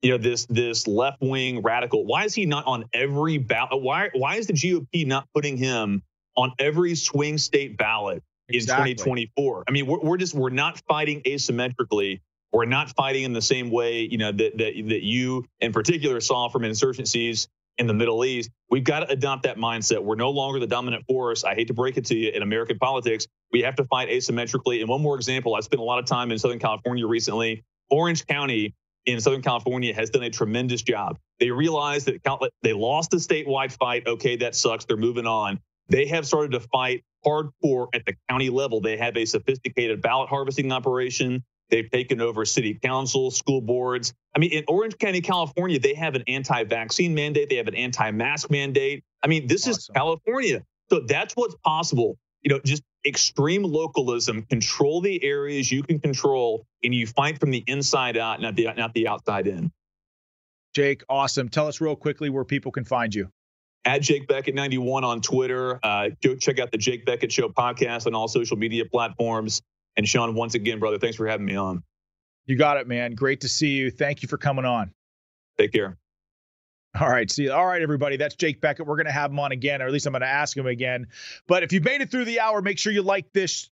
you 0.02 0.10
know 0.10 0.18
this 0.18 0.46
this 0.46 0.86
left 0.86 1.20
wing 1.20 1.62
radical 1.62 2.06
why 2.06 2.24
is 2.24 2.34
he 2.34 2.46
not 2.46 2.66
on 2.66 2.84
every 2.92 3.38
ballot 3.38 3.82
why 3.82 4.10
why 4.14 4.36
is 4.36 4.46
the 4.46 4.52
GOP 4.52 5.06
not 5.06 5.28
putting 5.34 5.56
him 5.56 6.02
on 6.36 6.52
every 6.58 6.94
swing 6.94 7.38
state 7.38 7.76
ballot 7.76 8.22
exactly. 8.48 8.92
in 8.92 8.96
2024 8.96 9.64
I 9.68 9.70
mean 9.72 9.86
we're, 9.86 10.00
we're 10.00 10.16
just 10.16 10.34
we're 10.34 10.50
not 10.50 10.80
fighting 10.88 11.20
asymmetrically 11.22 12.20
we're 12.52 12.64
not 12.64 12.90
fighting 12.90 13.24
in 13.24 13.32
the 13.32 13.42
same 13.42 13.70
way 13.70 14.02
you 14.02 14.18
know 14.18 14.32
that 14.32 14.56
that, 14.58 14.72
that 14.88 15.02
you 15.02 15.44
in 15.60 15.72
particular 15.72 16.20
saw 16.20 16.48
from 16.48 16.62
insurgencies 16.62 17.48
in 17.80 17.86
the 17.86 17.94
Middle 17.94 18.24
East. 18.24 18.50
We've 18.68 18.84
got 18.84 19.00
to 19.00 19.10
adopt 19.10 19.44
that 19.44 19.56
mindset. 19.56 20.04
We're 20.04 20.14
no 20.14 20.30
longer 20.30 20.60
the 20.60 20.66
dominant 20.66 21.06
force. 21.06 21.44
I 21.44 21.54
hate 21.54 21.68
to 21.68 21.74
break 21.74 21.96
it 21.96 22.04
to 22.06 22.14
you 22.14 22.30
in 22.30 22.42
American 22.42 22.78
politics. 22.78 23.26
We 23.52 23.62
have 23.62 23.76
to 23.76 23.84
fight 23.84 24.08
asymmetrically. 24.08 24.80
And 24.80 24.88
one 24.88 25.02
more 25.02 25.16
example, 25.16 25.54
I 25.54 25.60
spent 25.60 25.80
a 25.80 25.84
lot 25.84 25.98
of 25.98 26.06
time 26.06 26.30
in 26.30 26.38
Southern 26.38 26.58
California 26.58 27.06
recently. 27.06 27.64
Orange 27.90 28.26
County 28.26 28.74
in 29.06 29.20
Southern 29.20 29.42
California 29.42 29.94
has 29.94 30.10
done 30.10 30.22
a 30.22 30.30
tremendous 30.30 30.82
job. 30.82 31.18
They 31.38 31.50
realized 31.50 32.06
that 32.06 32.22
they 32.62 32.72
lost 32.72 33.10
the 33.10 33.16
statewide 33.16 33.72
fight. 33.72 34.06
Okay, 34.06 34.36
that 34.36 34.54
sucks. 34.54 34.84
They're 34.84 34.96
moving 34.96 35.26
on. 35.26 35.58
They 35.88 36.06
have 36.06 36.26
started 36.26 36.52
to 36.52 36.60
fight 36.60 37.02
hardcore 37.26 37.88
at 37.94 38.04
the 38.06 38.14
county 38.28 38.50
level. 38.50 38.80
They 38.80 38.96
have 38.96 39.16
a 39.16 39.24
sophisticated 39.24 40.00
ballot 40.00 40.28
harvesting 40.28 40.70
operation. 40.70 41.42
They've 41.70 41.90
taken 41.90 42.20
over 42.20 42.44
city 42.44 42.78
council, 42.82 43.30
school 43.30 43.60
boards. 43.60 44.12
I 44.34 44.38
mean, 44.38 44.52
in 44.52 44.64
Orange 44.68 44.98
County, 44.98 45.20
California, 45.20 45.78
they 45.78 45.94
have 45.94 46.14
an 46.14 46.24
anti 46.26 46.64
vaccine 46.64 47.14
mandate, 47.14 47.48
they 47.48 47.56
have 47.56 47.68
an 47.68 47.74
anti 47.74 48.10
mask 48.10 48.50
mandate. 48.50 49.04
I 49.22 49.28
mean, 49.28 49.46
this 49.46 49.62
awesome. 49.62 49.78
is 49.78 49.90
California. 49.94 50.62
So 50.90 51.00
that's 51.00 51.34
what's 51.34 51.54
possible. 51.64 52.18
You 52.42 52.50
know, 52.50 52.60
just 52.64 52.82
extreme 53.06 53.62
localism, 53.62 54.42
control 54.42 55.00
the 55.00 55.22
areas 55.24 55.70
you 55.70 55.82
can 55.82 55.98
control, 55.98 56.66
and 56.82 56.94
you 56.94 57.06
fight 57.06 57.38
from 57.38 57.50
the 57.50 57.64
inside 57.66 58.16
out, 58.16 58.40
not 58.40 58.56
the 58.56 58.68
not 58.76 58.94
the 58.94 59.08
outside 59.08 59.46
in. 59.46 59.72
Jake, 60.74 61.02
awesome. 61.08 61.48
Tell 61.48 61.66
us 61.66 61.80
real 61.80 61.96
quickly 61.96 62.30
where 62.30 62.44
people 62.44 62.70
can 62.72 62.84
find 62.84 63.14
you. 63.14 63.28
At 63.84 64.02
Jake 64.02 64.28
Bequette 64.28 64.54
91 64.54 65.04
on 65.04 65.20
Twitter. 65.20 65.80
Uh, 65.82 66.10
go 66.22 66.36
check 66.36 66.58
out 66.60 66.70
the 66.70 66.78
Jake 66.78 67.06
Bequette 67.06 67.32
Show 67.32 67.48
podcast 67.48 68.06
on 68.06 68.14
all 68.14 68.28
social 68.28 68.56
media 68.56 68.84
platforms. 68.84 69.62
And 69.96 70.06
Sean, 70.06 70.34
once 70.34 70.54
again, 70.54 70.78
brother, 70.78 70.98
thanks 70.98 71.16
for 71.16 71.26
having 71.26 71.46
me 71.46 71.56
on. 71.56 71.82
You 72.46 72.56
got 72.56 72.76
it, 72.76 72.86
man. 72.86 73.14
Great 73.14 73.40
to 73.40 73.48
see 73.48 73.70
you. 73.70 73.90
Thank 73.90 74.22
you 74.22 74.28
for 74.28 74.36
coming 74.36 74.64
on. 74.64 74.92
Take 75.58 75.72
care. 75.72 75.99
All 76.98 77.08
right. 77.08 77.30
See, 77.30 77.48
all 77.48 77.66
right, 77.66 77.82
everybody. 77.82 78.16
That's 78.16 78.34
Jake 78.34 78.60
Bequette. 78.60 78.84
We're 78.84 78.96
going 78.96 79.06
to 79.06 79.12
have 79.12 79.30
him 79.30 79.38
on 79.38 79.52
again, 79.52 79.80
or 79.80 79.86
at 79.86 79.92
least 79.92 80.06
I'm 80.06 80.12
going 80.12 80.22
to 80.22 80.26
ask 80.26 80.56
him 80.56 80.66
again. 80.66 81.06
But 81.46 81.62
if 81.62 81.72
you've 81.72 81.84
made 81.84 82.00
it 82.00 82.10
through 82.10 82.24
the 82.24 82.40
hour, 82.40 82.60
make 82.62 82.78
sure 82.78 82.92
you 82.92 83.02
like 83.02 83.32
this 83.32 83.70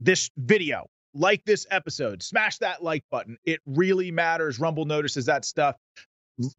this 0.00 0.30
video, 0.36 0.88
like 1.14 1.44
this 1.44 1.66
episode, 1.70 2.22
smash 2.22 2.58
that 2.58 2.82
like 2.82 3.04
button. 3.10 3.38
It 3.44 3.60
really 3.66 4.10
matters. 4.10 4.60
Rumble 4.60 4.84
notices 4.84 5.26
that 5.26 5.44
stuff. 5.44 5.76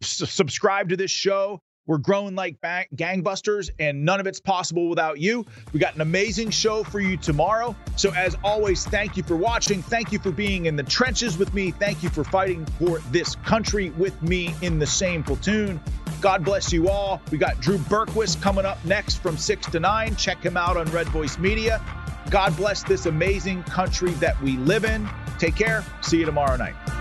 S- 0.01 0.29
subscribe 0.29 0.89
to 0.89 0.97
this 0.97 1.11
show. 1.11 1.61
We're 1.87 1.97
growing 1.97 2.35
like 2.35 2.61
bang- 2.61 2.87
gangbusters, 2.95 3.69
and 3.79 4.05
none 4.05 4.19
of 4.19 4.27
it's 4.27 4.39
possible 4.39 4.89
without 4.89 5.19
you. 5.19 5.45
We 5.73 5.79
got 5.79 5.95
an 5.95 6.01
amazing 6.01 6.51
show 6.51 6.83
for 6.83 6.99
you 6.99 7.17
tomorrow. 7.17 7.75
So, 7.95 8.11
as 8.13 8.35
always, 8.43 8.85
thank 8.85 9.17
you 9.17 9.23
for 9.23 9.35
watching. 9.35 9.81
Thank 9.81 10.11
you 10.11 10.19
for 10.19 10.31
being 10.31 10.67
in 10.67 10.75
the 10.75 10.83
trenches 10.83 11.37
with 11.37 11.53
me. 11.53 11.71
Thank 11.71 12.03
you 12.03 12.09
for 12.09 12.23
fighting 12.23 12.65
for 12.79 12.99
this 13.11 13.35
country 13.37 13.89
with 13.91 14.21
me 14.21 14.53
in 14.61 14.79
the 14.79 14.87
same 14.87 15.23
platoon. 15.23 15.81
God 16.21 16.45
bless 16.45 16.71
you 16.71 16.87
all. 16.87 17.19
We 17.31 17.39
got 17.39 17.59
Drew 17.59 17.79
Berquist 17.79 18.41
coming 18.41 18.65
up 18.65 18.83
next 18.85 19.15
from 19.15 19.37
6 19.37 19.65
to 19.71 19.79
9. 19.79 20.15
Check 20.15 20.43
him 20.43 20.55
out 20.55 20.77
on 20.77 20.85
Red 20.91 21.07
Voice 21.09 21.39
Media. 21.39 21.81
God 22.29 22.55
bless 22.55 22.83
this 22.83 23.07
amazing 23.07 23.63
country 23.63 24.11
that 24.13 24.39
we 24.41 24.57
live 24.57 24.85
in. 24.85 25.09
Take 25.39 25.55
care. 25.55 25.83
See 26.01 26.19
you 26.19 26.25
tomorrow 26.25 26.55
night. 26.55 27.00